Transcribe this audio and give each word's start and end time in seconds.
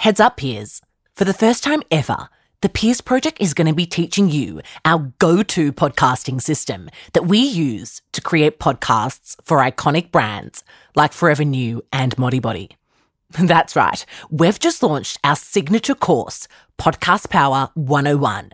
Heads 0.00 0.18
up, 0.18 0.38
peers. 0.38 0.80
For 1.14 1.26
the 1.26 1.34
first 1.34 1.62
time 1.62 1.82
ever, 1.90 2.30
the 2.62 2.70
Peers 2.70 3.02
Project 3.02 3.36
is 3.38 3.52
going 3.52 3.66
to 3.66 3.74
be 3.74 3.84
teaching 3.84 4.30
you 4.30 4.62
our 4.82 5.12
go 5.18 5.42
to 5.42 5.74
podcasting 5.74 6.40
system 6.40 6.88
that 7.12 7.26
we 7.26 7.36
use 7.36 8.00
to 8.12 8.22
create 8.22 8.58
podcasts 8.58 9.36
for 9.44 9.58
iconic 9.58 10.10
brands 10.10 10.64
like 10.96 11.12
Forever 11.12 11.44
New 11.44 11.84
and 11.92 12.16
Modibodi. 12.16 12.70
That's 13.38 13.76
right, 13.76 14.06
we've 14.30 14.58
just 14.58 14.82
launched 14.82 15.18
our 15.22 15.36
signature 15.36 15.94
course, 15.94 16.48
Podcast 16.78 17.28
Power 17.28 17.68
101. 17.74 18.52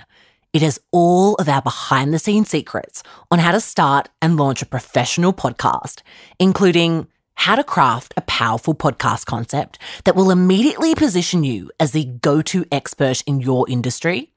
It 0.53 0.63
has 0.63 0.81
all 0.91 1.37
of 1.37 1.49
our 1.49 1.63
behind 1.63 2.13
the 2.13 2.19
scenes 2.19 2.51
secrets 2.51 3.05
on 3.31 3.39
how 3.39 3.53
to 3.53 3.61
start 3.61 4.09
and 4.21 4.37
launch 4.37 4.63
a 4.63 4.67
professional 4.67 5.33
podcast, 5.33 6.03
including 6.41 7.07
how 7.37 7.55
to 7.55 7.63
craft 7.63 8.13
a 8.17 8.23
powerful 8.23 8.75
podcast 8.75 9.27
concept 9.27 9.79
that 10.05 10.17
will 10.17 10.31
immediately 10.31 10.95
position 10.95 11.45
you 11.45 11.71
as 11.79 11.93
the 11.93 12.05
go 12.05 12.43
to 12.43 12.65
expert 12.73 13.23
in 13.23 13.41
your 13.41 13.69
industry, 13.69 14.31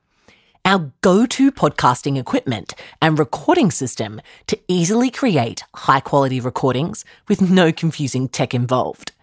our 0.63 0.91
go 1.01 1.25
to 1.25 1.51
podcasting 1.51 2.19
equipment 2.19 2.75
and 3.01 3.17
recording 3.17 3.71
system 3.71 4.21
to 4.47 4.59
easily 4.67 5.09
create 5.09 5.63
high 5.73 5.99
quality 5.99 6.39
recordings 6.39 7.03
with 7.27 7.41
no 7.41 7.71
confusing 7.71 8.27
tech 8.27 8.53
involved, 8.53 9.13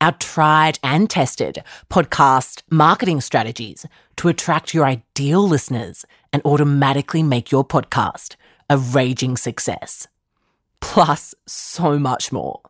our 0.00 0.12
tried 0.12 0.78
and 0.82 1.08
tested 1.08 1.62
podcast 1.90 2.62
marketing 2.70 3.20
strategies 3.20 3.86
to 4.16 4.28
attract 4.28 4.74
your 4.74 4.86
ideal 4.86 5.46
listeners 5.46 6.04
and 6.32 6.42
automatically 6.44 7.22
make 7.22 7.52
your 7.52 7.64
podcast 7.64 8.36
a 8.68 8.78
raging 8.78 9.36
success. 9.36 10.08
Plus, 10.80 11.34
so 11.46 11.98
much 11.98 12.32
more. 12.32 12.60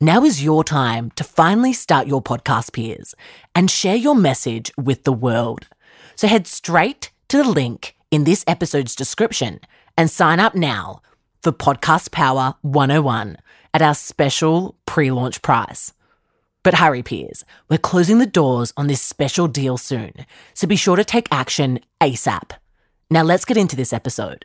Now 0.00 0.22
is 0.22 0.44
your 0.44 0.62
time 0.62 1.10
to 1.16 1.24
finally 1.24 1.72
start 1.72 2.06
your 2.06 2.22
podcast 2.22 2.72
peers 2.72 3.16
and 3.52 3.68
share 3.68 3.96
your 3.96 4.14
message 4.14 4.70
with 4.76 5.02
the 5.02 5.12
world. 5.12 5.66
So 6.14 6.28
head 6.28 6.46
straight 6.46 7.10
to 7.26 7.38
the 7.38 7.50
link 7.50 7.96
in 8.12 8.22
this 8.22 8.44
episode's 8.46 8.94
description 8.94 9.58
and 9.96 10.08
sign 10.08 10.38
up 10.38 10.54
now 10.54 11.02
for 11.42 11.50
Podcast 11.50 12.12
Power 12.12 12.54
101 12.62 13.38
at 13.74 13.82
our 13.82 13.94
special 13.94 14.76
pre 14.86 15.10
launch 15.10 15.42
price. 15.42 15.92
But 16.62 16.74
hurry, 16.74 17.02
peers, 17.02 17.44
we're 17.68 17.78
closing 17.78 18.18
the 18.18 18.26
doors 18.26 18.72
on 18.76 18.86
this 18.86 19.02
special 19.02 19.48
deal 19.48 19.76
soon, 19.78 20.12
so 20.54 20.68
be 20.68 20.76
sure 20.76 20.94
to 20.94 21.04
take 21.04 21.26
action 21.32 21.80
ASAP. 22.00 22.52
Now 23.10 23.22
let's 23.22 23.44
get 23.44 23.56
into 23.56 23.74
this 23.74 23.92
episode. 23.92 24.44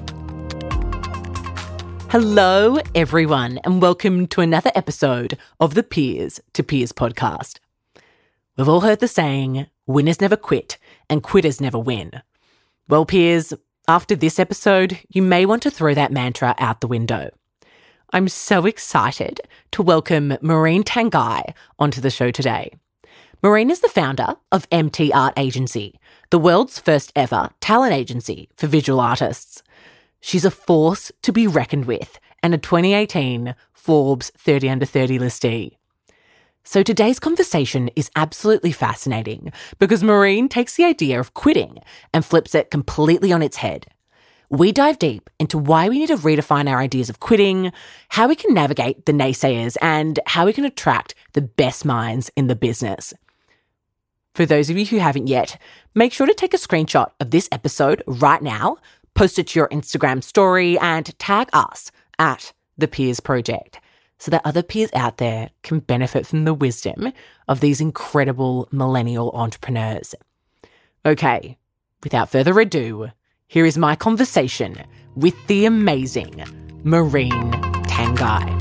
Hello, 2.11 2.77
everyone, 2.93 3.57
and 3.63 3.81
welcome 3.81 4.27
to 4.27 4.41
another 4.41 4.69
episode 4.75 5.37
of 5.61 5.75
the 5.75 5.81
Peers 5.81 6.41
to 6.51 6.61
Peers 6.61 6.91
podcast. 6.91 7.59
We've 8.57 8.67
all 8.67 8.81
heard 8.81 8.99
the 8.99 9.07
saying, 9.07 9.67
winners 9.87 10.19
never 10.19 10.35
quit 10.35 10.77
and 11.09 11.23
quitters 11.23 11.61
never 11.61 11.79
win. 11.79 12.21
Well, 12.89 13.05
peers, 13.05 13.53
after 13.87 14.13
this 14.13 14.39
episode, 14.39 14.99
you 15.07 15.21
may 15.21 15.45
want 15.45 15.63
to 15.63 15.71
throw 15.71 15.93
that 15.93 16.11
mantra 16.11 16.53
out 16.57 16.81
the 16.81 16.87
window. 16.87 17.29
I'm 18.11 18.27
so 18.27 18.65
excited 18.65 19.39
to 19.71 19.81
welcome 19.81 20.37
Maureen 20.41 20.83
Tanguy 20.83 21.53
onto 21.79 22.01
the 22.01 22.09
show 22.09 22.29
today. 22.29 22.73
Maureen 23.41 23.71
is 23.71 23.79
the 23.79 23.87
founder 23.87 24.35
of 24.51 24.67
MT 24.69 25.13
Art 25.13 25.33
Agency, 25.37 25.97
the 26.29 26.39
world's 26.39 26.77
first 26.77 27.13
ever 27.15 27.51
talent 27.61 27.93
agency 27.93 28.49
for 28.57 28.67
visual 28.67 28.99
artists. 28.99 29.63
She's 30.21 30.45
a 30.45 30.51
force 30.51 31.11
to 31.23 31.33
be 31.33 31.47
reckoned 31.47 31.85
with 31.85 32.19
and 32.43 32.53
a 32.53 32.57
2018 32.57 33.55
Forbes 33.73 34.31
30 34.37 34.69
Under 34.69 34.85
30 34.85 35.19
listee. 35.19 35.77
So 36.63 36.83
today's 36.83 37.19
conversation 37.19 37.89
is 37.95 38.11
absolutely 38.15 38.71
fascinating 38.71 39.51
because 39.79 40.03
Maureen 40.03 40.47
takes 40.47 40.75
the 40.75 40.85
idea 40.85 41.19
of 41.19 41.33
quitting 41.33 41.79
and 42.13 42.23
flips 42.23 42.53
it 42.53 42.69
completely 42.69 43.33
on 43.33 43.41
its 43.41 43.57
head. 43.57 43.87
We 44.51 44.71
dive 44.71 44.99
deep 44.99 45.29
into 45.39 45.57
why 45.57 45.89
we 45.89 45.97
need 45.97 46.09
to 46.09 46.17
redefine 46.17 46.69
our 46.69 46.77
ideas 46.77 47.09
of 47.09 47.19
quitting, 47.19 47.71
how 48.09 48.27
we 48.27 48.35
can 48.35 48.53
navigate 48.53 49.05
the 49.05 49.13
naysayers, 49.13 49.75
and 49.81 50.19
how 50.27 50.45
we 50.45 50.53
can 50.53 50.65
attract 50.65 51.15
the 51.33 51.41
best 51.41 51.83
minds 51.83 52.29
in 52.35 52.47
the 52.47 52.55
business. 52.55 53.13
For 54.33 54.45
those 54.45 54.69
of 54.69 54.77
you 54.77 54.85
who 54.85 54.99
haven't 54.99 55.27
yet, 55.27 55.57
make 55.95 56.13
sure 56.13 56.27
to 56.27 56.33
take 56.33 56.53
a 56.53 56.57
screenshot 56.57 57.11
of 57.19 57.31
this 57.31 57.49
episode 57.51 58.03
right 58.05 58.41
now 58.41 58.77
post 59.13 59.39
it 59.39 59.47
to 59.47 59.59
your 59.59 59.69
Instagram 59.69 60.23
story, 60.23 60.77
and 60.79 61.17
tag 61.19 61.49
us 61.53 61.91
at 62.19 62.53
the 62.77 62.87
Peers 62.87 63.19
Project 63.19 63.79
so 64.17 64.29
that 64.29 64.45
other 64.45 64.61
peers 64.61 64.91
out 64.93 65.17
there 65.17 65.49
can 65.63 65.79
benefit 65.79 66.27
from 66.27 66.45
the 66.45 66.53
wisdom 66.53 67.11
of 67.47 67.59
these 67.59 67.81
incredible 67.81 68.67
millennial 68.71 69.31
entrepreneurs. 69.31 70.13
Okay, 71.03 71.57
without 72.03 72.29
further 72.29 72.59
ado, 72.59 73.09
here 73.47 73.65
is 73.65 73.79
my 73.79 73.95
conversation 73.95 74.77
with 75.15 75.35
the 75.47 75.65
amazing 75.65 76.43
Marine 76.83 77.51
Tanguy. 77.87 78.59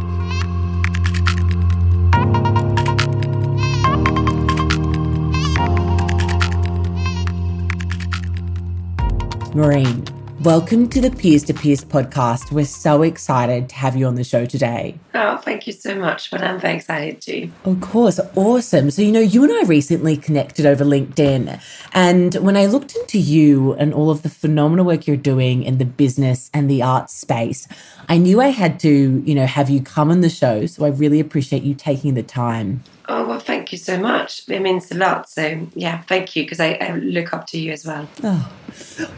Maureen, 9.54 10.04
Welcome 10.42 10.88
to 10.88 11.02
the 11.02 11.10
Peers 11.10 11.44
to 11.44 11.52
Peers 11.52 11.84
podcast. 11.84 12.50
We're 12.50 12.64
so 12.64 13.02
excited 13.02 13.68
to 13.68 13.74
have 13.74 13.94
you 13.94 14.06
on 14.06 14.14
the 14.14 14.24
show 14.24 14.46
today. 14.46 14.98
Oh, 15.12 15.36
thank 15.36 15.66
you 15.66 15.74
so 15.74 15.94
much. 15.94 16.30
But 16.30 16.40
I'm 16.40 16.58
very 16.58 16.76
excited 16.76 17.20
too. 17.20 17.52
Of 17.66 17.82
course. 17.82 18.18
Awesome. 18.34 18.90
So, 18.90 19.02
you 19.02 19.12
know, 19.12 19.20
you 19.20 19.44
and 19.44 19.52
I 19.52 19.68
recently 19.68 20.16
connected 20.16 20.64
over 20.64 20.82
LinkedIn. 20.82 21.60
And 21.92 22.34
when 22.36 22.56
I 22.56 22.64
looked 22.64 22.96
into 22.96 23.18
you 23.18 23.74
and 23.74 23.92
all 23.92 24.08
of 24.08 24.22
the 24.22 24.30
phenomenal 24.30 24.86
work 24.86 25.06
you're 25.06 25.18
doing 25.18 25.62
in 25.62 25.76
the 25.76 25.84
business 25.84 26.50
and 26.54 26.70
the 26.70 26.82
art 26.82 27.10
space, 27.10 27.68
I 28.08 28.16
knew 28.16 28.40
I 28.40 28.48
had 28.48 28.80
to, 28.80 29.22
you 29.26 29.34
know, 29.34 29.44
have 29.44 29.68
you 29.68 29.82
come 29.82 30.10
on 30.10 30.22
the 30.22 30.30
show. 30.30 30.64
So 30.64 30.86
I 30.86 30.88
really 30.88 31.20
appreciate 31.20 31.64
you 31.64 31.74
taking 31.74 32.14
the 32.14 32.22
time. 32.22 32.82
Oh, 33.12 33.26
well, 33.26 33.40
thank 33.40 33.72
you 33.72 33.78
so 33.78 33.98
much. 33.98 34.48
It 34.48 34.62
means 34.62 34.88
a 34.92 34.94
lot. 34.94 35.28
So, 35.28 35.66
yeah, 35.74 36.02
thank 36.02 36.36
you 36.36 36.44
because 36.44 36.60
I, 36.60 36.74
I, 36.74 36.94
look 36.94 37.34
up 37.34 37.44
to 37.48 37.58
you 37.58 37.72
as 37.72 37.84
well. 37.84 38.08
Oh, 38.22 38.52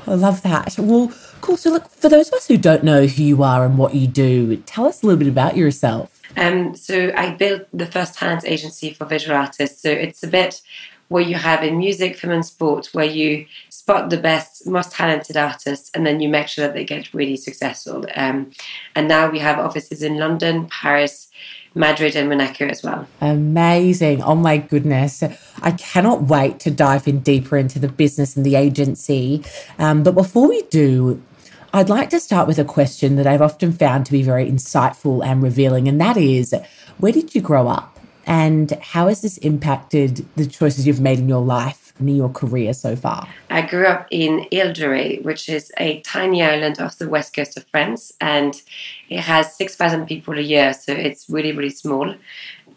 I 0.07 0.15
love 0.15 0.43
that. 0.45 0.79
Well, 0.79 1.13
cool. 1.43 1.59
So, 1.59 1.71
look, 1.71 1.91
for 1.91 2.09
those 2.09 2.29
of 2.29 2.35
us 2.35 2.49
who 2.49 2.57
don't 2.57 2.85
know 2.85 3.05
who 3.05 3.23
you 3.23 3.43
are 3.43 3.67
and 3.67 3.77
what 3.77 3.95
you 3.95 4.07
do, 4.07 4.57
tell 4.57 4.87
us 4.87 5.03
a 5.03 5.07
little 5.07 5.19
bit 5.19 5.29
about 5.29 5.59
yourself. 5.59 6.23
Um, 6.39 6.75
so, 6.75 7.13
I 7.15 7.35
built 7.35 7.69
the 7.75 7.85
first 7.85 8.15
talent 8.15 8.47
agency 8.47 8.95
for 8.95 9.05
visual 9.05 9.37
artists. 9.37 9.83
So, 9.83 9.91
it's 9.91 10.23
a 10.23 10.29
bit 10.29 10.63
what 11.09 11.27
you 11.27 11.35
have 11.35 11.63
in 11.63 11.77
music, 11.77 12.17
film, 12.17 12.33
and 12.33 12.47
sport, 12.47 12.89
where 12.95 13.05
you 13.05 13.45
spot 13.69 14.09
the 14.09 14.17
best, 14.17 14.67
most 14.67 14.93
talented 14.93 15.37
artists, 15.37 15.91
and 15.95 16.07
then 16.07 16.21
you 16.21 16.31
make 16.31 16.49
sure 16.49 16.67
that 16.67 16.73
they 16.73 16.85
get 16.85 17.13
really 17.13 17.37
successful. 17.37 18.07
Um, 18.15 18.53
and 18.95 19.07
now 19.07 19.31
we 19.31 19.39
have 19.41 19.59
offices 19.59 20.03
in 20.03 20.17
London, 20.17 20.69
Paris, 20.69 21.29
Madrid 21.75 22.17
and 22.17 22.29
Monaco 22.29 22.67
as 22.67 22.83
well. 22.83 23.07
Amazing. 23.21 24.23
Oh 24.23 24.35
my 24.35 24.59
goodness. 24.59 25.23
I 25.63 25.71
cannot 25.73 26.25
wait 26.25 26.61
to 26.61 26.71
dive 26.71 27.09
in 27.09 27.21
deeper 27.21 27.57
into 27.57 27.79
the 27.79 27.89
business 27.89 28.37
and 28.37 28.45
the 28.45 28.57
agency. 28.57 29.45
Um, 29.79 30.03
but 30.03 30.15
before 30.15 30.49
we 30.49 30.63
do, 30.63 31.23
I'd 31.73 31.89
like 31.89 32.11
to 32.11 32.21
start 32.21 32.47
with 32.47 32.59
a 32.59 32.65
question 32.65 33.17
that 33.17 33.27
I've 33.27 33.41
often 33.41 33.73
found 33.73 34.05
to 34.07 34.13
be 34.13 34.23
very 34.23 34.51
insightful 34.51 35.25
and 35.25 35.43
revealing, 35.43 35.89
and 35.89 35.99
that 36.03 36.19
is 36.19 36.55
where 36.99 37.13
did 37.13 37.35
you 37.35 37.41
grow 37.41 37.67
up? 37.67 37.99
And 38.27 38.71
how 38.83 39.09
has 39.09 39.23
this 39.23 39.39
impacted 39.39 40.27
the 40.37 40.47
choices 40.47 40.87
you've 40.87 41.01
made 41.01 41.19
in 41.19 41.29
your 41.29 41.43
life 41.43 41.82
your 42.11 42.29
career 42.29 42.73
so 42.75 42.97
far? 42.97 43.29
I 43.51 43.63
grew 43.63 43.87
up 43.87 44.07
in 44.11 44.47
Ile 44.53 45.23
which 45.23 45.49
is 45.49 45.71
a 45.79 46.01
tiny 46.01 46.43
island 46.43 46.81
off 46.81 46.99
the 46.99 47.09
west 47.09 47.35
coast 47.35 47.57
of 47.57 47.65
France, 47.69 48.13
and 48.21 48.61
it 49.09 49.21
has 49.21 49.55
6,000 49.57 50.07
people 50.07 50.39
a 50.39 50.43
year, 50.43 50.73
so 50.73 50.93
it's 50.93 51.29
really, 51.31 51.53
really 51.53 51.71
small. 51.71 52.15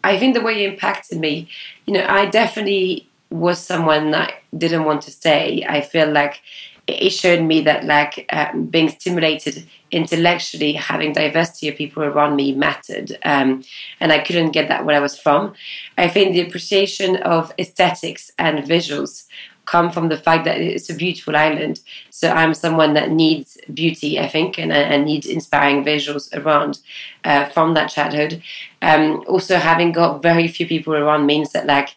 I 0.04 0.18
think 0.18 0.34
the 0.34 0.42
way 0.42 0.64
it 0.64 0.72
impacted 0.72 1.18
me, 1.18 1.48
you 1.86 1.94
know, 1.94 2.06
I 2.08 2.26
definitely 2.26 3.08
was 3.30 3.58
someone 3.58 4.12
that 4.12 4.34
didn't 4.56 4.84
want 4.84 5.02
to 5.02 5.10
stay. 5.10 5.66
I 5.68 5.80
feel 5.80 6.10
like 6.10 6.40
it 6.86 7.10
showed 7.10 7.42
me 7.42 7.60
that 7.62 7.84
like 7.84 8.26
um, 8.30 8.66
being 8.66 8.88
stimulated 8.88 9.66
intellectually, 9.90 10.72
having 10.72 11.12
diversity 11.12 11.68
of 11.68 11.76
people 11.76 12.02
around 12.02 12.36
me 12.36 12.52
mattered, 12.52 13.18
um, 13.24 13.64
and 14.00 14.12
I 14.12 14.20
couldn't 14.20 14.52
get 14.52 14.68
that 14.68 14.84
where 14.84 14.96
I 14.96 15.00
was 15.00 15.18
from. 15.18 15.54
I 15.98 16.08
think 16.08 16.32
the 16.32 16.46
appreciation 16.46 17.16
of 17.16 17.52
aesthetics 17.58 18.30
and 18.38 18.60
visuals 18.60 19.26
come 19.66 19.90
from 19.90 20.08
the 20.08 20.16
fact 20.16 20.44
that 20.44 20.60
it's 20.60 20.88
a 20.88 20.94
beautiful 20.94 21.36
island. 21.36 21.80
So 22.10 22.30
I'm 22.30 22.54
someone 22.54 22.94
that 22.94 23.10
needs 23.10 23.58
beauty, 23.74 24.18
I 24.18 24.28
think, 24.28 24.58
and, 24.58 25.04
needs 25.04 25.26
inspiring 25.26 25.84
visuals 25.84 26.32
around 26.34 26.78
uh, 27.24 27.46
from 27.46 27.74
that 27.74 27.90
childhood. 27.90 28.42
Um, 28.80 29.24
also, 29.26 29.56
having 29.56 29.92
got 29.92 30.22
very 30.22 30.46
few 30.48 30.66
people 30.66 30.94
around 30.94 31.26
means 31.26 31.50
that 31.52 31.66
like 31.66 31.96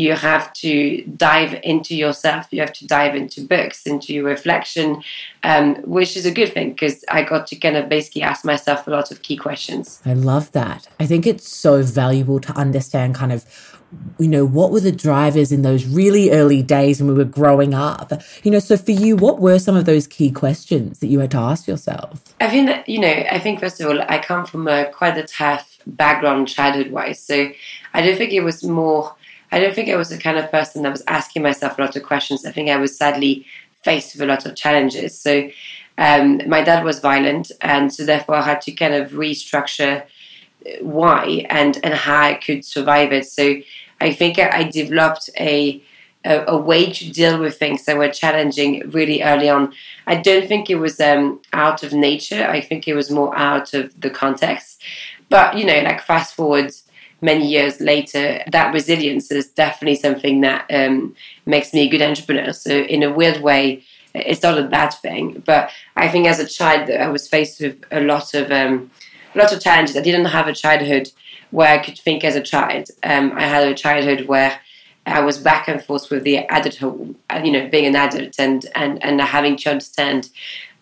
you 0.00 0.14
have 0.14 0.52
to 0.52 1.02
dive 1.28 1.52
into 1.62 1.94
yourself 1.94 2.46
you 2.50 2.60
have 2.60 2.72
to 2.72 2.86
dive 2.86 3.14
into 3.14 3.40
books 3.54 3.86
into 3.86 4.12
your 4.14 4.24
reflection 4.24 5.02
um, 5.42 5.76
which 5.96 6.16
is 6.16 6.24
a 6.26 6.34
good 6.38 6.52
thing 6.52 6.70
because 6.70 7.04
i 7.08 7.22
got 7.22 7.46
to 7.46 7.56
kind 7.56 7.76
of 7.76 7.88
basically 7.88 8.22
ask 8.22 8.44
myself 8.44 8.86
a 8.86 8.90
lot 8.90 9.10
of 9.10 9.22
key 9.22 9.36
questions. 9.36 10.00
I 10.04 10.14
love 10.14 10.52
that. 10.52 10.88
I 10.98 11.06
think 11.06 11.26
it's 11.26 11.48
so 11.48 11.82
valuable 11.82 12.40
to 12.40 12.52
understand 12.52 13.14
kind 13.14 13.32
of 13.32 13.44
you 14.20 14.28
know 14.28 14.46
what 14.46 14.70
were 14.70 14.78
the 14.78 14.92
drivers 14.92 15.50
in 15.50 15.62
those 15.62 15.84
really 15.84 16.30
early 16.30 16.62
days 16.62 17.02
when 17.02 17.08
we 17.08 17.14
were 17.14 17.24
growing 17.24 17.74
up? 17.74 18.12
You 18.44 18.52
know 18.52 18.60
so 18.60 18.76
for 18.76 18.92
you 18.92 19.16
what 19.16 19.40
were 19.40 19.58
some 19.58 19.76
of 19.76 19.84
those 19.84 20.06
key 20.06 20.30
questions 20.30 21.00
that 21.00 21.08
you 21.08 21.18
had 21.18 21.32
to 21.32 21.38
ask 21.38 21.66
yourself? 21.66 22.22
I 22.40 22.48
think 22.48 22.68
that, 22.68 22.88
you 22.88 23.00
know 23.00 23.16
i 23.30 23.38
think 23.38 23.60
first 23.60 23.80
of 23.80 23.88
all 23.88 24.00
i 24.02 24.18
come 24.18 24.46
from 24.46 24.68
a 24.68 24.90
quite 24.92 25.18
a 25.18 25.24
tough 25.24 25.78
background 25.86 26.48
childhood 26.48 26.90
wise 26.90 27.20
so 27.22 27.50
i 27.94 28.00
don't 28.02 28.16
think 28.16 28.32
it 28.32 28.44
was 28.44 28.62
more 28.62 29.14
I 29.52 29.60
don't 29.60 29.74
think 29.74 29.88
I 29.88 29.96
was 29.96 30.10
the 30.10 30.18
kind 30.18 30.38
of 30.38 30.50
person 30.50 30.82
that 30.82 30.92
was 30.92 31.02
asking 31.06 31.42
myself 31.42 31.78
a 31.78 31.82
lot 31.82 31.96
of 31.96 32.02
questions. 32.02 32.44
I 32.44 32.52
think 32.52 32.68
I 32.68 32.76
was 32.76 32.96
sadly 32.96 33.46
faced 33.82 34.14
with 34.14 34.22
a 34.22 34.26
lot 34.26 34.46
of 34.46 34.54
challenges. 34.54 35.18
So 35.18 35.50
um, 35.98 36.40
my 36.48 36.62
dad 36.62 36.84
was 36.84 37.00
violent, 37.00 37.50
and 37.60 37.92
so 37.92 38.04
therefore 38.04 38.36
I 38.36 38.42
had 38.42 38.60
to 38.62 38.72
kind 38.72 38.94
of 38.94 39.10
restructure 39.10 40.02
uh, 40.02 40.70
why 40.80 41.46
and 41.50 41.78
and 41.82 41.94
how 41.94 42.20
I 42.20 42.34
could 42.34 42.64
survive 42.64 43.12
it. 43.12 43.26
So 43.26 43.56
I 44.00 44.12
think 44.14 44.38
I, 44.38 44.64
developed 44.64 45.28
a, 45.38 45.82
a, 46.24 46.44
a 46.46 46.56
way 46.56 46.90
to 46.90 47.12
deal 47.12 47.38
with 47.38 47.58
things 47.58 47.84
that 47.84 47.98
were 47.98 48.08
challenging 48.08 48.88
really 48.90 49.22
early 49.22 49.50
on. 49.50 49.74
I 50.06 50.16
don't 50.16 50.48
think 50.48 50.70
it 50.70 50.76
was 50.76 50.98
um, 51.00 51.42
out 51.52 51.82
of 51.82 51.92
nature. 51.92 52.46
I 52.46 52.62
think 52.62 52.88
it 52.88 52.94
was 52.94 53.10
more 53.10 53.36
out 53.36 53.74
of 53.74 54.00
the 54.00 54.08
context. 54.08 54.82
But 55.28 55.58
you 55.58 55.66
know, 55.66 55.80
like 55.82 56.00
fast 56.00 56.34
forward 56.34 56.72
many 57.20 57.46
years 57.46 57.80
later, 57.80 58.42
that 58.50 58.72
resilience 58.72 59.30
is 59.30 59.48
definitely 59.48 59.96
something 59.96 60.40
that 60.40 60.66
um, 60.70 61.14
makes 61.46 61.72
me 61.72 61.82
a 61.82 61.88
good 61.88 62.02
entrepreneur. 62.02 62.52
So, 62.52 62.72
in 62.72 63.02
a 63.02 63.12
weird 63.12 63.42
way, 63.42 63.84
it's 64.14 64.42
not 64.42 64.58
a 64.58 64.64
bad 64.64 64.90
thing. 64.90 65.42
But 65.46 65.70
I 65.96 66.08
think 66.08 66.26
as 66.26 66.40
a 66.40 66.46
child, 66.46 66.90
I 66.90 67.08
was 67.08 67.28
faced 67.28 67.60
with 67.60 67.82
a 67.90 68.00
lot 68.00 68.34
of 68.34 68.50
um, 68.50 68.90
a 69.34 69.38
lot 69.38 69.52
of 69.52 69.60
challenges. 69.60 69.96
I 69.96 70.00
didn't 70.00 70.26
have 70.26 70.48
a 70.48 70.54
childhood 70.54 71.10
where 71.50 71.68
I 71.68 71.78
could 71.78 71.98
think 71.98 72.24
as 72.24 72.36
a 72.36 72.40
child. 72.40 72.88
Um, 73.02 73.32
I 73.34 73.42
had 73.42 73.66
a 73.66 73.74
childhood 73.74 74.26
where 74.26 74.60
I 75.06 75.20
was 75.20 75.38
back 75.38 75.68
and 75.68 75.82
forth 75.82 76.10
with 76.10 76.24
the 76.24 76.38
adulthood, 76.48 77.16
you 77.42 77.52
know, 77.52 77.68
being 77.68 77.86
an 77.86 77.96
adult 77.96 78.38
and 78.38 78.66
and 78.74 79.02
and 79.02 79.20
having 79.20 79.56
to 79.58 79.70
understand 79.70 80.30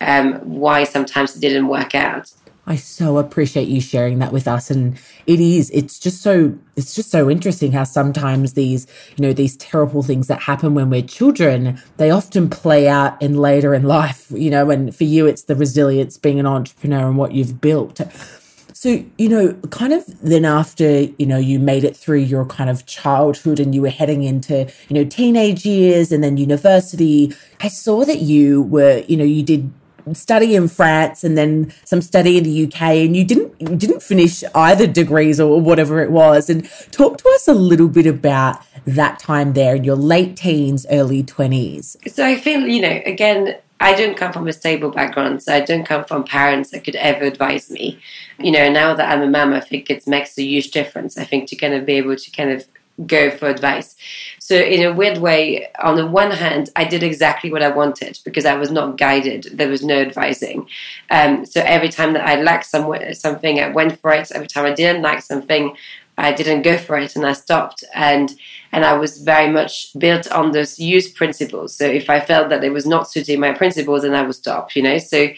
um, 0.01 0.35
why 0.45 0.85
sometimes 0.85 1.37
it 1.37 1.41
didn't 1.41 1.69
work 1.69 1.95
out. 1.95 2.33
I 2.69 2.77
so 2.77 3.17
appreciate 3.17 3.67
you 3.67 3.81
sharing 3.81 4.19
that 4.19 4.31
with 4.31 4.47
us. 4.47 4.71
And 4.71 4.99
it 5.27 5.41
is, 5.41 5.71
it's 5.71 5.99
just 5.99 6.21
so, 6.23 6.57
it's 6.77 6.95
just 6.95 7.11
so 7.11 7.31
interesting 7.31 7.73
how 7.73 7.85
sometimes 7.85 8.53
these, 8.53 8.87
you 9.17 9.23
know, 9.27 9.33
these 9.33 9.57
terrible 9.57 10.03
things 10.03 10.27
that 10.27 10.43
happen 10.43 10.75
when 10.75 10.91
we're 10.91 11.03
children, 11.03 11.81
they 11.97 12.11
often 12.11 12.51
play 12.51 12.87
out 12.87 13.21
in 13.23 13.39
later 13.39 13.73
in 13.75 13.85
life, 13.85 14.31
you 14.31 14.51
know, 14.51 14.71
and 14.71 14.95
for 14.95 15.05
you, 15.05 15.27
it's 15.27 15.45
the 15.45 15.57
resilience 15.57 16.19
being 16.19 16.39
an 16.39 16.47
entrepreneur 16.47 17.09
and 17.09 17.17
what 17.17 17.33
you've 17.33 17.59
built. 17.61 18.01
So, 18.75 19.03
you 19.17 19.29
know, 19.29 19.55
kind 19.71 19.93
of 19.93 20.05
then 20.21 20.45
after, 20.45 21.01
you 21.01 21.27
know, 21.27 21.39
you 21.39 21.59
made 21.59 21.83
it 21.83 21.97
through 21.97 22.21
your 22.21 22.45
kind 22.45 22.71
of 22.71 22.87
childhood 22.87 23.59
and 23.59 23.75
you 23.75 23.83
were 23.83 23.91
heading 23.91 24.23
into, 24.23 24.71
you 24.89 24.95
know, 24.95 25.05
teenage 25.05 25.65
years 25.65 26.13
and 26.13 26.23
then 26.23 26.37
university, 26.37 27.35
I 27.61 27.67
saw 27.69 28.05
that 28.05 28.21
you 28.21 28.63
were, 28.63 29.03
you 29.09 29.17
know, 29.17 29.25
you 29.25 29.43
did 29.43 29.73
study 30.15 30.55
in 30.55 30.69
France 30.69 31.25
and 31.25 31.37
then 31.37 31.73
some 31.85 32.03
study 32.03 32.39
in 32.39 32.45
the 32.45 32.67
UK, 32.67 32.83
and 32.83 33.17
you 33.17 33.25
didn't 33.25 33.61
you 33.61 33.77
didn't 33.77 34.03
finish 34.03 34.45
either 34.55 34.87
degrees 34.87 35.41
or 35.41 35.61
whatever 35.61 36.01
it 36.01 36.11
was. 36.11 36.51
And 36.51 36.69
talk 36.91 37.19
to 37.19 37.29
us 37.31 37.49
a 37.49 37.55
little 37.55 37.89
bit 37.89 38.07
about 38.07 38.63
that 38.87 39.19
time 39.19 39.53
there 39.53 39.77
in 39.77 39.85
your 39.85 39.97
late 39.97 40.37
teens, 40.37 40.87
early 40.91 41.23
twenties. 41.23 41.97
So 42.07 42.25
I 42.25 42.37
feel 42.37 42.61
you 42.61 42.83
know 42.83 43.01
again. 43.05 43.57
I 43.81 43.95
don't 43.95 44.17
come 44.17 44.33
from 44.33 44.49
a 44.49 44.53
stable 44.53 44.91
background, 44.91 45.41
so 45.41 45.55
I 45.55 45.61
don't 45.61 45.87
come 45.87 46.05
from 46.05 46.25
parents 46.25 46.73
that 46.73 46.83
could 46.83 46.97
ever 46.97 47.25
advise 47.25 47.71
me. 47.71 48.01
You 48.37 48.51
know, 48.51 48.69
now 48.69 48.93
that 48.95 49.09
I'm 49.09 49.23
a 49.23 49.31
mum, 49.31 49.53
I 49.53 49.61
think 49.61 49.89
it 49.89 50.05
makes 50.05 50.37
a 50.37 50.43
huge 50.43 50.73
difference. 50.73 51.17
I 51.17 51.23
think 51.23 51.49
to 51.51 51.55
kind 51.55 51.75
of 51.75 51.87
be 51.87 51.93
able 51.93 52.17
to 52.17 52.31
kind 52.33 52.51
of 52.51 52.67
go 53.07 53.31
for 53.31 53.49
advice. 53.49 53.97
So, 54.39 54.57
in 54.57 54.83
a 54.83 54.93
weird 54.93 55.19
way, 55.19 55.69
on 55.83 55.97
the 55.97 56.07
one 56.07 56.31
hand, 56.31 56.71
I 56.75 56.85
did 56.85 57.03
exactly 57.03 57.51
what 57.53 57.63
I 57.63 57.69
wanted 57.69 58.19
because 58.25 58.45
I 58.45 58.55
was 58.55 58.71
not 58.71 58.97
guided. 58.97 59.49
There 59.53 59.69
was 59.69 59.85
no 59.85 60.01
advising. 60.01 60.69
Um, 61.11 61.45
so, 61.47 61.61
every 61.65 61.89
time 61.89 62.13
that 62.15 62.27
I 62.27 62.41
liked 62.41 62.67
some, 62.67 62.93
something, 63.13 63.61
I 63.61 63.69
went 63.69 64.01
for 64.01 64.13
it. 64.13 64.33
Every 64.33 64.49
time 64.49 64.65
I 64.65 64.75
didn't 64.75 65.03
like 65.03 65.23
something, 65.23 65.77
I 66.19 66.33
didn't 66.33 66.63
go 66.63 66.77
for 66.77 66.99
it 66.99 67.15
and 67.15 67.25
I 67.25 67.33
stopped. 67.33 67.85
And 67.95 68.35
and 68.73 68.85
I 68.85 68.95
was 68.95 69.23
very 69.23 69.51
much 69.51 69.97
built 69.99 70.31
on 70.31 70.51
those 70.53 70.79
use 70.79 71.11
principles. 71.11 71.75
So 71.75 71.87
if 71.87 72.11
I 72.11 72.21
felt 72.21 72.51
that 72.51 72.65
it 72.65 72.71
was 72.71 72.85
not 72.85 73.11
suiting 73.11 73.41
my 73.41 73.53
principles, 73.53 74.03
then 74.03 74.15
I 74.15 74.23
would 74.23 74.35
stop. 74.35 74.75
You 74.75 74.83
know. 74.83 74.99
So, 74.99 75.29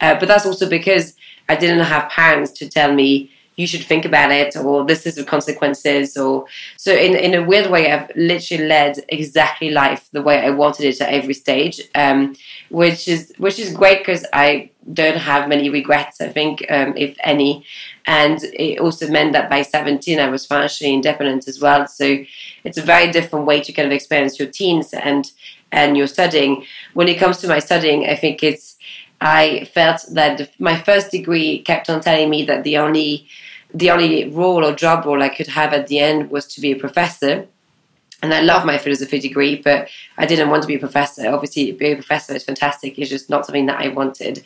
uh, 0.00 0.18
but 0.18 0.26
that's 0.26 0.46
also 0.46 0.68
because 0.68 1.14
I 1.48 1.56
didn't 1.56 1.84
have 1.84 2.10
parents 2.10 2.52
to 2.52 2.68
tell 2.68 2.92
me 2.92 3.30
you 3.60 3.66
should 3.66 3.84
think 3.84 4.04
about 4.04 4.30
it 4.30 4.56
or 4.56 4.84
this 4.84 5.06
is 5.06 5.14
the 5.16 5.24
consequences 5.24 6.16
or 6.16 6.46
so 6.76 6.92
in, 6.92 7.14
in 7.14 7.34
a 7.34 7.44
weird 7.44 7.70
way 7.70 7.92
i've 7.92 8.10
literally 8.16 8.66
led 8.66 8.94
exactly 9.08 9.70
life 9.70 10.08
the 10.12 10.22
way 10.22 10.38
i 10.38 10.50
wanted 10.50 10.84
it 10.86 11.00
at 11.00 11.12
every 11.12 11.34
stage 11.34 11.80
um, 11.94 12.34
which 12.70 13.06
is 13.06 13.32
which 13.38 13.58
is 13.58 13.72
great 13.72 13.98
because 13.98 14.24
i 14.32 14.70
don't 14.92 15.18
have 15.18 15.48
many 15.48 15.68
regrets 15.68 16.20
i 16.20 16.28
think 16.28 16.64
um, 16.70 16.94
if 16.96 17.16
any. 17.22 17.64
And 18.06 18.42
it 18.42 18.80
also 18.80 19.08
meant 19.08 19.32
that 19.32 19.50
by 19.50 19.62
17 19.62 20.18
i 20.18 20.28
was 20.28 20.46
financially 20.46 20.92
independent 20.92 21.46
as 21.48 21.60
well. 21.60 21.86
So 21.86 22.24
it's 22.64 22.78
a 22.78 22.82
very 22.82 23.10
different 23.12 23.46
way 23.46 23.60
to 23.60 23.72
kind 23.72 23.86
of 23.86 23.92
experience 23.92 24.38
your 24.38 24.48
teens 24.48 24.92
and 24.92 25.30
and 25.72 25.96
your 25.96 26.06
studying. 26.06 26.64
When 26.94 27.08
it 27.08 27.18
comes 27.18 27.38
to 27.38 27.48
my 27.48 27.58
studying 27.58 28.06
i 28.06 28.16
think 28.16 28.42
it's 28.42 28.76
I 29.20 29.68
felt 29.74 30.06
that 30.12 30.50
my 30.58 30.80
first 30.80 31.10
degree 31.10 31.62
kept 31.62 31.90
on 31.90 32.00
telling 32.00 32.30
me 32.30 32.46
that 32.46 32.64
the 32.64 32.78
only 32.78 33.26
the 33.74 33.90
only 33.90 34.28
role 34.30 34.64
or 34.64 34.74
job 34.74 35.04
role 35.04 35.22
I 35.22 35.28
could 35.28 35.46
have 35.48 35.72
at 35.72 35.86
the 35.86 35.98
end 35.98 36.30
was 36.30 36.46
to 36.54 36.60
be 36.60 36.72
a 36.72 36.76
professor. 36.76 37.46
And 38.22 38.34
I 38.34 38.42
love 38.42 38.66
my 38.66 38.76
philosophy 38.76 39.18
degree, 39.18 39.62
but 39.62 39.88
I 40.18 40.26
didn't 40.26 40.50
want 40.50 40.62
to 40.62 40.66
be 40.66 40.74
a 40.74 40.78
professor. 40.78 41.26
Obviously, 41.28 41.72
being 41.72 41.94
a 41.94 41.96
professor 41.96 42.34
is 42.34 42.44
fantastic. 42.44 42.98
It's 42.98 43.08
just 43.08 43.30
not 43.30 43.46
something 43.46 43.66
that 43.66 43.80
I 43.80 43.88
wanted. 43.88 44.42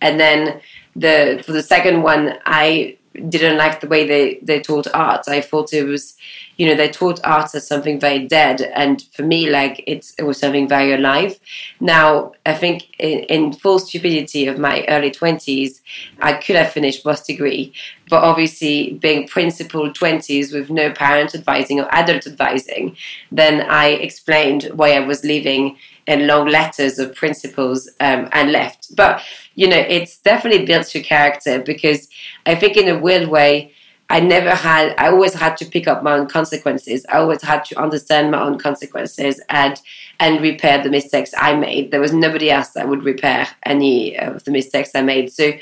And 0.00 0.20
then 0.20 0.60
the 0.94 1.42
for 1.44 1.52
the 1.52 1.62
second 1.62 2.02
one, 2.02 2.38
I 2.46 2.96
didn't 3.28 3.58
like 3.58 3.80
the 3.80 3.88
way 3.88 4.06
they, 4.06 4.38
they 4.42 4.60
taught 4.60 4.86
art. 4.94 5.28
I 5.28 5.40
thought 5.40 5.72
it 5.72 5.84
was, 5.84 6.16
you 6.56 6.66
know, 6.66 6.74
they 6.74 6.88
taught 6.88 7.20
art 7.24 7.54
as 7.54 7.66
something 7.66 8.00
very 8.00 8.26
dead. 8.26 8.60
And 8.60 9.02
for 9.12 9.22
me, 9.22 9.50
like, 9.50 9.82
it's, 9.86 10.14
it 10.14 10.22
was 10.22 10.38
something 10.38 10.68
very 10.68 10.92
alive. 10.92 11.38
Now, 11.80 12.32
I 12.44 12.54
think 12.54 12.86
in, 12.98 13.20
in 13.20 13.52
full 13.52 13.78
stupidity 13.78 14.46
of 14.46 14.58
my 14.58 14.84
early 14.88 15.10
20s, 15.10 15.80
I 16.20 16.34
could 16.34 16.56
have 16.56 16.72
finished 16.72 17.04
both 17.04 17.26
degree. 17.26 17.72
But 18.08 18.22
obviously, 18.22 18.92
being 18.94 19.26
principal 19.26 19.90
20s 19.90 20.52
with 20.52 20.70
no 20.70 20.92
parent 20.92 21.34
advising 21.34 21.80
or 21.80 21.94
adult 21.94 22.26
advising, 22.26 22.96
then 23.32 23.62
I 23.68 23.88
explained 23.88 24.70
why 24.74 24.92
I 24.92 25.00
was 25.00 25.24
leaving 25.24 25.76
in 26.06 26.26
long 26.26 26.46
letters 26.46 26.98
of 26.98 27.14
principles 27.14 27.88
um, 28.00 28.28
and 28.32 28.52
left. 28.52 28.94
But 28.94 29.22
you 29.56 29.66
know, 29.66 29.76
it's 29.76 30.18
definitely 30.18 30.64
built 30.64 30.94
your 30.94 31.02
character 31.02 31.60
because 31.60 32.08
I 32.44 32.54
think 32.54 32.76
in 32.76 32.88
a 32.88 32.98
weird 32.98 33.28
way, 33.28 33.72
I 34.08 34.20
never 34.20 34.50
had, 34.50 34.94
I 34.98 35.08
always 35.08 35.34
had 35.34 35.56
to 35.56 35.64
pick 35.64 35.88
up 35.88 36.04
my 36.04 36.12
own 36.12 36.28
consequences. 36.28 37.04
I 37.08 37.16
always 37.16 37.42
had 37.42 37.64
to 37.66 37.80
understand 37.80 38.30
my 38.30 38.40
own 38.40 38.58
consequences 38.58 39.40
and, 39.48 39.80
and 40.20 40.40
repair 40.40 40.80
the 40.80 40.90
mistakes 40.90 41.32
I 41.36 41.56
made. 41.56 41.90
There 41.90 42.00
was 42.00 42.12
nobody 42.12 42.50
else 42.50 42.68
that 42.70 42.88
would 42.88 43.02
repair 43.02 43.48
any 43.64 44.16
of 44.16 44.44
the 44.44 44.52
mistakes 44.52 44.90
I 44.94 45.02
made. 45.02 45.32
So, 45.32 45.52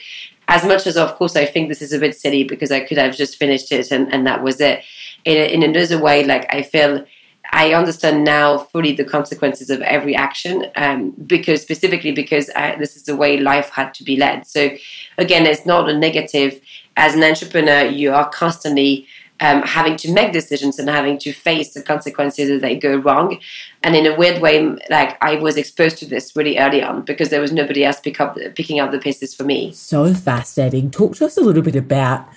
as 0.47 0.63
much 0.63 0.87
as, 0.87 0.99
of 0.99 1.15
course, 1.15 1.37
I 1.37 1.47
think 1.47 1.71
this 1.71 1.81
is 1.81 1.95
a 1.95 1.99
bit 1.99 2.15
silly 2.15 2.45
because 2.45 2.71
I 2.71 2.81
could 2.81 2.99
have 2.99 3.17
just 3.17 3.39
finished 3.39 3.73
it 3.73 3.91
and, 3.91 4.13
and 4.13 4.27
that 4.27 4.43
was 4.43 4.61
it. 4.61 4.85
in, 5.25 5.39
in 5.39 5.63
another 5.63 5.99
way, 5.99 6.23
like 6.23 6.53
I 6.53 6.63
feel 6.63 7.07
I 7.53 7.73
understand 7.73 8.25
now 8.25 8.59
fully 8.59 8.93
the 8.93 9.05
consequences 9.05 9.71
of 9.71 9.81
every 9.83 10.15
action 10.15 10.67
um, 10.77 11.13
because 11.27 11.63
specifically 11.63 12.13
because 12.13 12.51
I, 12.57 12.77
this 12.77 12.97
is 12.97 13.05
the 13.05 13.17
way 13.17 13.39
life 13.39 13.71
had 13.71 13.95
to 13.95 14.05
be 14.05 14.17
led. 14.17 14.47
So 14.47 14.71
again, 15.19 15.47
it's 15.47 15.67
not 15.67 15.89
a 15.89 15.97
negative. 15.97 16.61
As 16.97 17.15
an 17.15 17.23
entrepreneur, 17.23 17.85
you 17.85 18.13
are 18.13 18.29
constantly 18.29 19.07
um, 19.41 19.63
having 19.63 19.97
to 19.97 20.13
make 20.13 20.33
decisions 20.33 20.79
and 20.79 20.89
having 20.89 21.19
to 21.19 21.33
face 21.33 21.75
the 21.75 21.83
consequences 21.83 22.51
as 22.51 22.61
they 22.61 22.77
go 22.77 22.97
wrong. 22.97 23.41
And 23.83 23.97
in 23.97 24.07
a 24.07 24.17
weird 24.17 24.41
way, 24.41 24.65
like 24.91 25.19
I 25.23 25.37
was 25.37 25.57
exposed 25.57 25.99
to 25.99 26.07
this 26.07 26.35
really 26.37 26.59
early 26.59 26.83
on 26.83 27.03
because 27.03 27.31
there 27.31 27.41
was 27.41 27.53
nobody 27.53 27.85
else 27.85 28.01
pick 28.01 28.21
up 28.21 28.39
picking 28.55 28.81
up 28.81 28.91
the 28.91 28.99
pieces 28.99 29.35
for 29.35 29.45
me. 29.45 29.73
So 29.73 30.15
fascinating. 30.15 30.91
Talk 30.91 31.17
to 31.17 31.27
us 31.27 31.37
a 31.37 31.41
little 31.41 31.63
bit 31.63 31.77
about. 31.77 32.29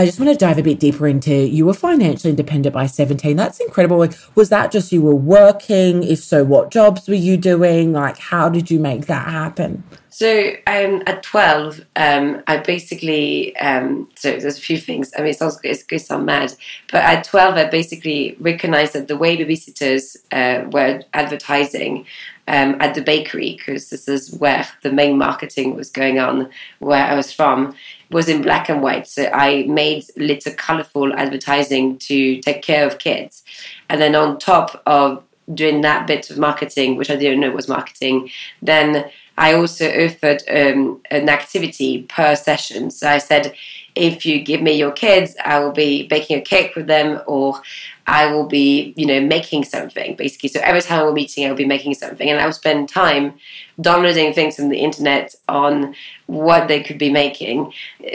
I 0.00 0.06
just 0.06 0.18
want 0.18 0.30
to 0.30 0.36
dive 0.36 0.56
a 0.56 0.62
bit 0.62 0.80
deeper 0.80 1.06
into 1.06 1.34
you 1.34 1.66
were 1.66 1.74
financially 1.74 2.30
independent 2.30 2.72
by 2.72 2.86
17. 2.86 3.36
That's 3.36 3.60
incredible. 3.60 3.98
Like, 3.98 4.14
was 4.34 4.48
that 4.48 4.72
just 4.72 4.92
you 4.92 5.02
were 5.02 5.14
working? 5.14 6.02
If 6.02 6.20
so, 6.20 6.42
what 6.42 6.70
jobs 6.70 7.06
were 7.06 7.12
you 7.12 7.36
doing? 7.36 7.92
Like, 7.92 8.16
how 8.16 8.48
did 8.48 8.70
you 8.70 8.80
make 8.80 9.06
that 9.06 9.28
happen? 9.28 9.84
So 10.08 10.52
um, 10.66 11.02
at 11.06 11.22
12, 11.22 11.82
um, 11.96 12.42
I 12.46 12.56
basically, 12.56 13.54
um, 13.58 14.08
so 14.16 14.30
there's 14.30 14.56
a 14.56 14.60
few 14.60 14.78
things. 14.78 15.12
I 15.16 15.20
mean, 15.20 15.30
it 15.30 15.38
sounds, 15.38 15.60
it's 15.62 15.82
going 15.82 16.00
to 16.00 16.04
sound 16.06 16.26
mad, 16.26 16.54
but 16.90 17.02
at 17.02 17.24
12, 17.24 17.54
I 17.56 17.64
basically 17.66 18.36
recognized 18.40 18.94
that 18.94 19.06
the 19.06 19.18
way 19.18 19.36
babysitters 19.36 20.16
uh, 20.32 20.68
were 20.70 21.02
advertising 21.12 22.06
um, 22.48 22.76
at 22.80 22.94
the 22.94 23.02
bakery, 23.02 23.56
because 23.56 23.90
this 23.90 24.08
is 24.08 24.34
where 24.34 24.66
the 24.82 24.92
main 24.92 25.16
marketing 25.16 25.76
was 25.76 25.90
going 25.90 26.18
on, 26.18 26.50
where 26.80 27.04
I 27.04 27.14
was 27.14 27.32
from, 27.32 27.74
was 28.10 28.28
in 28.28 28.42
black 28.42 28.68
and 28.68 28.82
white. 28.82 29.06
So 29.06 29.30
I 29.32 29.64
made 29.64 30.04
little 30.16 30.52
colorful 30.54 31.12
advertising 31.14 31.98
to 31.98 32.40
take 32.40 32.62
care 32.62 32.86
of 32.86 32.98
kids. 32.98 33.42
And 33.88 34.00
then 34.00 34.14
on 34.14 34.38
top 34.38 34.82
of 34.86 35.22
doing 35.52 35.80
that 35.80 36.06
bit 36.06 36.30
of 36.30 36.38
marketing, 36.38 36.96
which 36.96 37.10
I 37.10 37.16
didn't 37.16 37.40
know 37.40 37.50
was 37.50 37.68
marketing, 37.68 38.30
then 38.62 39.10
I 39.38 39.54
also 39.54 39.88
offered 40.04 40.42
um, 40.48 41.00
an 41.10 41.28
activity 41.28 42.02
per 42.02 42.36
session. 42.36 42.90
So 42.90 43.08
I 43.08 43.18
said, 43.18 43.54
if 43.94 44.24
you 44.24 44.40
give 44.40 44.62
me 44.62 44.72
your 44.72 44.92
kids, 44.92 45.36
I 45.44 45.58
will 45.60 45.72
be 45.72 46.06
baking 46.06 46.38
a 46.38 46.40
cake 46.40 46.74
with 46.76 46.86
them, 46.86 47.20
or 47.26 47.60
I 48.06 48.32
will 48.32 48.46
be, 48.46 48.92
you 48.96 49.06
know, 49.06 49.20
making 49.20 49.64
something 49.64 50.16
basically. 50.16 50.48
So 50.48 50.60
every 50.62 50.82
time 50.82 51.04
we're 51.04 51.12
meeting, 51.12 51.46
I'll 51.46 51.54
be 51.54 51.64
making 51.64 51.94
something, 51.94 52.28
and 52.28 52.40
I 52.40 52.46
will 52.46 52.52
spend 52.52 52.88
time 52.88 53.34
downloading 53.80 54.32
things 54.32 54.56
from 54.56 54.68
the 54.68 54.78
internet 54.78 55.34
on 55.48 55.94
what 56.26 56.68
they 56.68 56.82
could 56.82 56.98
be 56.98 57.10
making. 57.10 57.72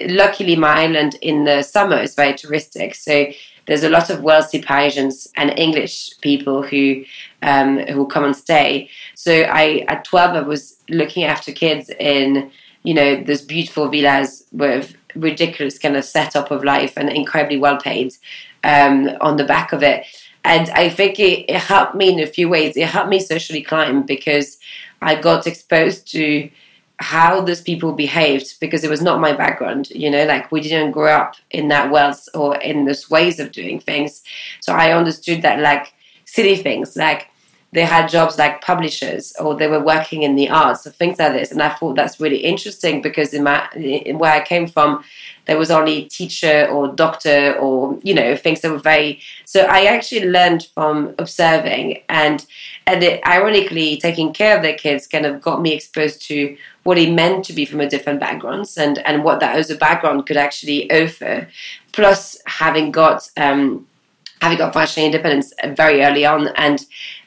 Luckily, 0.08 0.56
my 0.56 0.84
island 0.84 1.16
in 1.22 1.46
the 1.46 1.62
summer 1.64 1.98
is 1.98 2.16
very 2.16 2.34
touristic, 2.34 2.96
so 2.96 3.28
there's 3.68 3.84
a 3.84 3.90
lot 3.90 4.10
of 4.10 4.22
wealthy 4.22 4.62
Parisians 4.62 5.28
and 5.36 5.58
English 5.58 6.20
people 6.22 6.62
who 6.62 7.04
um, 7.42 7.80
who 7.80 8.08
come 8.08 8.24
and 8.24 8.36
stay. 8.36 8.90
So 9.16 9.42
I 9.42 9.86
at 9.88 10.04
12 10.04 10.36
I 10.36 10.42
was 10.42 10.78
looking 10.90 11.24
after 11.24 11.52
kids 11.52 11.90
in 12.00 12.52
you 12.84 12.94
know 12.94 13.24
those 13.24 13.42
beautiful 13.42 13.90
villas 13.90 14.46
with 14.52 14.96
ridiculous 15.16 15.78
kind 15.80 15.96
of 15.96 16.06
setup 16.06 16.52
of 16.52 16.64
life 16.64 16.94
and 16.98 17.10
incredibly 17.10 17.58
well 17.58 17.78
paid 17.78 18.14
um, 18.64 19.10
on 19.22 19.38
the 19.38 19.44
back 19.44 19.74
of 19.74 19.84
it. 19.84 20.06
And 20.44 20.70
I 20.70 20.90
think 20.90 21.20
it, 21.20 21.50
it 21.50 21.60
helped 21.60 21.96
me 21.96 22.14
in 22.14 22.20
a 22.20 22.28
few 22.28 22.50
ways. 22.50 22.78
It 22.78 22.88
helped 22.88 23.10
me 23.10 23.20
socially 23.20 23.64
climb 23.64 24.04
because 24.04 24.58
I 25.02 25.16
got 25.16 25.48
exposed 25.48 26.12
to 26.12 26.50
how 26.98 27.42
those 27.42 27.62
people 27.62 27.92
behaved 27.92 28.60
because 28.60 28.84
it 28.84 28.90
was 28.90 29.02
not 29.02 29.20
my 29.20 29.34
background 29.34 29.90
you 29.90 30.10
know 30.10 30.24
like 30.26 30.50
we 30.52 30.62
didn't 30.62 30.92
grow 30.92 31.12
up 31.12 31.36
in 31.52 31.68
that 31.68 31.92
wealth 31.92 32.30
or 32.34 32.56
in 32.58 32.86
those 32.86 33.10
ways 33.10 33.38
of 33.38 33.52
doing 33.52 33.80
things 33.80 34.24
so 34.62 34.74
i 34.74 34.94
understood 34.94 35.42
that 35.42 35.60
like 35.60 35.94
silly 36.24 36.56
things 36.56 36.96
like 36.96 37.28
they 37.76 37.86
had 37.86 38.08
jobs 38.08 38.38
like 38.38 38.62
publishers 38.62 39.34
or 39.40 39.54
they 39.54 39.68
were 39.68 39.84
working 39.84 40.24
in 40.24 40.36
the 40.36 40.50
arts 40.50 40.88
or 40.88 40.92
things 40.92 41.20
like 41.20 41.34
this. 41.34 41.52
And 41.52 41.62
i 41.62 41.70
thought 41.70 41.96
that's 41.96 42.20
really 42.20 42.38
interesting 42.38 43.02
because 43.02 43.34
in 43.34 43.44
my 43.44 43.70
in 43.74 44.18
where 44.18 44.34
i 44.34 44.42
came 44.44 44.68
from 44.68 45.04
there 45.46 45.58
was 45.60 45.70
only 45.70 46.06
teacher 46.06 46.68
or 46.72 46.88
doctor 46.88 47.56
or 47.60 48.00
you 48.02 48.14
know 48.14 48.36
things 48.36 48.62
that 48.62 48.72
were 48.72 48.80
very 48.80 49.20
so 49.46 49.62
i 49.62 49.86
actually 49.86 50.26
learned 50.26 50.68
from 50.74 51.14
observing 51.20 52.02
and 52.10 52.46
and 52.88 53.04
it, 53.04 53.22
ironically 53.28 53.98
taking 53.98 54.34
care 54.34 54.56
of 54.56 54.64
their 54.64 54.76
kids 54.76 55.06
kind 55.06 55.26
of 55.26 55.42
got 55.42 55.62
me 55.62 55.74
exposed 55.74 56.22
to 56.22 56.58
what 56.86 57.00
it 57.00 57.12
meant 57.12 57.44
to 57.44 57.52
be 57.54 57.66
from 57.66 57.82
a 57.82 57.90
different 57.90 58.20
backgrounds 58.20 58.78
and 58.78 59.00
and 59.00 59.24
what 59.24 59.40
that 59.40 59.56
as 59.58 59.70
a 59.70 59.76
background 59.76 60.26
could 60.26 60.38
actually 60.38 60.90
offer. 60.92 61.48
Plus 61.92 62.38
having 62.46 62.92
got 62.92 63.30
um, 63.38 63.88
having 64.42 64.58
got 64.60 64.74
financial 64.74 65.04
independence 65.04 65.52
very 65.76 66.04
early 66.04 66.26
on 66.26 66.50
and 66.56 66.86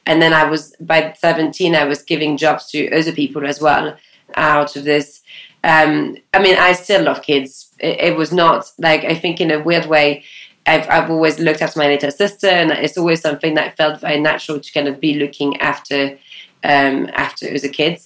and 0.08 0.20
then 0.22 0.32
I 0.32 0.44
was 0.44 0.74
by 0.80 1.12
17 1.16 1.74
I 1.76 1.84
was 1.84 2.02
giving 2.02 2.36
jobs 2.36 2.66
to 2.70 2.90
other 2.90 3.12
people 3.12 3.46
as 3.46 3.60
well 3.60 3.96
out 4.34 4.74
of 4.74 4.84
this. 4.84 5.22
Um, 5.62 6.16
I 6.34 6.42
mean 6.42 6.56
I 6.56 6.72
still 6.72 7.04
love 7.04 7.22
kids. 7.22 7.72
It, 7.78 8.00
it, 8.00 8.16
was 8.16 8.32
not 8.32 8.72
like 8.78 9.04
I 9.04 9.14
think 9.14 9.40
in 9.40 9.50
a 9.50 9.62
weird 9.62 9.86
way 9.86 10.24
I've, 10.66 10.88
I've 10.88 11.10
always 11.10 11.38
looked 11.38 11.62
after 11.62 11.78
my 11.78 11.88
little 11.88 12.10
sister 12.10 12.48
and 12.48 12.72
it's 12.72 12.98
always 12.98 13.20
something 13.20 13.54
that 13.54 13.76
felt 13.76 14.00
very 14.00 14.18
natural 14.18 14.58
to 14.58 14.72
kind 14.72 14.88
of 14.88 14.98
be 14.98 15.14
looking 15.14 15.60
after 15.60 16.18
um, 16.64 17.08
after 17.12 17.46
it 17.46 17.52
was 17.52 17.64
a 17.64 17.68
kid. 17.68 18.00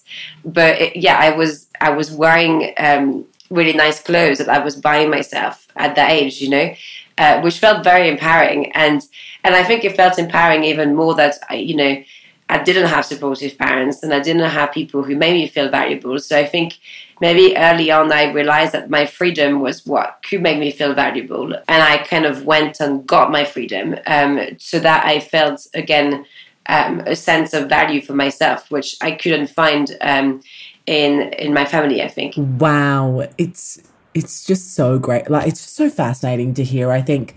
But 0.45 0.81
it, 0.81 0.97
yeah, 0.97 1.17
I 1.17 1.31
was 1.37 1.69
I 1.81 1.91
was 1.91 2.11
wearing 2.11 2.75
um, 2.79 3.27
really 3.51 3.75
nice 3.75 4.03
clothes 4.03 4.39
that 4.39 4.49
I 4.49 4.59
was 4.59 4.77
buying 4.77 5.11
myself 5.11 5.69
at 5.77 5.95
that 5.95 6.11
age, 6.11 6.41
you 6.41 6.49
know, 6.49 6.75
uh, 7.19 7.41
which 7.41 7.59
felt 7.59 7.85
very 7.85 8.09
empowering. 8.09 8.73
And 8.73 9.03
and 9.45 9.55
I 9.55 9.65
think 9.65 9.85
it 9.85 9.97
felt 9.97 10.19
empowering 10.19 10.65
even 10.65 10.95
more 10.95 11.15
that 11.15 11.39
I, 11.51 11.57
you 11.57 11.77
know 11.77 12.03
I 12.49 12.63
didn't 12.63 12.89
have 12.89 13.07
supportive 13.07 13.57
parents 13.57 14.03
and 14.03 14.13
I 14.13 14.21
didn't 14.21 14.49
have 14.49 14.73
people 14.73 15.03
who 15.03 15.17
made 15.17 15.33
me 15.33 15.49
feel 15.49 15.71
valuable. 15.71 16.19
So 16.19 16.39
I 16.39 16.45
think 16.45 16.79
maybe 17.21 17.57
early 17.57 17.91
on 17.91 18.13
I 18.13 18.31
realized 18.31 18.73
that 18.73 18.91
my 18.91 19.07
freedom 19.07 19.61
was 19.61 19.87
what 19.87 20.19
could 20.23 20.43
make 20.43 20.59
me 20.59 20.71
feel 20.71 20.93
valuable, 20.93 21.55
and 21.55 21.83
I 21.83 21.99
kind 21.99 22.27
of 22.27 22.45
went 22.45 22.81
and 22.81 23.07
got 23.07 23.31
my 23.31 23.45
freedom 23.45 23.97
um, 24.07 24.41
so 24.59 24.79
that 24.81 25.07
I 25.07 25.21
felt 25.21 25.67
again 25.75 26.27
um, 26.67 27.01
a 27.01 27.17
sense 27.17 27.55
of 27.55 27.69
value 27.69 28.03
for 28.03 28.13
myself, 28.13 28.71
which 28.71 28.97
I 29.01 29.13
couldn't 29.13 29.49
find 29.49 29.97
um, 30.01 30.43
in 30.87 31.33
in 31.45 31.55
my 31.55 31.65
family. 31.65 32.03
I 32.03 32.09
think. 32.09 32.35
Wow, 32.37 33.29
it's 33.39 33.81
it's 34.15 34.45
just 34.45 34.75
so 34.75 34.99
great. 34.99 35.31
Like 35.31 35.49
it's 35.49 35.63
just 35.63 35.77
so 35.77 35.91
fascinating 35.91 36.55
to 36.55 36.65
hear. 36.65 36.91
I 36.91 37.03
think 37.03 37.37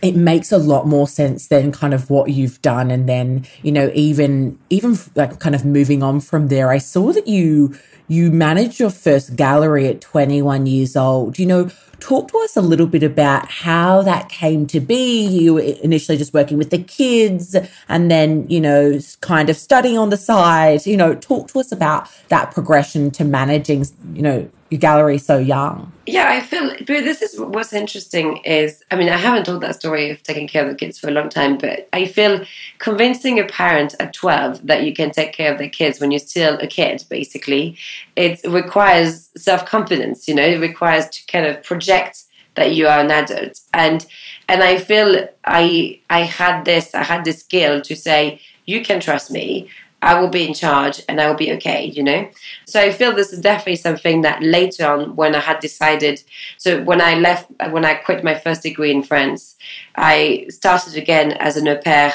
it 0.00 0.14
makes 0.14 0.52
a 0.52 0.58
lot 0.58 0.86
more 0.86 1.08
sense 1.08 1.48
than 1.48 1.72
kind 1.72 1.92
of 1.92 2.08
what 2.08 2.30
you've 2.30 2.62
done 2.62 2.90
and 2.90 3.08
then 3.08 3.44
you 3.62 3.72
know 3.72 3.90
even 3.94 4.56
even 4.70 4.96
like 5.16 5.40
kind 5.40 5.56
of 5.56 5.64
moving 5.64 6.04
on 6.04 6.20
from 6.20 6.46
there 6.46 6.70
i 6.70 6.78
saw 6.78 7.12
that 7.12 7.26
you 7.26 7.76
you 8.06 8.30
managed 8.30 8.78
your 8.78 8.90
first 8.90 9.34
gallery 9.34 9.88
at 9.88 10.00
21 10.00 10.66
years 10.66 10.94
old 10.94 11.36
you 11.36 11.44
know 11.44 11.68
talk 12.00 12.30
to 12.30 12.38
us 12.38 12.56
a 12.56 12.60
little 12.60 12.86
bit 12.86 13.02
about 13.02 13.48
how 13.50 14.02
that 14.02 14.28
came 14.28 14.66
to 14.68 14.80
be. 14.80 15.26
You 15.26 15.54
were 15.54 15.60
initially 15.60 16.16
just 16.16 16.32
working 16.32 16.58
with 16.58 16.70
the 16.70 16.78
kids 16.78 17.56
and 17.88 18.10
then, 18.10 18.48
you 18.48 18.60
know, 18.60 18.98
kind 19.20 19.50
of 19.50 19.56
studying 19.56 19.98
on 19.98 20.10
the 20.10 20.16
side. 20.16 20.86
You 20.86 20.96
know, 20.96 21.14
talk 21.14 21.48
to 21.48 21.60
us 21.60 21.72
about 21.72 22.08
that 22.28 22.52
progression 22.52 23.10
to 23.12 23.24
managing, 23.24 23.86
you 24.14 24.22
know, 24.22 24.50
your 24.70 24.78
gallery 24.78 25.18
so 25.18 25.38
young. 25.38 25.92
Yeah, 26.06 26.28
I 26.30 26.40
feel 26.40 26.74
this 26.86 27.22
is 27.22 27.38
what's 27.38 27.72
interesting 27.72 28.38
is 28.38 28.82
I 28.90 28.96
mean 28.96 29.08
I 29.08 29.16
haven't 29.16 29.44
told 29.44 29.62
that 29.62 29.76
story 29.76 30.10
of 30.10 30.22
taking 30.22 30.46
care 30.46 30.62
of 30.62 30.70
the 30.70 30.74
kids 30.74 30.98
for 30.98 31.08
a 31.08 31.12
long 31.12 31.28
time, 31.28 31.58
but 31.58 31.88
I 31.92 32.06
feel 32.06 32.44
convincing 32.78 33.38
a 33.38 33.44
parent 33.44 33.94
at 34.00 34.12
twelve 34.12 34.66
that 34.66 34.84
you 34.84 34.92
can 34.92 35.10
take 35.10 35.32
care 35.32 35.52
of 35.52 35.58
their 35.58 35.68
kids 35.68 36.00
when 36.00 36.10
you're 36.10 36.18
still 36.18 36.58
a 36.58 36.66
kid, 36.66 37.04
basically, 37.08 37.76
it 38.16 38.40
requires 38.44 39.30
self 39.36 39.64
confidence. 39.66 40.28
You 40.28 40.34
know, 40.34 40.46
it 40.46 40.60
requires 40.60 41.08
to 41.08 41.26
kind 41.26 41.46
of 41.46 41.62
project 41.62 42.24
that 42.54 42.74
you 42.74 42.86
are 42.88 43.00
an 43.00 43.10
adult, 43.10 43.60
and 43.72 44.04
and 44.48 44.62
I 44.62 44.78
feel 44.78 45.28
I 45.44 46.00
I 46.10 46.20
had 46.20 46.64
this 46.64 46.94
I 46.94 47.04
had 47.04 47.24
this 47.24 47.40
skill 47.40 47.80
to 47.82 47.96
say 47.96 48.40
you 48.66 48.82
can 48.82 49.00
trust 49.00 49.30
me. 49.30 49.68
I 50.00 50.20
will 50.20 50.28
be 50.28 50.46
in 50.46 50.54
charge 50.54 51.02
and 51.08 51.20
I 51.20 51.28
will 51.28 51.36
be 51.36 51.52
okay, 51.54 51.86
you 51.86 52.02
know? 52.02 52.28
So 52.66 52.80
I 52.80 52.92
feel 52.92 53.12
this 53.12 53.32
is 53.32 53.40
definitely 53.40 53.76
something 53.76 54.22
that 54.22 54.42
later 54.42 54.86
on, 54.86 55.16
when 55.16 55.34
I 55.34 55.40
had 55.40 55.60
decided, 55.60 56.22
so 56.56 56.82
when 56.84 57.00
I 57.00 57.14
left, 57.14 57.50
when 57.70 57.84
I 57.84 57.94
quit 57.94 58.22
my 58.22 58.34
first 58.34 58.62
degree 58.62 58.92
in 58.92 59.02
France, 59.02 59.56
I 59.96 60.46
started 60.50 60.96
again 60.96 61.32
as 61.32 61.56
an 61.56 61.66
au 61.66 61.76
pair 61.76 62.14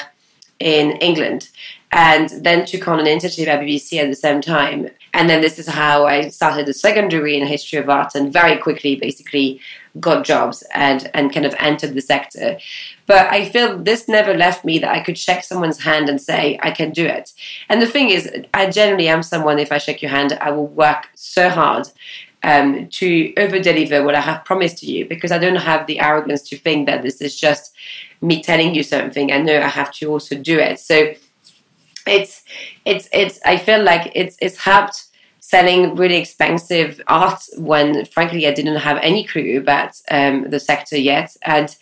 in 0.60 0.92
England 0.92 1.50
and 1.92 2.30
then 2.42 2.64
took 2.64 2.88
on 2.88 3.00
an 3.00 3.06
internship 3.06 3.46
at 3.46 3.60
BBC 3.60 3.98
at 3.98 4.08
the 4.08 4.16
same 4.16 4.40
time. 4.40 4.88
And 5.12 5.28
then 5.28 5.42
this 5.42 5.58
is 5.58 5.68
how 5.68 6.06
I 6.06 6.28
started 6.28 6.68
a 6.68 6.72
secondary 6.72 7.36
in 7.36 7.46
history 7.46 7.78
of 7.78 7.88
art 7.88 8.14
and 8.14 8.32
very 8.32 8.56
quickly 8.58 8.96
basically 8.96 9.60
got 10.00 10.24
jobs 10.24 10.62
and, 10.72 11.10
and 11.14 11.32
kind 11.32 11.46
of 11.46 11.54
entered 11.58 11.94
the 11.94 12.00
sector. 12.00 12.58
But 13.06 13.26
I 13.32 13.48
feel 13.48 13.78
this 13.78 14.08
never 14.08 14.34
left 14.34 14.64
me 14.64 14.78
that 14.80 14.90
I 14.90 15.00
could 15.00 15.18
shake 15.18 15.44
someone's 15.44 15.82
hand 15.82 16.08
and 16.08 16.20
say, 16.20 16.58
I 16.62 16.70
can 16.70 16.90
do 16.90 17.06
it. 17.06 17.32
And 17.68 17.80
the 17.80 17.86
thing 17.86 18.10
is, 18.10 18.30
I 18.52 18.70
generally 18.70 19.08
am 19.08 19.22
someone, 19.22 19.58
if 19.58 19.72
I 19.72 19.78
shake 19.78 20.02
your 20.02 20.10
hand, 20.10 20.36
I 20.40 20.50
will 20.50 20.66
work 20.66 21.08
so 21.14 21.48
hard 21.48 21.88
um, 22.42 22.88
to 22.88 23.32
over 23.36 23.58
deliver 23.58 24.04
what 24.04 24.14
I 24.14 24.20
have 24.20 24.44
promised 24.44 24.78
to 24.78 24.86
you 24.86 25.06
because 25.06 25.32
I 25.32 25.38
don't 25.38 25.56
have 25.56 25.86
the 25.86 26.00
arrogance 26.00 26.42
to 26.50 26.56
think 26.56 26.86
that 26.86 27.02
this 27.02 27.20
is 27.20 27.38
just 27.38 27.74
me 28.20 28.42
telling 28.42 28.74
you 28.74 28.82
something. 28.82 29.32
I 29.32 29.38
know 29.38 29.58
I 29.58 29.68
have 29.68 29.92
to 29.94 30.10
also 30.10 30.36
do 30.36 30.58
it. 30.58 30.78
So 30.78 31.14
it's 32.06 32.42
it's 32.84 33.08
it's 33.12 33.40
I 33.44 33.56
feel 33.56 33.82
like 33.82 34.12
it's 34.14 34.36
it's 34.40 34.58
helped 34.58 35.06
selling 35.46 35.94
really 35.94 36.16
expensive 36.16 36.98
art 37.06 37.42
when 37.58 38.06
frankly 38.06 38.46
I 38.46 38.54
didn't 38.54 38.76
have 38.76 38.96
any 39.02 39.24
clue 39.24 39.58
about 39.58 39.92
um, 40.10 40.48
the 40.48 40.58
sector 40.58 40.96
yet 40.96 41.36
and 41.42 41.76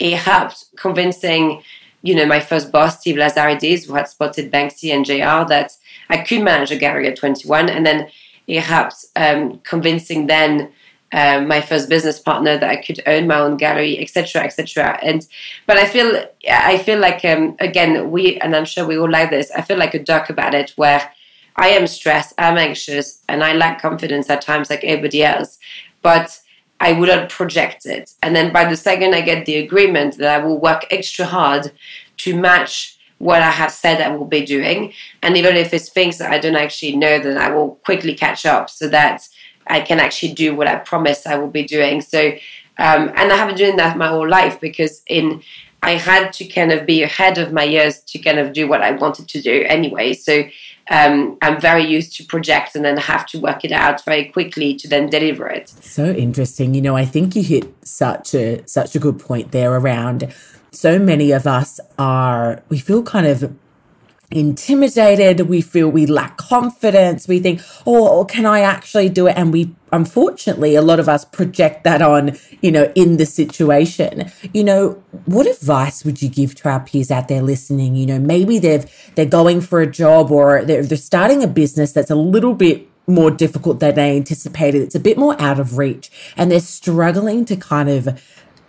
it 0.00 0.16
helped 0.16 0.64
convincing 0.76 1.62
you 2.02 2.16
know 2.16 2.26
my 2.26 2.40
first 2.40 2.72
boss 2.72 2.98
Steve 2.98 3.14
Lazarides 3.14 3.86
who 3.86 3.94
had 3.94 4.08
spotted 4.08 4.50
Banksy 4.50 4.92
and 4.92 5.04
JR 5.04 5.48
that 5.48 5.70
I 6.10 6.18
could 6.18 6.42
manage 6.42 6.72
a 6.72 6.76
gallery 6.76 7.06
at 7.06 7.16
21 7.16 7.68
and 7.70 7.86
then 7.86 8.08
it 8.48 8.60
helped 8.60 9.04
um, 9.14 9.60
convincing 9.60 10.26
then 10.26 10.72
um, 11.12 11.46
my 11.46 11.60
first 11.60 11.88
business 11.88 12.18
partner 12.18 12.58
that 12.58 12.68
I 12.68 12.82
could 12.82 13.00
own 13.06 13.28
my 13.28 13.38
own 13.38 13.56
gallery, 13.56 14.00
etc., 14.00 14.42
etc. 14.42 14.98
And 15.00 15.24
but 15.64 15.76
I 15.76 15.86
feel 15.86 16.24
I 16.50 16.78
feel 16.78 16.98
like 16.98 17.24
um, 17.24 17.54
again 17.60 18.10
we 18.10 18.40
and 18.40 18.56
I'm 18.56 18.64
sure 18.64 18.84
we 18.84 18.98
all 18.98 19.08
like 19.08 19.30
this. 19.30 19.52
I 19.52 19.62
feel 19.62 19.78
like 19.78 19.94
a 19.94 20.02
duck 20.02 20.28
about 20.28 20.56
it, 20.56 20.72
where 20.74 21.13
I 21.56 21.68
am 21.68 21.86
stressed, 21.86 22.34
I'm 22.38 22.58
anxious, 22.58 23.22
and 23.28 23.44
I 23.44 23.52
lack 23.52 23.80
confidence 23.80 24.28
at 24.30 24.42
times, 24.42 24.70
like 24.70 24.84
everybody 24.84 25.22
else. 25.22 25.58
But 26.02 26.40
I 26.80 26.92
would 26.92 27.08
not 27.08 27.30
project 27.30 27.86
it, 27.86 28.12
and 28.22 28.34
then 28.34 28.52
by 28.52 28.64
the 28.64 28.76
second 28.76 29.14
I 29.14 29.20
get 29.20 29.46
the 29.46 29.56
agreement 29.56 30.18
that 30.18 30.40
I 30.40 30.44
will 30.44 30.58
work 30.58 30.86
extra 30.90 31.24
hard 31.24 31.72
to 32.18 32.36
match 32.36 32.98
what 33.18 33.42
I 33.42 33.50
have 33.50 33.70
said 33.70 34.00
I 34.00 34.14
will 34.14 34.26
be 34.26 34.44
doing, 34.44 34.92
and 35.22 35.36
even 35.36 35.56
if 35.56 35.72
it's 35.72 35.88
things 35.88 36.18
that 36.18 36.30
I 36.30 36.38
don't 36.38 36.56
actually 36.56 36.96
know, 36.96 37.18
then 37.20 37.38
I 37.38 37.50
will 37.50 37.76
quickly 37.84 38.14
catch 38.14 38.44
up 38.44 38.68
so 38.68 38.88
that 38.88 39.28
I 39.66 39.80
can 39.80 40.00
actually 40.00 40.34
do 40.34 40.54
what 40.54 40.66
I 40.66 40.76
promised 40.76 41.26
I 41.26 41.36
will 41.36 41.50
be 41.50 41.64
doing. 41.64 42.00
So, 42.00 42.32
um, 42.78 43.12
and 43.14 43.32
I 43.32 43.36
have 43.36 43.48
been 43.48 43.56
doing 43.56 43.76
that 43.76 43.96
my 43.96 44.08
whole 44.08 44.28
life 44.28 44.60
because 44.60 45.02
in 45.06 45.42
I 45.82 45.92
had 45.92 46.32
to 46.34 46.46
kind 46.46 46.72
of 46.72 46.86
be 46.86 47.02
ahead 47.02 47.36
of 47.36 47.52
my 47.52 47.62
years 47.62 48.00
to 48.04 48.18
kind 48.18 48.38
of 48.38 48.54
do 48.54 48.66
what 48.66 48.80
I 48.80 48.92
wanted 48.92 49.28
to 49.28 49.42
do 49.42 49.64
anyway. 49.66 50.14
So 50.14 50.44
um, 50.90 51.38
I'm 51.40 51.60
very 51.60 51.84
used 51.84 52.16
to 52.16 52.24
project 52.24 52.76
and 52.76 52.84
then 52.84 52.96
have 52.96 53.26
to 53.26 53.38
work 53.38 53.64
it 53.64 53.72
out 53.72 54.04
very 54.04 54.26
quickly 54.26 54.74
to 54.76 54.88
then 54.88 55.08
deliver 55.08 55.48
it. 55.48 55.70
So 55.80 56.06
interesting. 56.06 56.74
You 56.74 56.82
know, 56.82 56.96
I 56.96 57.04
think 57.04 57.34
you 57.34 57.42
hit 57.42 57.72
such 57.86 58.34
a 58.34 58.66
such 58.66 58.94
a 58.94 58.98
good 58.98 59.18
point 59.18 59.52
there 59.52 59.72
around 59.72 60.32
so 60.74 60.98
many 60.98 61.30
of 61.30 61.46
us 61.46 61.80
are 61.98 62.62
we 62.68 62.78
feel 62.78 63.02
kind 63.02 63.26
of 63.26 63.54
intimidated. 64.30 65.42
We 65.42 65.60
feel 65.60 65.88
we 65.88 66.06
lack 66.06 66.36
confidence. 66.36 67.28
We 67.28 67.40
think, 67.40 67.60
oh, 67.86 68.20
oh, 68.20 68.24
can 68.24 68.46
I 68.46 68.60
actually 68.60 69.08
do 69.08 69.26
it? 69.26 69.36
And 69.36 69.52
we, 69.52 69.74
unfortunately, 69.92 70.74
a 70.74 70.82
lot 70.82 71.00
of 71.00 71.08
us 71.08 71.24
project 71.24 71.84
that 71.84 72.02
on, 72.02 72.36
you 72.60 72.72
know, 72.72 72.92
in 72.94 73.16
the 73.16 73.26
situation. 73.26 74.30
You 74.52 74.64
know, 74.64 75.02
what 75.26 75.46
advice 75.46 76.04
would 76.04 76.22
you 76.22 76.28
give 76.28 76.54
to 76.56 76.68
our 76.68 76.80
peers 76.80 77.10
out 77.10 77.28
there 77.28 77.42
listening? 77.42 77.94
You 77.94 78.06
know, 78.06 78.18
maybe 78.18 78.58
they've, 78.58 78.84
they're 79.14 79.26
going 79.26 79.60
for 79.60 79.80
a 79.80 79.90
job 79.90 80.30
or 80.30 80.64
they're, 80.64 80.82
they're 80.82 80.98
starting 80.98 81.42
a 81.42 81.48
business 81.48 81.92
that's 81.92 82.10
a 82.10 82.16
little 82.16 82.54
bit 82.54 82.88
more 83.06 83.30
difficult 83.30 83.80
than 83.80 83.94
they 83.94 84.16
anticipated. 84.16 84.82
It's 84.82 84.94
a 84.94 85.00
bit 85.00 85.18
more 85.18 85.40
out 85.40 85.60
of 85.60 85.78
reach 85.78 86.10
and 86.36 86.50
they're 86.50 86.60
struggling 86.60 87.44
to 87.44 87.56
kind 87.56 87.88
of 87.90 88.22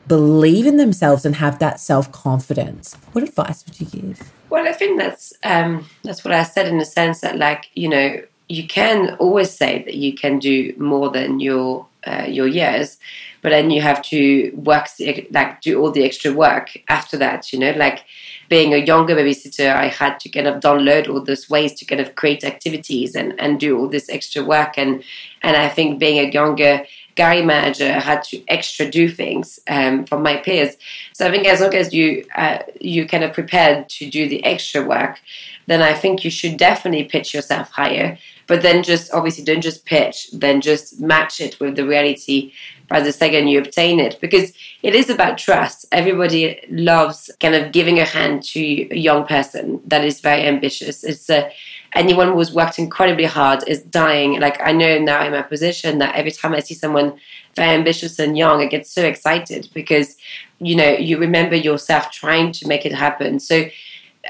believe 0.07 0.65
in 0.65 0.77
themselves 0.77 1.25
and 1.25 1.35
have 1.35 1.59
that 1.59 1.79
self 1.79 2.11
confidence. 2.11 2.95
What 3.13 3.23
advice 3.23 3.65
would 3.65 3.79
you 3.79 3.87
give? 3.87 4.31
Well, 4.49 4.67
I 4.67 4.73
think 4.73 4.99
that's 4.99 5.33
um, 5.43 5.85
that's 6.03 6.23
what 6.23 6.33
I 6.33 6.43
said 6.43 6.67
in 6.67 6.77
the 6.77 6.85
sense 6.85 7.21
that, 7.21 7.37
like, 7.37 7.69
you 7.73 7.89
know, 7.89 8.21
you 8.47 8.67
can 8.67 9.15
always 9.15 9.51
say 9.51 9.83
that 9.83 9.95
you 9.95 10.13
can 10.13 10.39
do 10.39 10.73
more 10.77 11.09
than 11.09 11.39
your 11.39 11.87
uh, 12.05 12.25
your 12.27 12.47
years, 12.47 12.97
but 13.41 13.49
then 13.49 13.71
you 13.71 13.81
have 13.81 14.01
to 14.03 14.51
work 14.55 14.87
like 15.31 15.61
do 15.61 15.81
all 15.81 15.91
the 15.91 16.03
extra 16.03 16.31
work 16.31 16.77
after 16.89 17.17
that. 17.17 17.51
You 17.51 17.59
know, 17.59 17.71
like 17.71 18.03
being 18.47 18.73
a 18.73 18.77
younger 18.77 19.15
babysitter, 19.15 19.75
I 19.75 19.87
had 19.87 20.19
to 20.19 20.29
kind 20.29 20.47
of 20.47 20.61
download 20.61 21.09
all 21.09 21.21
those 21.21 21.49
ways 21.49 21.73
to 21.73 21.85
kind 21.85 21.99
of 21.99 22.15
create 22.15 22.43
activities 22.43 23.15
and, 23.15 23.33
and 23.39 23.59
do 23.59 23.77
all 23.77 23.89
this 23.89 24.09
extra 24.09 24.43
work. 24.43 24.77
And 24.77 25.03
and 25.41 25.57
I 25.57 25.69
think 25.69 25.99
being 25.99 26.19
a 26.19 26.31
younger 26.31 26.85
Gary 27.15 27.41
manager 27.41 27.93
had 27.93 28.23
to 28.23 28.43
extra 28.47 28.89
do 28.89 29.07
things 29.09 29.59
um, 29.67 30.05
from 30.05 30.21
my 30.21 30.37
peers. 30.37 30.75
So 31.13 31.25
I 31.27 31.31
think 31.31 31.47
as 31.47 31.61
long 31.61 31.73
as 31.73 31.93
you 31.93 32.25
uh, 32.35 32.59
you 32.79 33.07
kind 33.07 33.23
of 33.23 33.33
prepared 33.33 33.89
to 33.89 34.09
do 34.09 34.27
the 34.27 34.43
extra 34.43 34.85
work, 34.85 35.19
then 35.67 35.81
I 35.81 35.93
think 35.93 36.23
you 36.23 36.29
should 36.29 36.57
definitely 36.57 37.05
pitch 37.05 37.33
yourself 37.33 37.69
higher. 37.71 38.17
But 38.47 38.61
then 38.61 38.83
just 38.83 39.11
obviously 39.11 39.43
don't 39.43 39.61
just 39.61 39.85
pitch, 39.85 40.29
then 40.31 40.61
just 40.61 41.01
match 41.01 41.41
it 41.41 41.59
with 41.59 41.75
the 41.75 41.87
reality 41.87 42.53
by 42.87 43.01
the 43.01 43.11
second 43.11 43.47
you 43.47 43.59
obtain 43.59 43.99
it 43.99 44.19
because 44.21 44.53
it 44.83 44.93
is 44.93 45.09
about 45.09 45.37
trust. 45.39 45.85
Everybody 45.91 46.59
loves 46.69 47.31
kind 47.39 47.55
of 47.55 47.71
giving 47.71 47.99
a 47.99 48.05
hand 48.05 48.43
to 48.43 48.59
a 48.59 48.97
young 48.97 49.25
person 49.25 49.81
that 49.87 50.05
is 50.05 50.19
very 50.19 50.43
ambitious. 50.43 51.03
It's 51.03 51.29
a 51.29 51.51
anyone 51.95 52.33
who's 52.33 52.53
worked 52.53 52.77
incredibly 52.77 53.25
hard 53.25 53.63
is 53.67 53.81
dying. 53.81 54.39
Like 54.39 54.59
I 54.61 54.73
know 54.73 54.99
now 54.99 55.25
in 55.25 55.31
my 55.31 55.41
position 55.41 55.97
that 55.99 56.15
every 56.15 56.31
time 56.31 56.53
I 56.53 56.59
see 56.59 56.75
someone 56.75 57.17
very 57.55 57.69
ambitious 57.69 58.19
and 58.19 58.37
young, 58.37 58.61
I 58.61 58.65
get 58.65 58.85
so 58.85 59.03
excited 59.03 59.69
because 59.73 60.17
you 60.59 60.75
know 60.75 60.91
you 60.91 61.17
remember 61.17 61.55
yourself 61.55 62.11
trying 62.11 62.51
to 62.53 62.67
make 62.67 62.85
it 62.85 62.93
happen. 62.93 63.39
So 63.39 63.61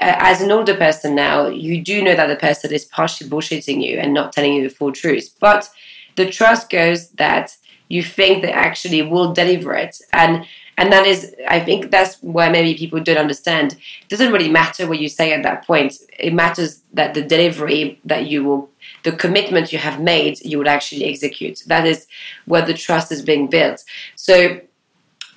uh, 0.00 0.14
as 0.18 0.40
an 0.40 0.52
older 0.52 0.76
person 0.76 1.14
now, 1.14 1.48
you 1.48 1.82
do 1.82 2.02
know 2.02 2.14
that 2.14 2.28
the 2.28 2.36
person 2.36 2.72
is 2.72 2.84
partially 2.84 3.28
bullshitting 3.28 3.84
you 3.84 3.98
and 3.98 4.14
not 4.14 4.32
telling 4.32 4.54
you 4.54 4.62
the 4.62 4.74
full 4.74 4.92
truth. 4.92 5.34
But 5.40 5.68
the 6.16 6.30
trust 6.30 6.70
goes 6.70 7.10
that 7.12 7.56
you 7.88 8.02
think 8.02 8.42
they 8.42 8.52
actually 8.52 9.02
will 9.02 9.32
deliver 9.32 9.74
it. 9.74 9.96
And 10.12 10.46
and 10.78 10.92
that 10.92 11.06
is 11.06 11.34
i 11.48 11.58
think 11.58 11.90
that's 11.90 12.22
where 12.22 12.50
maybe 12.50 12.74
people 12.74 13.00
don't 13.00 13.16
understand. 13.16 13.72
It 14.02 14.08
doesn't 14.08 14.32
really 14.32 14.48
matter 14.48 14.86
what 14.86 14.98
you 14.98 15.08
say 15.08 15.32
at 15.32 15.42
that 15.42 15.66
point. 15.66 15.94
It 16.18 16.34
matters 16.34 16.82
that 16.92 17.14
the 17.14 17.22
delivery 17.22 18.00
that 18.04 18.26
you 18.26 18.44
will 18.44 18.70
the 19.02 19.12
commitment 19.12 19.72
you 19.72 19.78
have 19.78 20.00
made 20.00 20.44
you 20.44 20.58
will 20.58 20.68
actually 20.68 21.04
execute. 21.04 21.62
That 21.66 21.86
is 21.86 22.06
where 22.44 22.62
the 22.62 22.74
trust 22.74 23.12
is 23.12 23.22
being 23.22 23.46
built. 23.48 23.84
So 24.16 24.60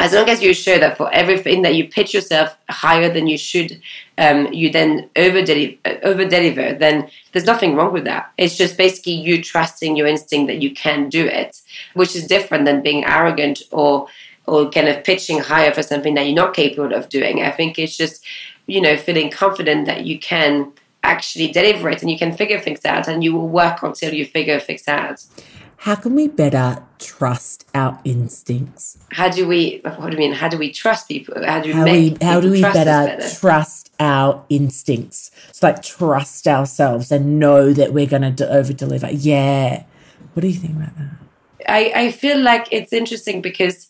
as 0.01 0.13
long 0.13 0.29
as 0.29 0.41
you 0.41 0.53
show 0.53 0.79
that 0.79 0.95
for 0.95 1.13
everything 1.13 1.61
that 1.63 1.75
you 1.75 1.89
pitch 1.89 2.13
yourself 2.13 2.57
higher 2.69 3.11
than 3.11 3.27
you 3.27 3.37
should, 3.37 3.81
um, 4.17 4.47
you 4.53 4.71
then 4.71 5.09
over 5.17 5.41
deliver, 5.41 6.73
then 6.73 7.09
there's 7.31 7.45
nothing 7.45 7.75
wrong 7.75 7.91
with 7.91 8.05
that. 8.05 8.31
It's 8.37 8.55
just 8.55 8.77
basically 8.77 9.13
you 9.13 9.43
trusting 9.43 9.97
your 9.97 10.07
instinct 10.07 10.47
that 10.47 10.61
you 10.61 10.73
can 10.73 11.09
do 11.09 11.25
it, 11.25 11.61
which 11.95 12.15
is 12.15 12.25
different 12.27 12.63
than 12.63 12.81
being 12.81 13.03
arrogant 13.03 13.61
or 13.71 14.07
or 14.49 14.69
kind 14.69 14.87
of 14.87 15.03
pitching 15.03 15.39
higher 15.39 15.73
for 15.73 15.83
something 15.83 16.15
that 16.15 16.25
you're 16.25 16.35
not 16.35 16.53
capable 16.53 16.93
of 16.93 17.09
doing. 17.09 17.41
I 17.41 17.51
think 17.51 17.77
it's 17.77 17.95
just, 17.95 18.25
you 18.65 18.81
know, 18.81 18.97
feeling 18.97 19.29
confident 19.29 19.85
that 19.85 20.05
you 20.05 20.19
can 20.19 20.71
actually 21.03 21.49
deliver 21.51 21.89
it 21.89 22.01
and 22.01 22.11
you 22.11 22.17
can 22.17 22.35
figure 22.35 22.59
things 22.59 22.83
out 22.85 23.07
and 23.07 23.23
you 23.23 23.33
will 23.33 23.47
work 23.47 23.83
until 23.83 24.13
you 24.13 24.25
figure 24.25 24.59
things 24.59 24.87
out. 24.87 25.23
How 25.77 25.95
can 25.95 26.13
we 26.13 26.27
better 26.27 26.83
trust 26.97 27.65
our 27.73 28.01
instincts? 28.03 28.97
How 29.11 29.29
do 29.29 29.47
we? 29.47 29.79
What 29.83 30.07
do 30.07 30.11
you 30.11 30.17
mean? 30.17 30.33
How 30.33 30.49
do 30.49 30.57
we 30.57 30.73
trust 30.73 31.07
people? 31.07 31.45
How 31.45 31.61
do 31.61 31.69
we? 31.69 31.73
How, 31.73 31.85
we, 31.85 32.17
how 32.21 32.41
do 32.41 32.51
we 32.51 32.61
better, 32.61 32.83
better, 32.83 33.35
trust 33.39 33.89
our 33.97 34.43
instincts? 34.49 35.31
It's 35.47 35.63
like 35.63 35.81
trust 35.81 36.49
ourselves 36.49 37.13
and 37.13 37.39
know 37.39 37.71
that 37.71 37.93
we're 37.93 38.07
going 38.07 38.35
to 38.35 38.53
over 38.53 38.73
deliver. 38.73 39.09
Yeah. 39.09 39.83
What 40.33 40.41
do 40.41 40.49
you 40.49 40.59
think 40.59 40.75
about 40.75 40.97
that? 40.97 41.11
I, 41.69 41.91
I 41.95 42.11
feel 42.11 42.39
like 42.39 42.67
it's 42.71 42.91
interesting 42.91 43.41
because 43.41 43.89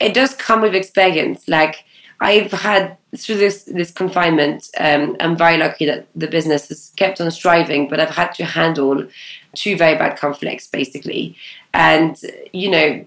it 0.00 0.14
does 0.14 0.34
come 0.34 0.60
with 0.60 0.74
experience. 0.74 1.48
Like 1.48 1.84
I've 2.20 2.52
had 2.52 2.96
through 3.16 3.36
this 3.36 3.64
this 3.64 3.90
confinement, 3.90 4.68
um, 4.78 5.16
I'm 5.20 5.36
very 5.36 5.58
lucky 5.58 5.86
that 5.86 6.06
the 6.14 6.26
business 6.26 6.68
has 6.68 6.92
kept 6.96 7.20
on 7.20 7.30
striving, 7.30 7.88
but 7.88 8.00
I've 8.00 8.14
had 8.14 8.32
to 8.34 8.44
handle 8.44 9.06
two 9.54 9.76
very 9.76 9.96
bad 9.96 10.18
conflicts 10.18 10.66
basically, 10.66 11.36
and 11.74 12.18
you 12.52 12.70
know 12.70 13.04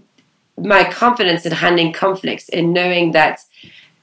my 0.57 0.83
confidence 0.83 1.45
in 1.45 1.53
handling 1.53 1.93
conflicts, 1.93 2.49
in 2.49 2.73
knowing 2.73 3.13
that 3.13 3.39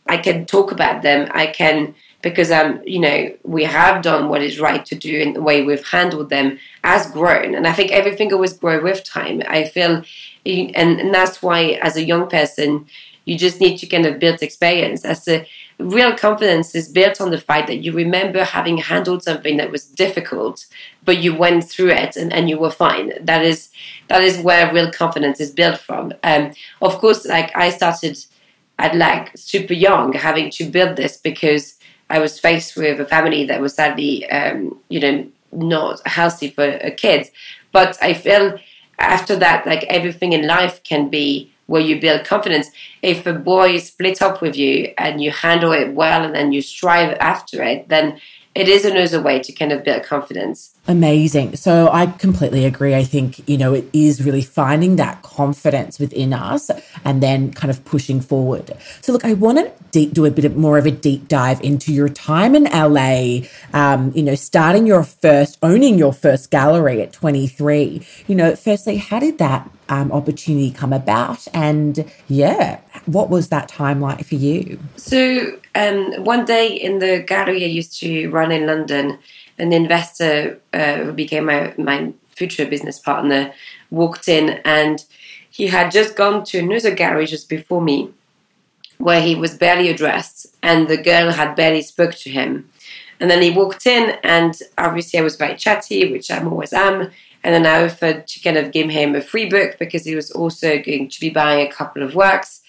I 0.06 0.16
can 0.16 0.46
talk 0.46 0.72
about 0.72 1.02
them, 1.02 1.28
I 1.32 1.48
can 1.48 1.94
because 2.22 2.50
um 2.50 2.80
you 2.84 2.98
know 2.98 3.32
we 3.44 3.64
have 3.64 4.02
done 4.02 4.28
what 4.28 4.42
is 4.42 4.58
right 4.58 4.84
to 4.86 4.94
do 4.94 5.16
in 5.16 5.34
the 5.34 5.42
way 5.42 5.62
we've 5.62 5.86
handled 5.86 6.30
them 6.30 6.58
has 6.82 7.10
grown, 7.10 7.54
and 7.54 7.66
I 7.66 7.72
think 7.72 7.92
everything 7.92 8.32
always 8.32 8.54
grow 8.54 8.82
with 8.82 9.04
time. 9.04 9.42
I 9.48 9.64
feel 9.64 10.02
and, 10.46 11.00
and 11.00 11.14
that's 11.14 11.42
why 11.42 11.78
as 11.82 11.96
a 11.96 12.04
young 12.04 12.28
person 12.28 12.86
you 13.26 13.36
just 13.36 13.60
need 13.60 13.76
to 13.78 13.86
kind 13.86 14.06
of 14.06 14.20
build 14.20 14.40
experience. 14.40 15.04
As 15.04 15.26
a 15.26 15.44
real 15.78 16.16
confidence 16.16 16.74
is 16.74 16.88
built 16.88 17.20
on 17.20 17.30
the 17.30 17.40
fact 17.40 17.66
that 17.66 17.78
you 17.78 17.92
remember 17.92 18.44
having 18.44 18.78
handled 18.78 19.22
something 19.22 19.56
that 19.58 19.70
was 19.70 19.84
difficult 19.84 20.64
but 21.04 21.18
you 21.18 21.34
went 21.34 21.64
through 21.64 21.90
it 21.90 22.16
and, 22.16 22.32
and 22.32 22.48
you 22.48 22.58
were 22.58 22.70
fine. 22.70 23.12
That 23.20 23.44
is 23.44 23.70
that 24.08 24.22
is 24.22 24.38
where 24.38 24.72
real 24.72 24.90
confidence 24.90 25.40
is 25.40 25.50
built 25.50 25.78
from. 25.78 26.14
Um, 26.22 26.52
of 26.80 26.98
course 26.98 27.26
like 27.26 27.50
i 27.56 27.70
started 27.70 28.16
at 28.78 28.94
like 28.94 29.36
super 29.36 29.72
young 29.74 30.12
having 30.12 30.50
to 30.50 30.64
build 30.64 30.96
this 30.96 31.16
because 31.16 31.74
i 32.10 32.18
was 32.18 32.38
faced 32.38 32.76
with 32.76 33.00
a 33.00 33.06
family 33.06 33.44
that 33.46 33.60
was 33.60 33.74
sadly 33.74 34.28
um, 34.30 34.78
you 34.88 35.00
know 35.00 35.26
not 35.52 36.06
healthy 36.06 36.50
for 36.50 36.64
a 36.64 36.90
kid 36.90 37.30
but 37.72 37.96
i 38.02 38.12
feel 38.12 38.58
after 38.98 39.36
that, 39.36 39.66
like 39.66 39.84
everything 39.84 40.32
in 40.32 40.46
life 40.46 40.82
can 40.82 41.08
be 41.08 41.52
where 41.66 41.82
you 41.82 42.00
build 42.00 42.24
confidence. 42.24 42.70
If 43.02 43.26
a 43.26 43.32
boy 43.32 43.78
split 43.78 44.22
up 44.22 44.40
with 44.40 44.56
you 44.56 44.92
and 44.98 45.20
you 45.20 45.30
handle 45.30 45.72
it 45.72 45.94
well 45.94 46.24
and 46.24 46.34
then 46.34 46.52
you 46.52 46.62
strive 46.62 47.16
after 47.20 47.62
it, 47.62 47.88
then 47.88 48.20
it 48.56 48.68
is 48.68 48.86
another 48.86 49.20
way 49.20 49.38
to 49.38 49.52
kind 49.52 49.70
of 49.70 49.84
build 49.84 50.02
confidence. 50.02 50.74
Amazing. 50.88 51.56
So 51.56 51.90
I 51.92 52.06
completely 52.06 52.64
agree. 52.64 52.94
I 52.94 53.04
think, 53.04 53.46
you 53.46 53.58
know, 53.58 53.74
it 53.74 53.84
is 53.92 54.24
really 54.24 54.40
finding 54.40 54.96
that 54.96 55.20
confidence 55.22 55.98
within 55.98 56.32
us 56.32 56.70
and 57.04 57.22
then 57.22 57.52
kind 57.52 57.70
of 57.70 57.84
pushing 57.84 58.20
forward. 58.20 58.72
So, 59.02 59.12
look, 59.12 59.24
I 59.24 59.34
want 59.34 59.58
to 59.58 59.70
deep, 59.90 60.14
do 60.14 60.24
a 60.24 60.30
bit 60.30 60.46
of 60.46 60.56
more 60.56 60.78
of 60.78 60.86
a 60.86 60.90
deep 60.90 61.28
dive 61.28 61.60
into 61.60 61.92
your 61.92 62.08
time 62.08 62.54
in 62.54 62.64
LA, 62.64 63.46
um, 63.74 64.12
you 64.14 64.22
know, 64.22 64.34
starting 64.34 64.86
your 64.86 65.04
first, 65.04 65.58
owning 65.62 65.98
your 65.98 66.14
first 66.14 66.50
gallery 66.50 67.02
at 67.02 67.12
23. 67.12 68.06
You 68.26 68.34
know, 68.34 68.56
firstly, 68.56 68.96
how 68.96 69.18
did 69.18 69.38
that 69.38 69.70
um, 69.88 70.12
opportunity 70.12 70.70
come 70.70 70.92
about? 70.92 71.46
And 71.54 72.10
yeah, 72.28 72.80
what 73.06 73.30
was 73.30 73.48
that 73.48 73.68
time 73.68 74.00
like 74.00 74.24
for 74.24 74.34
you? 74.34 74.78
So, 74.96 75.58
um, 75.74 76.12
one 76.24 76.44
day 76.44 76.68
in 76.68 76.98
the 76.98 77.20
gallery 77.20 77.64
I 77.64 77.68
used 77.68 77.98
to 78.00 78.28
run 78.30 78.52
in 78.52 78.66
London, 78.66 79.18
an 79.58 79.72
investor 79.72 80.60
uh, 80.72 80.96
who 80.96 81.12
became 81.12 81.46
my, 81.46 81.74
my 81.78 82.12
future 82.36 82.66
business 82.66 82.98
partner 82.98 83.52
walked 83.90 84.28
in 84.28 84.60
and 84.64 85.04
he 85.50 85.66
had 85.66 85.90
just 85.90 86.16
gone 86.16 86.44
to 86.44 86.58
another 86.58 86.94
gallery 86.94 87.26
just 87.26 87.48
before 87.48 87.80
me 87.80 88.12
where 88.98 89.22
he 89.22 89.34
was 89.34 89.56
barely 89.56 89.88
addressed 89.88 90.46
and 90.62 90.88
the 90.88 90.96
girl 90.96 91.30
had 91.30 91.54
barely 91.56 91.82
spoke 91.82 92.14
to 92.14 92.30
him 92.30 92.68
and 93.20 93.30
then 93.30 93.40
he 93.40 93.50
walked 93.50 93.86
in 93.86 94.16
and 94.22 94.58
obviously 94.76 95.18
i 95.18 95.22
was 95.22 95.36
very 95.36 95.56
chatty 95.56 96.12
which 96.12 96.30
I'm 96.30 96.48
always 96.48 96.72
am 96.72 97.10
and 97.46 97.54
then 97.54 97.64
i 97.64 97.84
offered 97.86 98.26
to 98.26 98.40
kind 98.40 98.58
of 98.58 98.72
give 98.72 98.90
him 98.90 99.14
a 99.14 99.22
free 99.22 99.48
book 99.48 99.76
because 99.78 100.04
he 100.04 100.14
was 100.14 100.30
also 100.32 100.78
going 100.82 101.08
to 101.08 101.20
be 101.20 101.30
buying 101.30 101.66
a 101.66 101.72
couple 101.72 102.02
of 102.02 102.14
works 102.14 102.60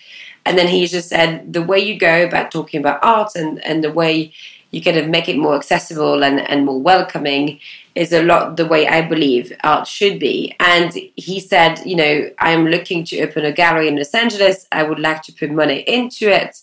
and 0.46 0.58
then 0.58 0.70
he 0.70 0.88
just 0.88 1.10
said 1.10 1.52
the 1.52 1.62
way 1.62 1.78
you 1.78 2.00
go 2.00 2.24
about 2.24 2.52
talking 2.52 2.80
about 2.80 3.04
art 3.04 3.36
and, 3.36 3.62
and 3.66 3.84
the 3.84 3.92
way 3.92 4.32
you 4.72 4.82
kind 4.82 4.98
of 4.98 5.10
make 5.10 5.28
it 5.28 5.38
more 5.38 5.56
accessible 5.56 6.24
and, 6.24 6.40
and 6.40 6.66
more 6.66 6.82
welcoming 6.82 7.60
is 7.96 8.14
a 8.14 8.24
lot 8.24 8.56
the 8.56 8.66
way 8.66 8.88
I 8.88 9.02
believe 9.02 9.52
art 9.64 9.88
should 9.88 10.20
be. 10.20 10.56
And 10.60 10.94
he 11.16 11.42
said, 11.42 11.82
you 11.86 11.96
know, 11.96 12.30
I'm 12.40 12.68
looking 12.68 13.04
to 13.06 13.22
open 13.22 13.44
a 13.44 13.52
gallery 13.52 13.90
in 13.90 13.98
Los 13.98 14.14
Angeles. 14.14 14.68
I 14.72 14.84
would 14.84 15.00
like 15.00 15.24
to 15.24 15.34
put 15.34 15.52
money 15.52 15.80
into 15.80 16.30
it, 16.30 16.62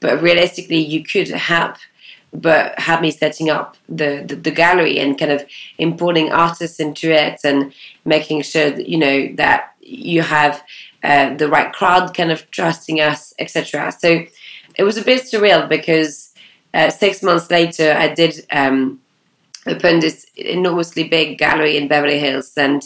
but 0.00 0.22
realistically, 0.22 0.78
you 0.78 1.04
could 1.04 1.28
help. 1.28 1.76
But 2.32 2.78
had 2.78 3.00
me 3.00 3.10
setting 3.10 3.48
up 3.48 3.76
the, 3.88 4.24
the, 4.26 4.36
the 4.36 4.50
gallery 4.50 4.98
and 4.98 5.18
kind 5.18 5.32
of 5.32 5.44
importing 5.78 6.32
artists 6.32 6.80
into 6.80 7.10
it 7.10 7.40
and 7.44 7.72
making 8.04 8.42
sure 8.42 8.70
that 8.70 8.88
you 8.88 8.98
know 8.98 9.34
that 9.36 9.74
you 9.80 10.22
have 10.22 10.62
uh, 11.02 11.34
the 11.34 11.48
right 11.48 11.72
crowd 11.72 12.14
kind 12.14 12.32
of 12.32 12.50
trusting 12.50 13.00
us, 13.00 13.32
etc. 13.38 13.92
So 13.92 14.26
it 14.76 14.82
was 14.82 14.96
a 14.96 15.02
bit 15.02 15.22
surreal 15.22 15.68
because 15.68 16.34
uh, 16.74 16.90
six 16.90 17.22
months 17.22 17.50
later, 17.50 17.92
I 17.92 18.08
did 18.08 18.44
um, 18.50 19.00
open 19.66 20.00
this 20.00 20.26
enormously 20.36 21.04
big 21.04 21.38
gallery 21.38 21.76
in 21.76 21.88
Beverly 21.88 22.18
Hills 22.18 22.52
and 22.56 22.82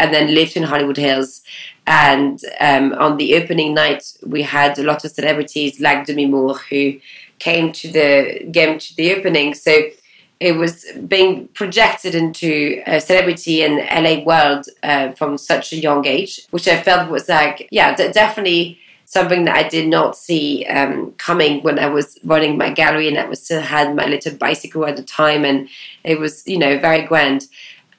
and 0.00 0.14
then 0.14 0.34
lived 0.34 0.56
in 0.56 0.62
Hollywood 0.62 0.96
Hills. 0.96 1.42
And 1.86 2.40
um, 2.60 2.92
on 2.94 3.16
the 3.16 3.34
opening 3.34 3.74
night, 3.74 4.12
we 4.24 4.42
had 4.42 4.78
a 4.78 4.84
lot 4.84 5.04
of 5.04 5.10
celebrities 5.10 5.80
like 5.80 6.06
Demi 6.06 6.26
Moore 6.26 6.56
who 6.70 6.98
came 7.38 7.72
to 7.72 7.90
the 7.90 8.50
came 8.52 8.78
to 8.78 8.96
the 8.96 9.14
opening. 9.14 9.54
So 9.54 9.72
it 10.40 10.52
was 10.52 10.84
being 11.08 11.48
projected 11.48 12.14
into 12.14 12.82
a 12.86 13.00
celebrity 13.00 13.62
in 13.62 13.78
LA 13.78 14.22
world 14.22 14.66
uh, 14.82 15.10
from 15.12 15.36
such 15.36 15.72
a 15.72 15.76
young 15.76 16.06
age, 16.06 16.40
which 16.50 16.68
I 16.68 16.80
felt 16.80 17.10
was 17.10 17.28
like, 17.28 17.68
yeah, 17.72 17.94
d- 17.94 18.12
definitely 18.12 18.78
something 19.04 19.46
that 19.46 19.56
I 19.56 19.66
did 19.66 19.88
not 19.88 20.16
see 20.16 20.66
um, 20.66 21.12
coming 21.12 21.62
when 21.62 21.78
I 21.78 21.86
was 21.86 22.18
running 22.24 22.58
my 22.58 22.70
gallery 22.70 23.08
and 23.08 23.18
I 23.18 23.24
was 23.24 23.42
still 23.42 23.62
had 23.62 23.96
my 23.96 24.04
little 24.04 24.34
bicycle 24.34 24.84
at 24.84 24.96
the 24.96 25.02
time 25.02 25.44
and 25.46 25.68
it 26.04 26.20
was 26.20 26.46
you 26.46 26.58
know 26.58 26.78
very 26.78 27.02
grand. 27.02 27.46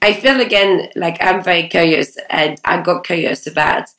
I 0.02 0.14
feel 0.14 0.40
again 0.40 0.88
like 0.96 1.18
I'm 1.20 1.42
very 1.42 1.68
curious 1.68 2.16
and 2.30 2.58
I 2.64 2.80
got 2.80 3.04
curious 3.04 3.46
about 3.46 3.90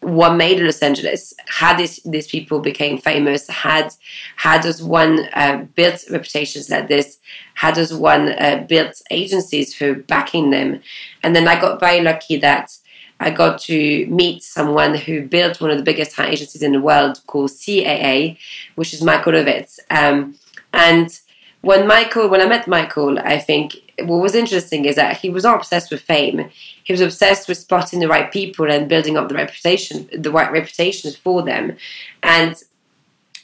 what 0.00 0.36
made 0.36 0.60
Los 0.60 0.80
Angeles, 0.80 1.34
how 1.46 1.76
these 1.76 2.00
these 2.04 2.28
people 2.28 2.60
became 2.60 2.98
famous, 2.98 3.48
had 3.48 3.92
how 4.36 4.58
does 4.60 4.82
one 4.82 5.28
uh, 5.34 5.66
built 5.74 6.04
reputations 6.10 6.70
like 6.70 6.88
this, 6.88 7.18
how 7.54 7.70
does 7.70 7.92
one 7.92 8.28
uh, 8.28 8.64
built 8.68 9.02
agencies 9.10 9.74
for 9.74 9.94
backing 9.94 10.50
them, 10.50 10.80
and 11.22 11.34
then 11.34 11.48
I 11.48 11.60
got 11.60 11.80
very 11.80 12.00
lucky 12.00 12.36
that 12.38 12.76
I 13.20 13.30
got 13.30 13.60
to 13.62 14.06
meet 14.06 14.42
someone 14.42 14.94
who 14.94 15.26
built 15.26 15.60
one 15.60 15.70
of 15.70 15.76
the 15.76 15.82
biggest 15.82 16.14
high 16.14 16.28
agencies 16.28 16.62
in 16.62 16.72
the 16.72 16.80
world 16.80 17.20
called 17.26 17.50
CAA, 17.50 18.38
which 18.76 18.94
is 18.94 19.02
Michael 19.02 19.32
Ovitz. 19.32 19.78
Um, 19.90 20.36
and 20.72 21.18
when 21.62 21.86
Michael, 21.88 22.28
when 22.28 22.40
I 22.40 22.46
met 22.46 22.68
Michael, 22.68 23.18
I 23.18 23.38
think 23.38 23.74
what 24.02 24.22
was 24.22 24.34
interesting 24.34 24.84
is 24.84 24.96
that 24.96 25.18
he 25.18 25.30
was 25.30 25.44
not 25.44 25.56
obsessed 25.56 25.90
with 25.90 26.00
fame. 26.00 26.50
He 26.84 26.92
was 26.92 27.00
obsessed 27.00 27.48
with 27.48 27.58
spotting 27.58 28.00
the 28.00 28.08
right 28.08 28.30
people 28.30 28.70
and 28.70 28.88
building 28.88 29.16
up 29.16 29.28
the 29.28 29.34
reputation, 29.34 30.08
the 30.16 30.30
right 30.30 30.50
reputations 30.50 31.16
for 31.16 31.42
them. 31.42 31.76
And 32.22 32.56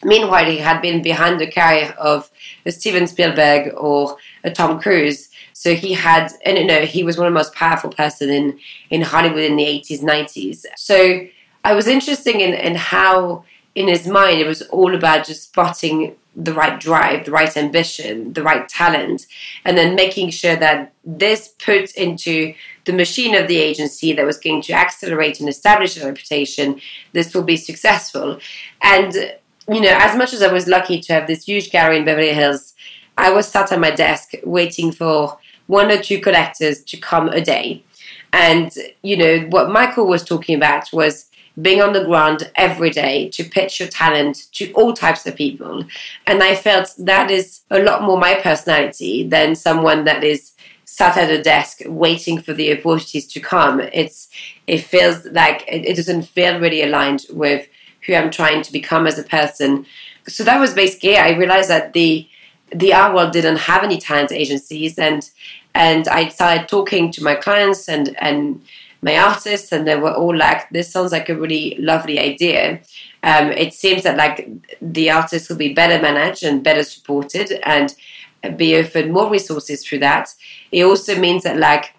meanwhile, 0.03 0.45
he 0.45 0.59
had 0.59 0.81
been 0.81 1.03
behind 1.03 1.41
the 1.41 1.51
career 1.51 1.95
of 1.99 2.31
a 2.67 2.73
Steven 2.73 3.07
Spielberg 3.07 3.73
or 3.77 4.17
a 4.45 4.51
Tom 4.51 4.81
Cruise. 4.81 5.29
So 5.53 5.75
he 5.75 5.93
had, 5.93 6.33
and 6.45 6.59
you 6.59 6.67
know, 6.67 6.83
he 6.83 7.05
was 7.05 7.17
one 7.17 7.27
of 7.27 7.33
the 7.33 7.39
most 7.39 7.55
powerful 7.55 7.91
person 7.91 8.31
in 8.31 8.59
in 8.91 9.03
Hollywood 9.03 9.45
in 9.45 9.57
the 9.57 9.65
eighties, 9.65 10.03
nineties. 10.03 10.67
So 10.77 11.27
I 11.65 11.75
was 11.75 11.87
interested 11.87 12.37
in 12.37 12.55
in 12.55 12.75
how 12.75 13.45
in 13.75 13.89
his 13.89 14.07
mind 14.07 14.41
it 14.41 14.47
was 14.47 14.63
all 14.63 14.95
about 14.95 15.27
just 15.27 15.45
spotting 15.45 16.17
the 16.37 16.53
right 16.53 16.81
drive, 16.81 17.25
the 17.25 17.31
right 17.31 17.57
ambition, 17.57 18.33
the 18.33 18.43
right 18.43 18.69
talent, 18.69 19.27
and 19.65 19.79
then 19.79 19.95
making 19.95 20.31
sure 20.31 20.57
that 20.57 20.93
this 21.05 21.49
put 21.65 21.93
into 21.95 22.55
the 22.87 22.93
machine 22.93 23.35
of 23.35 23.49
the 23.49 23.59
agency 23.59 24.13
that 24.13 24.27
was 24.27 24.39
going 24.39 24.61
to 24.63 24.73
accelerate 24.73 25.41
and 25.41 25.49
establish 25.49 25.97
a 25.97 26.05
reputation, 26.05 26.81
this 27.13 27.35
will 27.35 27.45
be 27.45 27.57
successful. 27.57 28.39
And 28.83 29.35
you 29.69 29.81
know, 29.81 29.97
as 29.99 30.17
much 30.17 30.33
as 30.33 30.43
I 30.43 30.53
was 30.53 30.67
lucky 30.67 31.01
to 31.01 31.13
have 31.15 31.27
this 31.27 31.45
huge 31.45 31.71
gallery 31.71 31.99
in 31.99 32.05
Beverly 32.05 32.35
Hills, 32.35 32.75
I 33.17 33.31
was 33.31 33.49
sat 33.49 33.73
at 33.73 33.81
my 33.81 33.91
desk 33.91 34.33
waiting 34.45 34.93
for 34.93 35.39
one 35.67 35.91
or 35.91 36.01
two 36.01 36.21
collectors 36.21 36.83
to 36.85 36.97
come 36.97 37.29
a 37.29 37.41
day. 37.41 37.83
And, 38.33 38.73
you 39.03 39.17
know, 39.17 39.41
what 39.49 39.71
Michael 39.71 40.07
was 40.07 40.25
talking 40.25 40.57
about 40.57 40.93
was 40.93 41.31
being 41.61 41.81
on 41.81 41.93
the 41.93 42.05
ground 42.05 42.51
every 42.57 42.91
day 42.91 43.29
to 43.31 43.45
pitch 43.45 43.79
your 43.79 43.89
talent 43.89 44.49
to 44.53 44.73
all 44.73 44.93
types 44.93 45.25
of 45.27 45.37
people. 45.37 45.85
And 46.27 46.43
I 46.43 46.57
felt 46.57 46.95
that 46.99 47.31
is 47.31 47.61
a 47.71 47.79
lot 47.79 48.03
more 48.03 48.19
my 48.19 48.35
personality 48.35 49.27
than 49.27 49.55
someone 49.55 50.05
that 50.05 50.25
is 50.25 50.53
sat 50.85 51.17
at 51.17 51.31
a 51.31 51.43
desk 51.43 51.81
waiting 51.87 52.41
for 52.41 52.53
the 52.53 52.73
opportunities 52.73 53.27
to 53.29 53.41
come. 53.41 53.81
It's 53.81 54.29
it 54.67 54.79
feels 54.79 55.25
like 55.27 55.65
it, 55.69 55.85
it 55.85 55.97
doesn't 55.97 56.23
feel 56.23 56.61
really 56.61 56.83
aligned 56.83 57.27
with 57.31 57.69
who 58.07 58.15
I'm 58.15 58.31
trying 58.31 58.63
to 58.63 58.73
become 58.73 59.07
as 59.07 59.19
a 59.19 59.25
person. 59.25 59.87
So 60.29 60.45
that 60.45 60.61
was 60.61 60.75
basically 60.75 61.17
I 61.17 61.31
realized 61.31 61.71
that 61.71 61.93
the 61.93 62.29
the 62.75 62.93
art 62.93 63.15
world 63.15 63.33
didn't 63.33 63.59
have 63.59 63.85
any 63.85 63.99
talent 63.99 64.33
agencies 64.33 64.99
and 64.99 65.31
and 65.75 66.07
I 66.09 66.29
started 66.29 66.69
talking 66.69 67.11
to 67.13 67.23
my 67.23 67.35
clients 67.35 67.89
and 67.89 68.17
and 68.21 68.63
my 69.05 69.17
artists 69.19 69.71
and 69.73 69.87
they 69.87 69.97
were 69.97 70.15
all 70.15 70.35
like 70.35 70.69
this 70.71 70.91
sounds 70.91 71.13
like 71.13 71.29
a 71.29 71.37
really 71.37 71.77
lovely 71.79 72.19
idea 72.19 72.81
um, 73.23 73.51
it 73.53 73.73
seems 73.73 74.03
that 74.03 74.17
like 74.17 74.49
the 74.81 75.11
artists 75.11 75.49
will 75.49 75.57
be 75.57 75.73
better 75.73 76.01
managed 76.03 76.43
and 76.43 76.65
better 76.65 76.83
supported 76.83 77.53
and 77.65 77.95
be 78.57 78.79
offered 78.79 79.11
more 79.11 79.31
resources 79.31 79.85
through 79.85 79.99
that 79.99 80.35
it 80.73 80.85
also 80.85 81.19
means 81.19 81.43
that 81.45 81.59
like 81.59 81.95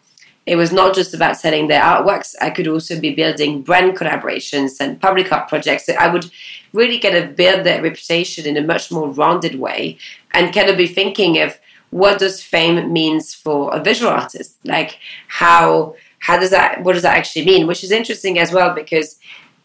it 0.46 0.56
was 0.58 0.72
not 0.72 0.94
just 0.94 1.14
about 1.14 1.38
selling 1.38 1.68
their 1.68 1.82
artworks. 1.82 2.36
I 2.40 2.52
could 2.52 2.68
also 2.68 3.00
be 3.00 3.16
building 3.16 3.64
brand 3.64 3.98
collaborations 3.98 4.80
and 4.80 5.02
public 5.02 5.32
art 5.32 5.50
projects. 5.50 5.90
I 5.90 6.08
would 6.08 6.30
really 6.72 7.00
kind 7.00 7.16
of 7.16 7.36
build 7.36 7.66
their 7.66 7.82
reputation 7.82 8.46
in 8.46 8.56
a 8.56 8.62
much 8.62 8.92
more 8.92 9.10
rounded 9.10 9.56
way 9.60 9.98
and 10.34 10.54
kind 10.54 10.70
of 10.70 10.78
be 10.78 10.88
thinking 10.88 11.42
of 11.42 11.60
what 11.90 12.20
does 12.20 12.44
fame 12.44 12.92
means 12.92 13.34
for 13.34 13.74
a 13.74 13.82
visual 13.82 14.12
artist? 14.12 14.58
Like 14.64 15.00
how 15.28 15.96
how 16.26 16.40
does 16.40 16.50
that 16.50 16.84
what 16.84 16.94
does 16.94 17.04
that 17.04 17.16
actually 17.16 17.46
mean? 17.46 17.68
Which 17.68 17.84
is 17.84 17.92
interesting 17.92 18.40
as 18.40 18.52
well 18.52 18.74
because 18.74 19.20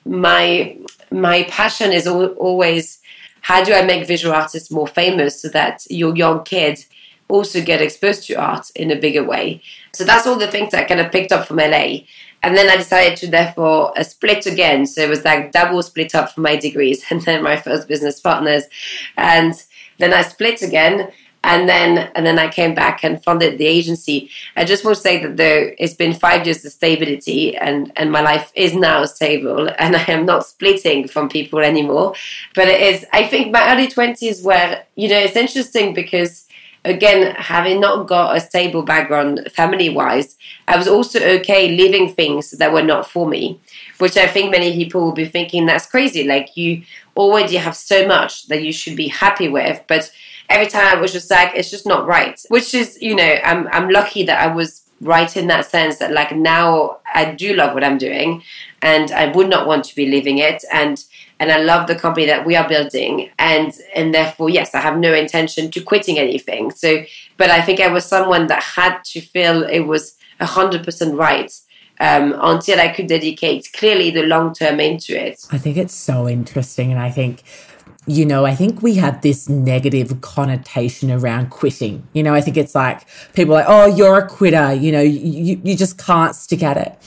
my 0.05 0.77
my 1.11 1.45
passion 1.45 1.91
is 1.91 2.07
always 2.07 2.99
how 3.41 3.65
do 3.65 3.73
I 3.73 3.83
make 3.83 4.07
visual 4.07 4.35
artists 4.35 4.71
more 4.71 4.87
famous 4.87 5.41
so 5.41 5.49
that 5.49 5.87
your 5.89 6.15
young 6.15 6.45
kids 6.45 6.87
also 7.29 7.63
get 7.63 7.81
exposed 7.81 8.27
to 8.27 8.35
art 8.35 8.71
in 8.75 8.91
a 8.91 9.01
bigger 9.01 9.25
way. 9.25 9.63
So 9.95 10.05
that's 10.05 10.27
all 10.27 10.39
the 10.39 10.51
things 10.55 10.75
I 10.75 10.85
kind 10.85 11.01
of 11.01 11.11
picked 11.11 11.33
up 11.33 11.47
from 11.47 11.57
LA. 11.57 12.01
And 12.43 12.55
then 12.57 12.69
I 12.69 12.77
decided 12.77 13.17
to 13.19 13.29
therefore 13.29 13.99
uh, 13.99 14.03
split 14.03 14.45
again. 14.45 14.85
So 14.85 15.01
it 15.01 15.09
was 15.09 15.25
like 15.25 15.53
double 15.53 15.83
split 15.83 16.15
up 16.15 16.33
for 16.33 16.43
my 16.43 16.57
degrees 16.57 17.05
and 17.11 17.23
then 17.23 17.43
my 17.43 17.57
first 17.57 17.89
business 17.89 18.21
partners. 18.21 18.65
And 19.17 19.55
then 19.97 20.13
I 20.13 20.23
split 20.23 20.61
again 20.61 21.11
and 21.43 21.69
then 21.69 22.11
and 22.15 22.27
then 22.27 22.39
I 22.39 22.49
came 22.49 22.75
back 22.75 23.03
and 23.03 23.23
funded 23.23 23.59
the 23.59 23.67
agency. 23.67 24.31
I 24.57 24.65
just 24.65 24.85
want 24.85 24.97
to 24.97 25.03
say 25.03 25.23
that 25.23 25.37
there 25.37 25.75
it's 25.79 25.95
been 25.95 26.13
five 26.13 26.47
years 26.47 26.65
of 26.65 26.73
stability, 26.73 27.57
and 27.57 27.93
and 27.97 28.13
my 28.13 28.21
life 28.21 28.53
is 28.55 28.75
now 28.75 29.05
stable, 29.07 29.69
and 29.79 29.97
I 29.97 30.05
am 30.05 30.27
not 30.27 30.47
splitting 30.47 31.09
from 31.09 31.29
people 31.29 31.61
anymore. 31.61 32.15
But 32.55 32.69
it 32.69 32.81
is. 32.81 33.07
I 33.13 33.27
think 33.27 33.53
my 33.53 33.73
early 33.73 33.89
twenties 33.89 34.43
were, 34.43 34.83
you 34.97 35.09
know, 35.09 35.19
it's 35.19 35.37
interesting 35.37 35.95
because 35.95 36.47
again, 36.85 37.35
having 37.37 37.81
not 37.81 38.07
got 38.07 38.37
a 38.37 38.41
stable 38.41 38.83
background 38.83 39.41
family 39.55 39.89
wise, 39.91 40.37
I 40.67 40.77
was 40.77 40.89
also 40.89 41.21
okay 41.21 41.69
leaving 41.69 42.13
things 42.13 42.53
that 42.53 42.73
were 42.73 42.83
not 42.83 43.11
for 43.11 43.27
me, 43.27 43.61
which 43.99 44.17
I 44.17 44.27
think 44.27 44.51
many 44.51 44.73
people 44.75 45.03
will 45.03 45.13
be 45.13 45.27
thinking 45.27 45.67
that's 45.67 45.87
crazy. 45.87 46.25
Like 46.25 46.57
you 46.57 46.83
already 47.17 47.57
have 47.57 47.77
so 47.77 48.07
much 48.07 48.47
that 48.49 48.63
you 48.63 48.73
should 48.73 48.97
be 48.97 49.09
happy 49.09 49.49
with, 49.49 49.83
but 49.89 50.11
every 50.51 50.67
time 50.67 50.87
I 50.87 51.01
was 51.01 51.13
just 51.13 51.31
like, 51.31 51.53
it's 51.55 51.71
just 51.71 51.87
not 51.87 52.07
right. 52.07 52.39
Which 52.49 52.75
is, 52.75 53.01
you 53.01 53.15
know, 53.15 53.39
I'm 53.45 53.69
I'm 53.69 53.89
lucky 53.89 54.25
that 54.25 54.39
I 54.41 54.53
was 54.53 54.83
right 55.01 55.35
in 55.35 55.47
that 55.47 55.65
sense 55.65 55.97
that 55.99 56.13
like 56.13 56.35
now 56.37 56.99
I 57.15 57.35
do 57.35 57.55
love 57.55 57.73
what 57.73 57.83
I'm 57.83 57.97
doing 57.97 58.43
and 58.83 59.11
I 59.13 59.33
would 59.33 59.49
not 59.49 59.67
want 59.67 59.85
to 59.87 59.95
be 59.95 60.07
leaving 60.07 60.39
it 60.39 60.63
and 60.71 61.03
and 61.39 61.51
I 61.51 61.59
love 61.63 61.87
the 61.87 61.95
company 61.95 62.27
that 62.27 62.45
we 62.45 62.55
are 62.55 62.69
building 62.69 63.31
and 63.39 63.73
and 63.95 64.15
therefore 64.15 64.51
yes 64.51 64.75
I 64.75 64.81
have 64.81 64.99
no 64.99 65.15
intention 65.15 65.71
to 65.71 65.81
quitting 65.81 66.19
anything 66.19 66.71
so 66.71 67.03
but 67.39 67.51
I 67.51 67.63
think 67.63 67.81
I 67.81 67.89
was 67.89 68.05
someone 68.05 68.49
that 68.49 68.63
had 68.63 69.03
to 69.05 69.23
feel 69.23 69.63
it 69.63 69.81
was 69.81 70.19
a 70.39 70.45
100% 70.45 71.19
right 71.19 71.51
um, 72.01 72.35
until 72.41 72.81
I 72.81 72.89
could 72.89 73.07
dedicate 73.07 73.69
clearly 73.75 74.11
the 74.11 74.23
long 74.23 74.55
term 74.55 74.81
into 74.81 75.15
it. 75.19 75.47
I 75.53 75.59
think 75.59 75.77
it's 75.77 75.95
so 75.95 76.29
interesting 76.29 76.91
and 76.91 77.01
I 77.01 77.11
think 77.11 77.43
you 78.11 78.27
know, 78.27 78.45
I 78.45 78.57
think 78.57 78.83
we 78.83 78.95
have 78.97 79.23
this 79.23 79.49
negative 79.49 80.21
connotation 80.21 81.13
around 81.13 81.51
quitting. 81.51 82.09
You 82.13 82.25
know, 82.25 82.35
I 82.35 82.41
think 82.41 82.57
it's 82.57 82.75
like 82.75 83.07
people 83.35 83.55
like, 83.55 83.67
oh, 83.69 83.87
you're 83.87 84.19
a 84.19 84.29
quitter. 84.29 84.75
You 84.75 84.91
know, 84.91 85.01
you, 85.01 85.61
you 85.63 85.77
just 85.77 85.97
can't 85.97 86.35
stick 86.35 86.61
at 86.61 86.77
it. 86.77 86.99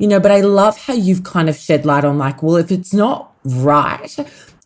You 0.00 0.08
know, 0.08 0.18
but 0.18 0.32
I 0.32 0.40
love 0.40 0.76
how 0.76 0.94
you've 0.94 1.22
kind 1.22 1.48
of 1.48 1.56
shed 1.56 1.86
light 1.86 2.04
on 2.04 2.18
like, 2.18 2.42
well, 2.42 2.56
if 2.56 2.72
it's 2.72 2.92
not 2.92 3.32
right, 3.44 4.16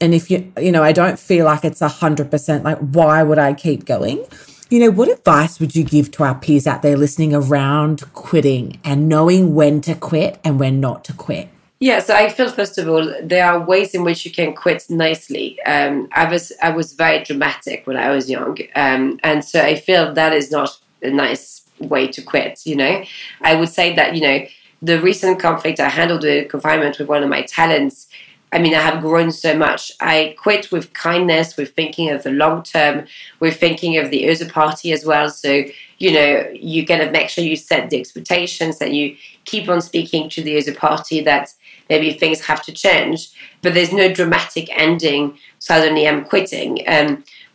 and 0.00 0.14
if 0.14 0.30
you, 0.30 0.50
you 0.58 0.72
know, 0.72 0.82
I 0.82 0.92
don't 0.92 1.18
feel 1.18 1.44
like 1.44 1.62
it's 1.62 1.82
a 1.82 1.88
hundred 1.88 2.30
percent, 2.30 2.64
like, 2.64 2.78
why 2.78 3.22
would 3.22 3.38
I 3.38 3.52
keep 3.52 3.84
going? 3.84 4.24
You 4.70 4.80
know, 4.80 4.90
what 4.90 5.10
advice 5.10 5.60
would 5.60 5.76
you 5.76 5.84
give 5.84 6.10
to 6.12 6.24
our 6.24 6.34
peers 6.34 6.66
out 6.66 6.80
there 6.80 6.96
listening 6.96 7.34
around 7.34 8.10
quitting 8.14 8.80
and 8.82 9.10
knowing 9.10 9.54
when 9.54 9.82
to 9.82 9.94
quit 9.94 10.40
and 10.42 10.58
when 10.58 10.80
not 10.80 11.04
to 11.04 11.12
quit? 11.12 11.50
Yeah, 11.82 11.98
so 11.98 12.14
I 12.14 12.28
feel 12.28 12.48
first 12.48 12.78
of 12.78 12.88
all 12.88 13.12
there 13.20 13.44
are 13.44 13.58
ways 13.58 13.92
in 13.92 14.04
which 14.04 14.24
you 14.24 14.30
can 14.30 14.54
quit 14.54 14.88
nicely. 14.88 15.60
Um, 15.62 16.08
I 16.12 16.30
was 16.30 16.52
I 16.62 16.70
was 16.70 16.92
very 16.92 17.24
dramatic 17.24 17.88
when 17.88 17.96
I 17.96 18.10
was 18.10 18.30
young, 18.30 18.56
um, 18.76 19.18
and 19.24 19.44
so 19.44 19.60
I 19.60 19.74
feel 19.74 20.14
that 20.14 20.32
is 20.32 20.52
not 20.52 20.78
a 21.02 21.10
nice 21.10 21.62
way 21.80 22.06
to 22.06 22.22
quit. 22.22 22.64
You 22.64 22.76
know, 22.76 23.02
I 23.40 23.56
would 23.56 23.68
say 23.68 23.96
that 23.96 24.14
you 24.14 24.22
know 24.22 24.46
the 24.80 25.00
recent 25.00 25.40
conflict 25.40 25.80
I 25.80 25.88
handled 25.88 26.22
with 26.22 26.48
confinement 26.48 27.00
with 27.00 27.08
one 27.08 27.24
of 27.24 27.28
my 27.28 27.42
talents. 27.42 28.06
I 28.52 28.60
mean, 28.60 28.74
I 28.74 28.82
have 28.82 29.00
grown 29.00 29.32
so 29.32 29.56
much. 29.56 29.90
I 29.98 30.36
quit 30.38 30.70
with 30.70 30.92
kindness, 30.92 31.56
with 31.56 31.74
thinking 31.74 32.10
of 32.10 32.22
the 32.22 32.30
long 32.30 32.62
term, 32.62 33.06
with 33.40 33.58
thinking 33.58 33.96
of 33.96 34.10
the 34.10 34.30
other 34.30 34.48
party 34.48 34.92
as 34.92 35.04
well. 35.04 35.30
So, 35.30 35.64
you 35.98 36.12
know, 36.12 36.48
you 36.54 36.86
kind 36.86 37.02
of 37.02 37.10
make 37.10 37.28
sure 37.30 37.42
you 37.42 37.56
set 37.56 37.90
the 37.90 37.98
expectations 37.98 38.78
that 38.78 38.92
you 38.92 39.16
keep 39.46 39.68
on 39.68 39.80
speaking 39.80 40.28
to 40.30 40.42
the 40.42 40.58
other 40.58 40.74
party 40.74 41.22
that 41.22 41.54
maybe 41.92 42.08
things 42.12 42.40
have 42.50 42.62
to 42.66 42.72
change, 42.84 43.18
but 43.62 43.74
there's 43.74 43.92
no 44.02 44.06
dramatic 44.18 44.66
ending. 44.86 45.22
Suddenly, 45.58 46.02
I'm 46.08 46.24
quitting, 46.32 46.72
um, 46.94 47.08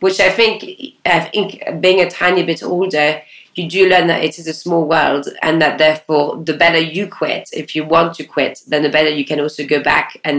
which 0.04 0.18
I 0.28 0.30
think, 0.38 0.54
I 1.04 1.20
think, 1.30 1.48
being 1.84 2.00
a 2.00 2.10
tiny 2.22 2.42
bit 2.50 2.62
older, 2.62 3.08
you 3.56 3.64
do 3.68 3.88
learn 3.88 4.06
that 4.06 4.22
it 4.28 4.38
is 4.38 4.46
a 4.46 4.60
small 4.62 4.84
world, 4.94 5.24
and 5.46 5.60
that 5.62 5.78
therefore, 5.78 6.26
the 6.48 6.58
better 6.64 6.82
you 6.96 7.04
quit, 7.20 7.44
if 7.62 7.74
you 7.74 7.82
want 7.94 8.10
to 8.18 8.24
quit, 8.24 8.54
then 8.70 8.82
the 8.84 8.94
better 8.96 9.12
you 9.20 9.26
can 9.30 9.40
also 9.40 9.62
go 9.74 9.80
back 9.92 10.08
and 10.24 10.38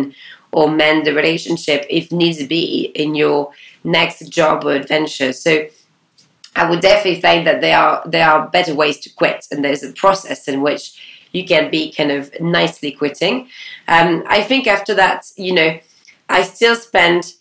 or 0.51 0.65
mend 0.81 1.05
the 1.05 1.13
relationship 1.13 1.85
if 1.89 2.11
needs 2.11 2.41
be 2.47 2.91
in 2.95 3.13
your 3.21 3.51
next 3.83 4.19
job 4.39 4.55
or 4.65 4.73
adventure. 4.81 5.33
So. 5.33 5.51
I 6.55 6.63
would 6.69 6.81
definitely 6.81 7.21
say 7.21 7.43
that 7.47 7.61
there 7.61 7.77
are 7.77 7.97
there 8.13 8.27
are 8.31 8.49
better 8.57 8.73
ways 8.81 8.97
to 9.03 9.09
quit, 9.21 9.39
and 9.51 9.63
there's 9.63 9.83
a 9.83 9.93
process 10.03 10.47
in 10.51 10.57
which 10.67 10.83
you 11.31 11.45
can 11.45 11.69
be 11.69 11.91
kind 11.91 12.11
of 12.11 12.31
nicely 12.39 12.91
quitting. 12.91 13.47
Um, 13.87 14.23
I 14.27 14.41
think 14.41 14.67
after 14.67 14.93
that, 14.95 15.31
you 15.35 15.53
know, 15.53 15.79
I 16.27 16.43
still 16.43 16.75
spent 16.75 17.35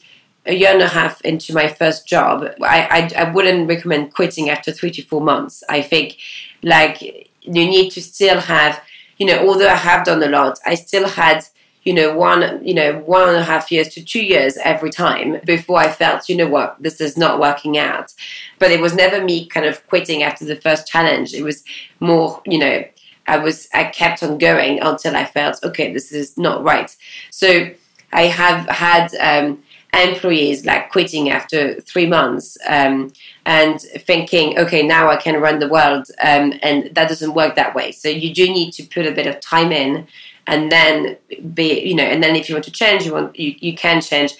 a 0.47 0.55
year 0.55 0.71
and 0.71 0.83
a 0.83 0.89
half 0.89 1.21
into 1.23 1.55
my 1.55 1.69
first 1.69 2.07
job. 2.07 2.45
I, 2.63 3.11
I, 3.17 3.23
I 3.25 3.31
wouldn't 3.31 3.69
recommend 3.69 4.15
quitting 4.15 4.49
after 4.49 4.73
three 4.73 4.91
to 4.93 5.03
four 5.03 5.21
months. 5.21 5.63
I 5.69 5.83
think 5.83 6.17
like 6.63 7.03
you 7.03 7.67
need 7.67 7.91
to 7.91 8.03
still 8.03 8.41
have, 8.41 8.83
you 9.19 9.27
know, 9.27 9.47
although 9.47 9.69
I 9.69 9.77
have 9.77 10.05
done 10.05 10.23
a 10.23 10.29
lot, 10.29 10.59
I 10.65 10.75
still 10.75 11.09
had 11.09 11.45
you 11.89 11.95
know, 11.95 12.15
one, 12.15 12.63
you 12.63 12.75
know, 12.75 12.99
one 13.07 13.31
and 13.31 13.39
a 13.39 13.43
half 13.43 13.73
years 13.73 13.89
to 13.95 14.05
two 14.05 14.23
years 14.23 14.59
every 14.59 14.91
time 14.91 15.41
before 15.47 15.79
I 15.79 15.91
felt, 15.91 16.29
you 16.29 16.37
know 16.37 16.47
what, 16.47 16.77
this 16.79 17.01
is 17.01 17.17
not 17.17 17.41
working 17.41 17.79
out. 17.79 18.13
But 18.59 18.71
it 18.71 18.81
was 18.81 18.95
never 18.95 19.25
me 19.25 19.47
kind 19.47 19.65
of 19.65 19.87
quitting 19.87 20.23
after 20.23 20.45
the 20.45 20.57
first 20.57 20.87
challenge. 20.87 21.33
It 21.33 21.45
was 21.45 21.65
more, 21.99 22.43
you 22.45 22.59
know, 22.59 22.85
I 23.29 23.39
was 23.39 23.69
I 23.73 23.85
kept 23.85 24.23
on 24.23 24.39
going 24.39 24.81
until 24.81 25.15
I 25.15 25.25
felt 25.25 25.63
okay, 25.63 25.93
this 25.93 26.13
is 26.13 26.37
not 26.37 26.65
right. 26.65 26.95
So 27.31 27.71
I 28.13 28.23
have 28.23 28.67
had 28.69 29.15
um, 29.21 29.63
employees 29.93 30.65
like 30.65 30.91
quitting 30.91 31.31
after 31.31 31.81
three 31.83 32.07
months 32.07 32.57
um, 32.67 33.13
and 33.45 33.81
thinking, 33.81 34.59
okay, 34.59 34.87
now 34.87 35.09
I 35.11 35.17
can 35.17 35.41
run 35.41 35.59
the 35.59 35.69
world, 35.69 36.07
um, 36.23 36.55
and 36.63 36.95
that 36.95 37.09
doesn't 37.09 37.35
work 37.35 37.57
that 37.57 37.75
way. 37.75 37.93
So 37.93 38.09
you 38.09 38.35
do 38.35 38.47
need 38.47 38.73
to 38.73 38.83
put 38.85 39.07
a 39.07 39.13
bit 39.13 39.27
of 39.27 39.41
time 39.41 39.73
in, 39.73 40.07
and 40.47 40.73
then 40.73 41.17
be 41.55 41.81
you 41.81 41.95
know, 41.95 42.05
and 42.05 42.23
then 42.23 42.37
if 42.37 42.49
you 42.49 42.55
want 42.55 42.65
to 42.65 42.71
change, 42.71 43.05
you 43.05 43.13
want 43.13 43.39
you, 43.39 43.55
you 43.61 43.75
can 43.75 44.01
change. 44.01 44.35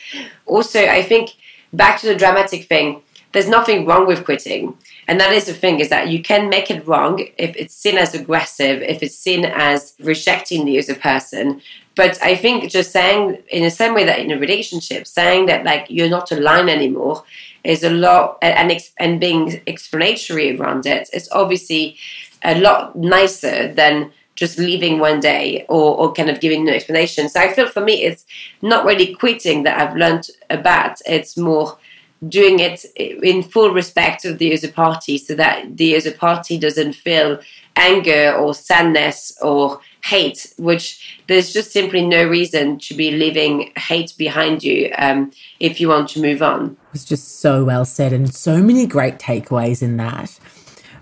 Also, 0.47 0.81
I 0.81 1.03
think 1.03 1.35
back 1.73 2.01
to 2.01 2.07
the 2.07 2.15
dramatic 2.15 2.65
thing. 2.65 3.03
There's 3.33 3.49
nothing 3.49 3.87
wrong 3.87 4.07
with 4.07 4.25
quitting 4.25 4.77
and 5.09 5.19
that 5.19 5.33
is 5.33 5.47
the 5.47 5.55
thing 5.55 5.81
is 5.81 5.89
that 5.89 6.09
you 6.09 6.23
can 6.23 6.51
make 6.51 6.71
it 6.71 6.87
wrong 6.87 7.27
if 7.39 7.57
it's 7.57 7.75
seen 7.75 7.97
as 7.97 8.15
aggressive, 8.15 8.83
if 8.83 9.03
it's 9.03 9.17
seen 9.17 9.47
as 9.47 9.95
rejecting 10.01 10.67
the 10.67 10.79
other 10.79 10.95
person. 10.95 11.63
But 11.97 12.23
I 12.23 12.37
think 12.37 12.71
just 12.71 12.93
saying 12.93 13.39
in 13.49 13.63
the 13.63 13.71
same 13.71 13.95
way 13.95 14.05
that 14.05 14.19
in 14.19 14.31
a 14.31 14.39
relationship, 14.39 15.07
saying 15.07 15.47
that 15.47 15.65
like 15.65 15.87
you're 15.89 16.11
not 16.11 16.31
aligned 16.31 16.69
anymore 16.69 17.25
is 17.65 17.83
a 17.83 17.91
lot, 17.91 18.37
and 18.43 18.71
and 18.99 19.19
being 19.19 19.63
explanatory 19.67 20.57
around 20.57 20.85
it 20.85 21.09
is 21.15 21.29
obviously 21.33 21.97
a 22.45 22.61
lot 22.61 22.95
nicer 22.95 23.73
than 23.73 24.13
just 24.37 24.59
leaving 24.59 25.01
one 25.01 25.19
day 25.21 25.65
or, 25.69 25.97
or 25.97 26.13
kind 26.13 26.31
of 26.31 26.39
giving 26.39 26.65
no 26.67 26.73
explanation. 26.73 27.29
So 27.29 27.41
I 27.41 27.53
feel 27.53 27.67
for 27.67 27.81
me, 27.81 28.05
it's 28.05 28.25
not 28.63 28.85
really 28.85 29.15
quitting 29.15 29.65
that 29.65 29.81
I've 29.81 29.97
learned 29.97 30.29
about. 30.51 31.01
It's 31.07 31.37
more 31.37 31.79
doing 32.27 32.59
it 32.59 32.85
in 32.97 33.43
full 33.43 33.71
respect 33.71 34.25
of 34.25 34.39
the 34.39 34.53
other 34.57 34.71
party 34.71 35.19
so 35.19 35.35
that 35.35 35.77
the 35.77 35.97
other 35.97 36.13
party 36.13 36.59
doesn't 36.59 36.95
feel 36.95 37.39
anger 37.77 38.33
or 38.33 38.55
sadness 38.55 39.37
or 39.41 39.81
hate, 40.05 40.53
which 40.59 41.21
there's 41.29 41.53
just 41.53 41.71
simply 41.71 42.05
no 42.05 42.27
reason 42.27 42.79
to 42.79 42.95
be 42.95 43.13
leaving 43.13 43.73
hate 43.77 44.13
behind 44.19 44.65
you 44.65 44.93
um, 44.99 45.31
if 45.61 45.81
you 45.81 45.89
want 45.89 46.09
to 46.09 46.21
move 46.21 46.43
on. 46.43 46.77
It's 46.93 47.05
just 47.05 47.41
so 47.41 47.65
well 47.65 47.85
said 47.85 48.13
and 48.13 48.35
so 48.35 48.63
many 48.63 48.87
great 48.87 49.19
takeaways 49.19 49.83
in 49.83 49.97
that. 49.99 50.39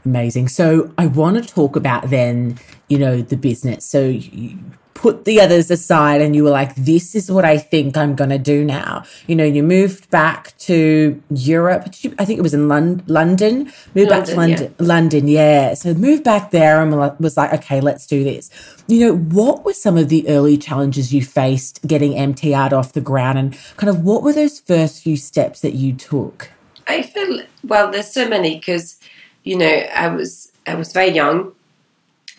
Amazing. 0.05 0.49
So 0.49 0.93
I 0.99 1.07
want 1.07 1.43
to 1.43 1.55
talk 1.55 1.77
about 1.77 2.11
then, 2.11 2.59
you 2.89 2.99
know, 2.99 3.23
the 3.23 3.37
business. 3.37 3.85
So 3.85 4.07
you, 4.07 4.59
put 4.97 5.27
the 5.27 5.41
others 5.41 5.71
aside 5.71 6.23
and 6.23 6.35
you 6.35 6.43
were 6.43 6.51
like, 6.51 6.75
this 6.75 7.15
is 7.15 7.31
what 7.31 7.45
I 7.45 7.59
think 7.59 7.97
I'm 7.97 8.17
going 8.17 8.31
to 8.31 8.39
do 8.39 8.65
now. 8.65 9.05
You 9.27 9.37
know, 9.37 9.45
you 9.45 9.63
moved 9.63 10.11
back 10.11 10.57
to 10.61 11.23
Europe. 11.31 11.89
You, 12.01 12.15
I 12.19 12.25
think 12.25 12.39
it 12.39 12.43
was 12.43 12.55
in 12.55 12.67
Lon- 12.67 13.05
London. 13.07 13.71
Moved 13.95 14.11
London, 14.11 14.11
back 14.11 14.25
to 14.25 14.37
London. 14.37 14.75
Yeah. 14.79 14.87
London, 14.87 15.29
yeah. 15.29 15.75
So 15.75 15.93
moved 15.95 16.25
back 16.25 16.51
there 16.51 16.83
and 16.83 16.97
was 17.21 17.37
like, 17.37 17.53
okay, 17.53 17.81
let's 17.81 18.07
do 18.07 18.25
this. 18.25 18.51
You 18.89 19.01
know, 19.01 19.17
what 19.17 19.65
were 19.65 19.75
some 19.75 19.99
of 19.99 20.09
the 20.09 20.27
early 20.29 20.57
challenges 20.57 21.13
you 21.13 21.23
faced 21.23 21.87
getting 21.87 22.13
MTArt 22.13 22.73
off 22.73 22.95
the 22.95 23.01
ground 23.03 23.39
and 23.39 23.59
kind 23.77 23.91
of 23.91 24.01
what 24.01 24.23
were 24.23 24.33
those 24.33 24.61
first 24.61 25.03
few 25.03 25.19
steps 25.19 25.61
that 25.61 25.75
you 25.75 25.93
took? 25.93 26.51
I 26.89 27.03
feel, 27.03 27.43
well, 27.65 27.91
there's 27.91 28.11
so 28.11 28.27
many 28.29 28.57
because, 28.57 28.99
you 29.45 29.59
know, 29.59 29.67
I 29.67 30.09
was, 30.09 30.53
I 30.67 30.75
was 30.75 30.93
very 30.93 31.11
young 31.11 31.53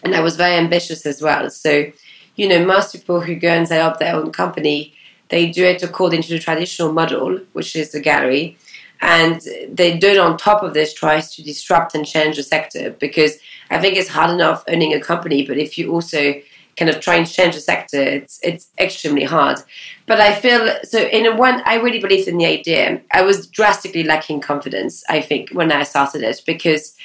and 0.04 0.16
I 0.16 0.22
was 0.22 0.36
very 0.36 0.56
ambitious 0.56 1.06
as 1.06 1.22
well. 1.22 1.50
So, 1.52 1.92
you 2.38 2.48
know, 2.48 2.66
most 2.66 2.94
people 2.94 3.20
who 3.20 3.36
go 3.36 3.50
and 3.50 3.68
set 3.68 3.82
up 3.82 3.96
oh, 3.96 4.00
their 4.00 4.16
own 4.16 4.32
company, 4.32 4.94
they 5.30 5.50
do 5.50 5.66
it 5.66 5.84
according 5.84 6.22
to 6.22 6.30
the 6.30 6.40
traditional 6.40 6.94
model, 6.94 7.40
which 7.52 7.76
is 7.76 7.92
the 7.92 8.00
gallery. 8.00 8.58
And 9.02 9.42
they 9.70 9.98
do 9.98 10.08
it 10.08 10.18
on 10.18 10.38
top 10.38 10.64
of 10.64 10.74
this, 10.74 10.94
tries 10.94 11.36
to 11.36 11.44
disrupt 11.44 11.94
and 11.94 12.06
change 12.06 12.38
the 12.38 12.44
sector 12.44 12.92
because 12.92 13.38
I 13.70 13.80
think 13.80 13.98
it's 13.98 14.10
hard 14.10 14.32
enough 14.32 14.64
owning 14.68 14.94
a 14.94 15.02
company, 15.02 15.46
but 15.46 15.58
if 15.58 15.78
you 15.78 15.92
also 15.92 16.36
kind 16.78 16.90
of 16.90 17.00
try 17.00 17.16
and 17.16 17.28
change 17.28 17.56
the 17.56 17.62
sector, 17.62 18.02
it's 18.02 18.40
it's 18.44 18.70
extremely 18.80 19.24
hard. 19.24 19.58
But 20.06 20.20
I 20.20 20.34
feel 20.34 20.78
so 20.84 21.00
in 21.00 21.38
one 21.38 21.62
I 21.66 21.76
really 21.76 22.00
believed 22.00 22.28
in 22.28 22.38
the 22.38 22.46
idea. 22.46 23.02
I 23.12 23.24
was 23.24 23.48
drastically 23.48 24.04
lacking 24.04 24.42
confidence, 24.42 25.04
I 25.10 25.22
think, 25.22 25.50
when 25.52 25.72
I 25.72 25.84
started 25.84 26.24
it 26.24 26.42
because 26.46 26.96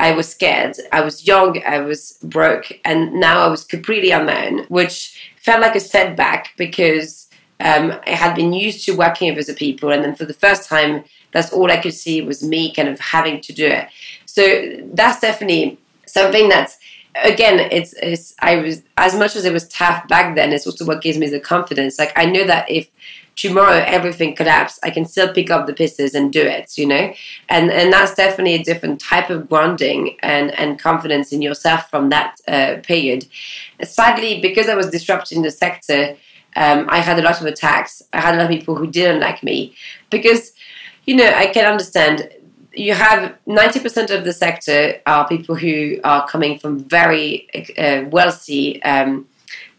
I 0.00 0.12
was 0.12 0.28
scared. 0.28 0.76
I 0.92 1.02
was 1.02 1.26
young, 1.26 1.62
I 1.64 1.78
was 1.80 2.18
broke, 2.22 2.72
and 2.86 3.12
now 3.12 3.44
I 3.44 3.48
was 3.48 3.64
completely 3.64 4.12
on 4.12 4.24
my 4.24 4.46
own, 4.46 4.64
which 4.68 5.32
felt 5.36 5.60
like 5.60 5.76
a 5.76 5.80
setback 5.80 6.54
because 6.56 7.28
um, 7.60 7.92
I 8.06 8.10
had 8.10 8.34
been 8.34 8.54
used 8.54 8.86
to 8.86 8.96
working 8.96 9.34
with 9.34 9.46
other 9.46 9.56
people, 9.56 9.90
and 9.90 10.02
then 10.02 10.14
for 10.14 10.24
the 10.24 10.32
first 10.32 10.68
time, 10.68 11.04
that's 11.32 11.52
all 11.52 11.70
I 11.70 11.76
could 11.76 11.92
see 11.92 12.22
was 12.22 12.42
me 12.42 12.72
kind 12.72 12.88
of 12.88 12.98
having 12.98 13.42
to 13.42 13.52
do 13.52 13.66
it. 13.66 13.88
So 14.24 14.42
that's 14.94 15.20
definitely 15.20 15.78
something 16.06 16.48
that's 16.48 16.78
again 17.24 17.58
it's, 17.72 17.92
it's 17.94 18.34
i 18.40 18.54
was 18.56 18.82
as 18.96 19.16
much 19.16 19.34
as 19.34 19.44
it 19.44 19.52
was 19.52 19.66
tough 19.68 20.06
back 20.06 20.36
then 20.36 20.52
it's 20.52 20.66
also 20.66 20.84
what 20.84 21.02
gives 21.02 21.18
me 21.18 21.28
the 21.28 21.40
confidence 21.40 21.98
like 21.98 22.12
i 22.16 22.24
know 22.24 22.44
that 22.44 22.70
if 22.70 22.88
tomorrow 23.40 23.82
everything 23.86 24.34
collapsed 24.34 24.78
i 24.82 24.90
can 24.90 25.04
still 25.04 25.32
pick 25.32 25.50
up 25.50 25.66
the 25.66 25.72
pieces 25.72 26.14
and 26.14 26.32
do 26.32 26.42
it 26.42 26.76
you 26.76 26.86
know? 26.86 27.12
And 27.48 27.70
and 27.70 27.92
that's 27.92 28.14
definitely 28.14 28.54
a 28.54 28.64
different 28.64 29.00
type 29.00 29.30
of 29.30 29.48
grounding 29.48 30.16
and 30.22 30.50
and 30.60 30.78
confidence 30.78 31.32
in 31.32 31.40
yourself 31.42 31.88
from 31.90 32.10
that 32.10 32.40
uh, 32.48 32.76
period. 32.82 33.26
Sadly 33.82 34.40
because 34.40 34.68
i 34.68 34.74
was 34.74 34.90
disrupting 34.90 35.42
the 35.42 35.50
sector 35.50 36.16
um, 36.56 36.86
i 36.96 36.98
had 36.98 37.18
a 37.18 37.22
lot 37.22 37.40
of 37.40 37.46
attacks. 37.46 38.02
I 38.12 38.20
had 38.20 38.34
a 38.34 38.38
lot 38.38 38.46
of 38.46 38.56
people 38.56 38.74
who 38.76 38.88
didn't 38.98 39.20
like 39.20 39.42
me. 39.42 39.74
Because 40.10 40.52
you 41.06 41.16
know 41.16 41.30
i 41.44 41.46
can 41.46 41.64
understand 41.74 42.16
you 42.72 42.94
have 42.94 43.36
90% 43.48 44.16
of 44.16 44.24
the 44.24 44.32
sector 44.32 45.00
are 45.04 45.26
people 45.26 45.56
who 45.56 45.98
are 46.04 46.26
coming 46.28 46.56
from 46.56 46.78
very 46.78 47.28
uh, 47.76 48.04
wealthy 48.10 48.80
um, 48.84 49.26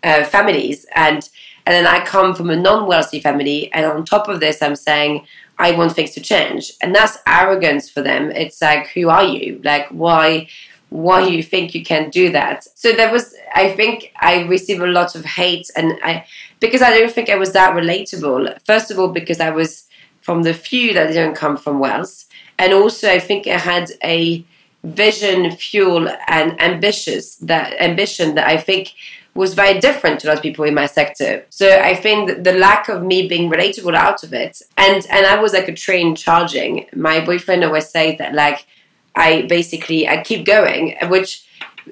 uh, 0.04 0.26
families. 0.26 0.86
And 0.94 1.30
and 1.66 1.74
then 1.74 1.88
I 1.88 2.04
come 2.04 2.34
from 2.34 2.50
a 2.50 2.56
non-wealthy 2.56 3.20
family 3.20 3.72
and 3.74 3.86
on 3.86 4.06
top 4.06 4.28
of 4.28 4.40
this 4.40 4.62
I'm 4.62 4.76
saying 4.76 5.26
I 5.58 5.72
want 5.72 5.94
things 5.94 6.12
to 6.12 6.22
change. 6.22 6.74
And 6.82 6.96
that's 6.96 7.20
arrogance 7.28 7.90
for 7.90 8.02
them. 8.02 8.32
It's 8.32 8.62
like 8.62 8.88
who 8.88 9.10
are 9.10 9.24
you? 9.24 9.62
Like 9.64 9.88
why 9.90 10.48
why 10.90 11.26
you 11.26 11.42
think 11.42 11.74
you 11.74 11.84
can 11.84 12.10
do 12.10 12.32
that? 12.32 12.66
So 12.76 12.92
there 12.92 13.12
was 13.12 13.36
I 13.54 13.72
think 13.74 14.12
I 14.20 14.44
received 14.44 14.82
a 14.82 14.88
lot 14.88 15.16
of 15.16 15.24
hate 15.24 15.70
and 15.76 15.98
I 16.04 16.26
because 16.60 16.82
I 16.82 16.98
don't 16.98 17.12
think 17.12 17.30
I 17.30 17.36
was 17.36 17.54
that 17.54 17.76
relatable. 17.76 18.60
First 18.66 18.92
of 18.92 19.00
all 19.00 19.10
because 19.10 19.40
I 19.40 19.52
was 19.52 19.88
from 20.22 20.44
the 20.44 20.54
few 20.54 20.94
that 20.94 21.08
didn't 21.08 21.36
come 21.36 21.58
from 21.58 21.80
wealth. 21.80 22.26
And 22.58 22.74
also 22.74 23.10
I 23.10 23.20
think 23.20 23.48
it 23.48 23.60
had 23.60 23.92
a 24.04 24.46
vision, 24.84 25.52
fuel, 25.52 26.10
and 26.28 26.60
ambitious 26.62 27.36
that 27.38 27.80
ambition 27.80 28.36
that 28.36 28.48
I 28.48 28.58
think 28.58 28.94
was 29.34 29.54
very 29.54 29.80
different 29.80 30.20
to 30.20 30.28
a 30.28 30.30
lot 30.30 30.38
of 30.38 30.44
people 30.44 30.66
in 30.66 30.74
my 30.74 30.86
sector. 30.86 31.46
So 31.50 31.80
I 31.80 31.96
think 31.96 32.44
the 32.44 32.54
lack 32.54 32.90
of 32.90 33.04
me 33.04 33.28
being 33.28 33.50
relatable 33.50 33.96
out 33.96 34.24
of 34.24 34.34
it, 34.34 34.62
and 34.78 35.06
and 35.10 35.26
I 35.26 35.40
was 35.42 35.54
like 35.54 35.70
a 35.70 35.76
train 35.76 36.16
charging. 36.16 36.86
My 36.96 37.24
boyfriend 37.24 37.64
always 37.64 37.90
says 37.90 38.18
that 38.18 38.34
like 38.34 38.66
I 39.16 39.44
basically 39.44 40.08
I 40.08 40.24
keep 40.24 40.46
going, 40.46 40.98
which 41.08 41.48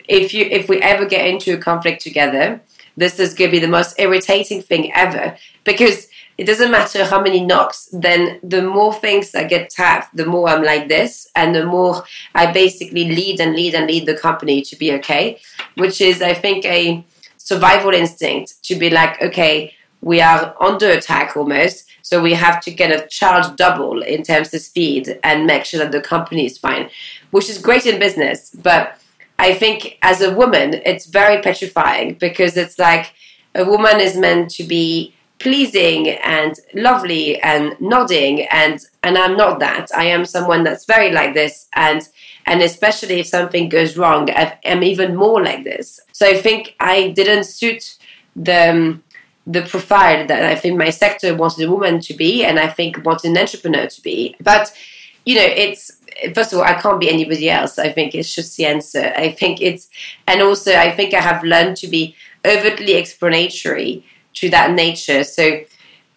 if 0.08 0.34
you 0.34 0.46
if 0.46 0.68
we 0.68 0.82
ever 0.82 1.06
get 1.06 1.26
into 1.26 1.54
a 1.54 1.58
conflict 1.58 2.02
together, 2.02 2.62
this 2.98 3.20
is 3.20 3.34
going 3.34 3.50
to 3.50 3.58
be 3.58 3.60
the 3.60 3.68
most 3.68 3.98
irritating 4.00 4.62
thing 4.62 4.92
ever 4.94 5.38
because 5.64 6.10
it 6.38 6.46
doesn't 6.46 6.72
matter 6.72 7.04
how 7.04 7.22
many 7.22 7.46
knocks, 7.46 7.90
then 7.92 8.40
the 8.42 8.62
more 8.62 8.94
things 8.94 9.36
I 9.36 9.44
get 9.44 9.70
tapped, 9.70 10.16
the 10.16 10.26
more 10.26 10.48
I'm 10.48 10.64
like 10.64 10.88
this, 10.88 11.30
and 11.36 11.54
the 11.54 11.66
more 11.66 12.06
I 12.34 12.54
basically 12.54 13.10
lead 13.10 13.42
and 13.42 13.54
lead 13.56 13.76
and 13.76 13.88
lead 13.88 14.06
the 14.06 14.16
company 14.16 14.62
to 14.62 14.76
be 14.78 14.94
okay, 14.94 15.42
which 15.76 16.00
is, 16.00 16.22
I 16.22 16.34
think, 16.34 16.64
a 16.64 17.04
survival 17.50 17.94
instinct 17.94 18.48
to 18.68 18.76
be 18.76 18.90
like, 19.00 19.14
okay, 19.28 19.74
we 20.02 20.22
are 20.22 20.56
under 20.62 20.90
attack 20.90 21.36
almost, 21.36 21.78
so 22.02 22.22
we 22.22 22.34
have 22.34 22.62
to 22.66 22.72
kind 22.80 22.94
of 22.94 23.10
charge 23.10 23.48
double 23.56 24.02
in 24.02 24.22
terms 24.24 24.54
of 24.54 24.62
speed 24.62 25.20
and 25.24 25.46
make 25.46 25.66
sure 25.66 25.80
that 25.82 25.92
the 25.92 26.10
company 26.14 26.46
is 26.46 26.58
fine, 26.58 26.90
which 27.32 27.50
is 27.50 27.58
great 27.68 27.86
in 27.86 28.00
business, 28.00 28.40
but 28.70 28.84
I 29.40 29.54
think 29.54 29.98
as 30.02 30.22
a 30.22 30.36
woman, 30.42 30.68
it's 30.86 31.06
very 31.06 31.42
petrifying 31.42 32.16
because 32.26 32.58
it's 32.58 32.78
like 32.78 33.14
a 33.56 33.64
woman 33.64 34.00
is 34.00 34.16
meant 34.18 34.52
to 34.52 34.64
be 34.64 35.14
pleasing 35.40 36.10
and 36.10 36.54
lovely 36.74 37.42
and 37.42 37.76
nodding 37.80 38.42
and 38.62 38.78
and 39.02 39.18
I'm 39.18 39.38
not 39.38 39.60
that. 39.60 39.88
I 39.96 40.06
am 40.16 40.26
someone 40.26 40.64
that's 40.66 40.86
very 40.86 41.12
like 41.20 41.34
this 41.34 41.68
and 41.74 42.02
and 42.50 42.62
especially 42.62 43.20
if 43.20 43.28
something 43.28 43.70
goes 43.70 43.96
wrong, 43.96 44.30
I'm 44.66 44.84
even 44.84 45.16
more 45.16 45.42
like 45.42 45.64
this. 45.64 46.00
So 46.12 46.28
I 46.28 46.36
think 46.36 46.76
I 46.80 47.10
didn't 47.10 47.44
suit 47.44 47.98
the 48.36 48.72
um, 48.72 49.04
the 49.46 49.62
profile 49.62 50.28
that 50.28 50.44
I 50.44 50.56
think 50.56 50.78
my 50.78 50.90
sector 50.90 51.36
wanted 51.36 51.68
a 51.68 51.72
woman 51.72 52.00
to 52.02 52.14
be, 52.14 52.44
and 52.44 52.60
I 52.60 52.68
think 52.68 53.06
wanted 53.06 53.32
an 53.32 53.38
entrepreneur 53.38 53.88
to 53.88 54.02
be. 54.02 54.36
But 54.42 54.74
you 55.26 55.36
know, 55.36 55.46
it's 55.46 55.84
first 56.34 56.52
of 56.52 56.60
all, 56.60 56.66
I 56.66 56.74
can't 56.74 57.00
be 57.00 57.10
anybody 57.10 57.50
else. 57.50 57.78
I 57.78 57.92
think 57.92 58.16
it's 58.16 58.34
just 58.34 58.58
the 58.58 58.66
answer. 58.66 59.14
I 59.16 59.32
think 59.32 59.62
it's, 59.62 59.88
and 60.28 60.42
also 60.42 60.74
I 60.76 60.92
think 60.96 61.14
I 61.14 61.22
have 61.22 61.44
learned 61.44 61.78
to 61.78 61.88
be 61.88 62.16
overtly 62.46 62.94
explanatory 62.94 64.04
to 64.36 64.50
that 64.50 64.72
nature. 64.72 65.24
So, 65.24 65.62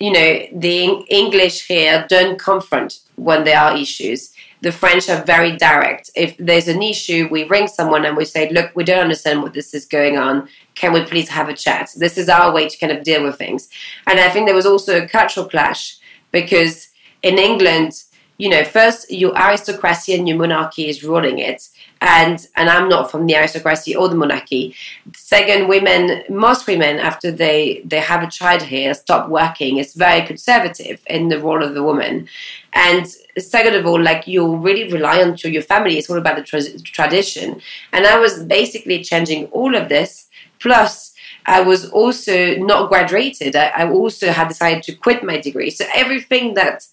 you 0.00 0.12
know, 0.12 0.46
the 0.52 1.04
English 1.08 1.66
here 1.66 2.06
don't 2.08 2.38
confront 2.38 3.00
when 3.16 3.44
there 3.44 3.58
are 3.58 3.76
issues. 3.76 4.31
The 4.62 4.72
French 4.72 5.08
are 5.08 5.22
very 5.24 5.56
direct. 5.56 6.10
If 6.14 6.36
there's 6.38 6.68
an 6.68 6.82
issue, 6.82 7.28
we 7.30 7.44
ring 7.44 7.68
someone 7.68 8.04
and 8.04 8.16
we 8.16 8.24
say, 8.24 8.48
look, 8.50 8.70
we 8.74 8.84
don't 8.84 9.00
understand 9.00 9.42
what 9.42 9.52
this 9.52 9.74
is 9.74 9.84
going 9.84 10.16
on. 10.16 10.48
Can 10.74 10.92
we 10.92 11.04
please 11.04 11.28
have 11.28 11.48
a 11.48 11.54
chat? 11.54 11.90
This 11.96 12.16
is 12.16 12.28
our 12.28 12.52
way 12.52 12.68
to 12.68 12.78
kind 12.78 12.92
of 12.92 13.02
deal 13.02 13.22
with 13.24 13.36
things. 13.36 13.68
And 14.06 14.18
I 14.20 14.30
think 14.30 14.46
there 14.46 14.54
was 14.54 14.66
also 14.66 15.02
a 15.02 15.08
cultural 15.08 15.48
clash 15.48 15.98
because 16.30 16.88
in 17.22 17.38
England, 17.38 18.02
you 18.42 18.48
know, 18.48 18.64
first 18.64 19.00
your 19.08 19.32
aristocracy 19.36 20.14
and 20.14 20.26
your 20.28 20.36
monarchy 20.36 20.88
is 20.88 21.04
ruling 21.04 21.38
it 21.38 21.68
and 22.02 22.48
and 22.56 22.68
I'm 22.68 22.88
not 22.88 23.08
from 23.10 23.26
the 23.26 23.36
aristocracy 23.36 23.94
or 23.94 24.08
the 24.08 24.16
monarchy. 24.16 24.74
Second, 25.14 25.68
women, 25.68 26.24
most 26.28 26.66
women, 26.66 26.98
after 26.98 27.30
they 27.30 27.82
they 27.84 28.00
have 28.00 28.22
a 28.24 28.30
child 28.38 28.62
here, 28.62 28.92
stop 28.94 29.28
working. 29.28 29.76
It's 29.76 29.94
very 29.94 30.26
conservative 30.26 31.00
in 31.06 31.28
the 31.28 31.38
role 31.38 31.62
of 31.62 31.74
the 31.74 31.84
woman. 31.84 32.28
And 32.72 33.06
second 33.38 33.74
of 33.76 33.86
all, 33.86 34.02
like 34.02 34.26
you're 34.26 34.56
really 34.56 34.92
reliant 34.92 35.38
to 35.40 35.50
your 35.50 35.62
family. 35.62 35.96
It's 35.96 36.10
all 36.10 36.18
about 36.18 36.36
the 36.36 36.42
tra- 36.42 36.80
tradition. 36.80 37.60
And 37.92 38.06
I 38.06 38.18
was 38.18 38.42
basically 38.42 39.04
changing 39.04 39.46
all 39.58 39.76
of 39.76 39.88
this. 39.88 40.28
Plus, 40.58 41.12
I 41.46 41.60
was 41.60 41.88
also 41.90 42.56
not 42.56 42.88
graduated. 42.88 43.56
I, 43.56 43.66
I 43.68 43.90
also 43.90 44.32
had 44.32 44.48
decided 44.48 44.82
to 44.84 44.94
quit 44.94 45.22
my 45.22 45.38
degree. 45.38 45.70
So 45.70 45.84
everything 45.94 46.54
that 46.54 46.86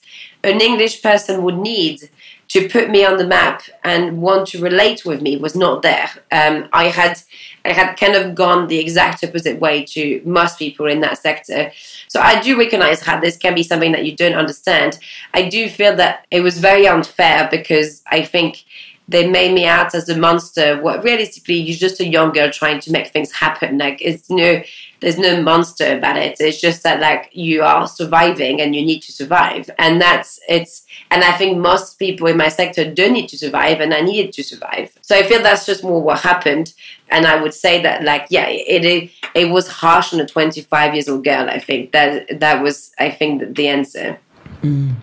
an 0.44 0.62
English 0.62 1.02
person 1.02 1.44
would 1.44 1.58
need 1.58 2.10
to 2.50 2.68
put 2.68 2.90
me 2.90 3.06
on 3.06 3.18
the 3.18 3.28
map 3.28 3.62
and 3.84 4.22
want 4.22 4.48
to 4.48 4.62
relate 4.62 5.06
with 5.06 5.22
me 5.22 5.38
was 5.38 5.56
not 5.56 5.84
there. 5.84 6.10
Um, 6.32 6.68
I 6.74 6.86
had 6.86 7.22
I 7.64 7.74
had 7.74 7.96
kind 7.96 8.16
of 8.16 8.36
gone 8.36 8.68
the 8.68 8.80
exact 8.80 9.24
opposite 9.24 9.60
way 9.60 9.84
to 9.86 10.22
most 10.26 10.58
people 10.58 10.88
in 10.88 11.02
that 11.02 11.20
sector. 11.20 11.72
So 12.08 12.20
I 12.20 12.42
do 12.42 12.58
recognize 12.58 13.02
how 13.02 13.20
this 13.20 13.38
can 13.38 13.54
be 13.54 13.64
something 13.64 13.92
that 13.92 14.06
you 14.06 14.16
don't 14.16 14.34
understand. 14.34 14.98
I 15.34 15.50
do 15.50 15.70
feel 15.70 15.96
that 15.98 16.26
it 16.32 16.42
was 16.42 16.58
very 16.58 16.88
unfair 16.88 17.48
because 17.52 18.02
I 18.08 18.24
think 18.24 18.64
they 19.10 19.28
made 19.28 19.54
me 19.54 19.66
out 19.66 19.96
as 19.96 20.08
a 20.08 20.16
monster. 20.16 20.80
What 20.82 21.04
realistically, 21.04 21.56
you're 21.56 21.78
just 21.78 22.00
a 22.00 22.06
young 22.06 22.32
girl 22.32 22.52
trying 22.52 22.80
to 22.82 22.92
make 22.92 23.08
things 23.08 23.32
happen. 23.32 23.80
Like 23.80 24.00
it's 24.02 24.30
you 24.30 24.36
know, 24.36 24.62
there's 25.00 25.18
no 25.18 25.42
monster 25.42 25.98
about 25.98 26.18
it. 26.18 26.38
It's 26.40 26.62
just 26.62 26.84
that 26.84 27.00
like 27.00 27.30
you 27.34 27.64
are 27.64 27.88
surviving 27.88 28.62
and 28.62 28.76
you 28.76 28.86
need 28.86 29.02
to 29.02 29.12
survive, 29.12 29.70
and 29.80 30.00
that's 30.00 30.40
it's. 30.48 30.86
And 31.10 31.24
I 31.24 31.32
think 31.32 31.58
most 31.58 31.98
people 31.98 32.28
in 32.28 32.38
my 32.38 32.50
sector 32.50 32.94
don't 32.94 33.14
need 33.14 33.30
to 33.30 33.38
survive, 33.38 33.82
and 33.82 33.94
I 33.96 34.02
needed 34.02 34.32
to 34.34 34.44
survive. 34.44 34.96
So 35.02 35.16
I 35.16 35.24
feel 35.24 35.42
that's 35.42 35.66
just 35.66 35.84
more 35.84 36.02
what 36.02 36.20
happened. 36.20 36.74
And 37.10 37.26
I 37.26 37.42
would 37.42 37.56
say 37.56 37.82
that 37.82 38.04
like 38.04 38.28
yeah, 38.30 38.48
it 38.48 38.86
it, 38.86 39.12
it 39.34 39.50
was 39.50 39.68
harsh 39.68 40.14
on 40.14 40.20
a 40.20 40.28
25 40.28 40.94
years 40.94 41.10
old 41.10 41.24
girl. 41.24 41.50
I 41.50 41.58
think 41.58 41.94
that 41.94 42.40
that 42.40 42.62
was 42.62 42.92
I 43.00 43.10
think 43.10 43.56
the 43.56 43.68
answer. 43.70 44.20
Mm. 44.62 44.96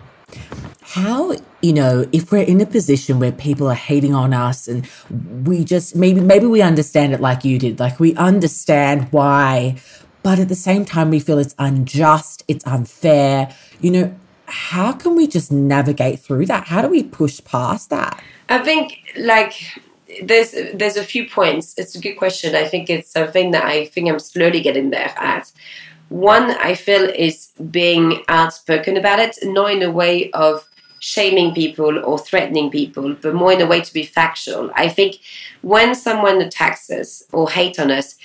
How 0.97 1.35
you 1.61 1.73
know 1.73 2.05
if 2.11 2.31
we're 2.31 2.43
in 2.43 2.59
a 2.61 2.65
position 2.65 3.19
where 3.19 3.31
people 3.31 3.67
are 3.67 3.75
hating 3.75 4.13
on 4.13 4.33
us 4.33 4.67
and 4.67 4.87
we 5.45 5.63
just 5.63 5.95
maybe 5.95 6.21
maybe 6.21 6.47
we 6.47 6.61
understand 6.61 7.13
it 7.13 7.21
like 7.21 7.43
you 7.45 7.59
did 7.59 7.79
like 7.79 7.99
we 7.99 8.15
understand 8.15 9.07
why 9.11 9.75
but 10.23 10.39
at 10.39 10.49
the 10.49 10.55
same 10.55 10.85
time 10.85 11.09
we 11.09 11.19
feel 11.19 11.39
it's 11.39 11.55
unjust 11.59 12.43
it's 12.47 12.65
unfair. 12.65 13.53
You 13.79 13.91
know 13.91 14.15
how 14.47 14.93
can 14.93 15.15
we 15.15 15.27
just 15.27 15.51
navigate 15.51 16.19
through 16.19 16.45
that? 16.47 16.67
How 16.67 16.81
do 16.81 16.87
we 16.87 17.03
push 17.03 17.43
past 17.43 17.89
that? 17.89 18.23
I 18.49 18.59
think 18.59 18.99
like 19.17 19.53
there's 20.23 20.51
there's 20.73 20.97
a 20.97 21.03
few 21.03 21.29
points. 21.29 21.75
It's 21.77 21.95
a 21.95 21.99
good 21.99 22.15
question. 22.15 22.55
I 22.55 22.65
think 22.65 22.89
it's 22.89 23.11
something 23.11 23.51
that 23.51 23.65
i 23.65 23.85
think 23.85 24.09
i'm 24.09 24.19
slowly 24.19 24.61
getting 24.61 24.89
there 24.89 25.13
at. 25.17 25.51
One 26.09 26.51
i 26.51 26.73
feel 26.75 27.03
is 27.09 27.51
being 27.69 28.23
outspoken 28.29 28.95
about 28.97 29.19
it 29.19 29.37
not 29.43 29.71
in 29.71 29.83
a 29.83 29.91
way 29.91 30.31
of 30.31 30.67
shaming 30.99 31.53
people 31.53 32.03
or 32.03 32.17
threatening 32.17 32.69
people, 32.69 33.15
but 33.21 33.33
more 33.33 33.51
in 33.51 33.61
a 33.61 33.67
way 33.67 33.81
to 33.81 33.93
be 33.93 34.03
factual. 34.03 34.71
I 34.75 34.89
think 34.89 35.19
when 35.61 35.95
someone 35.95 36.41
attacks 36.41 36.89
us 36.89 37.23
or 37.31 37.49
hate 37.49 37.79
on 37.79 37.91
us, 37.91 38.15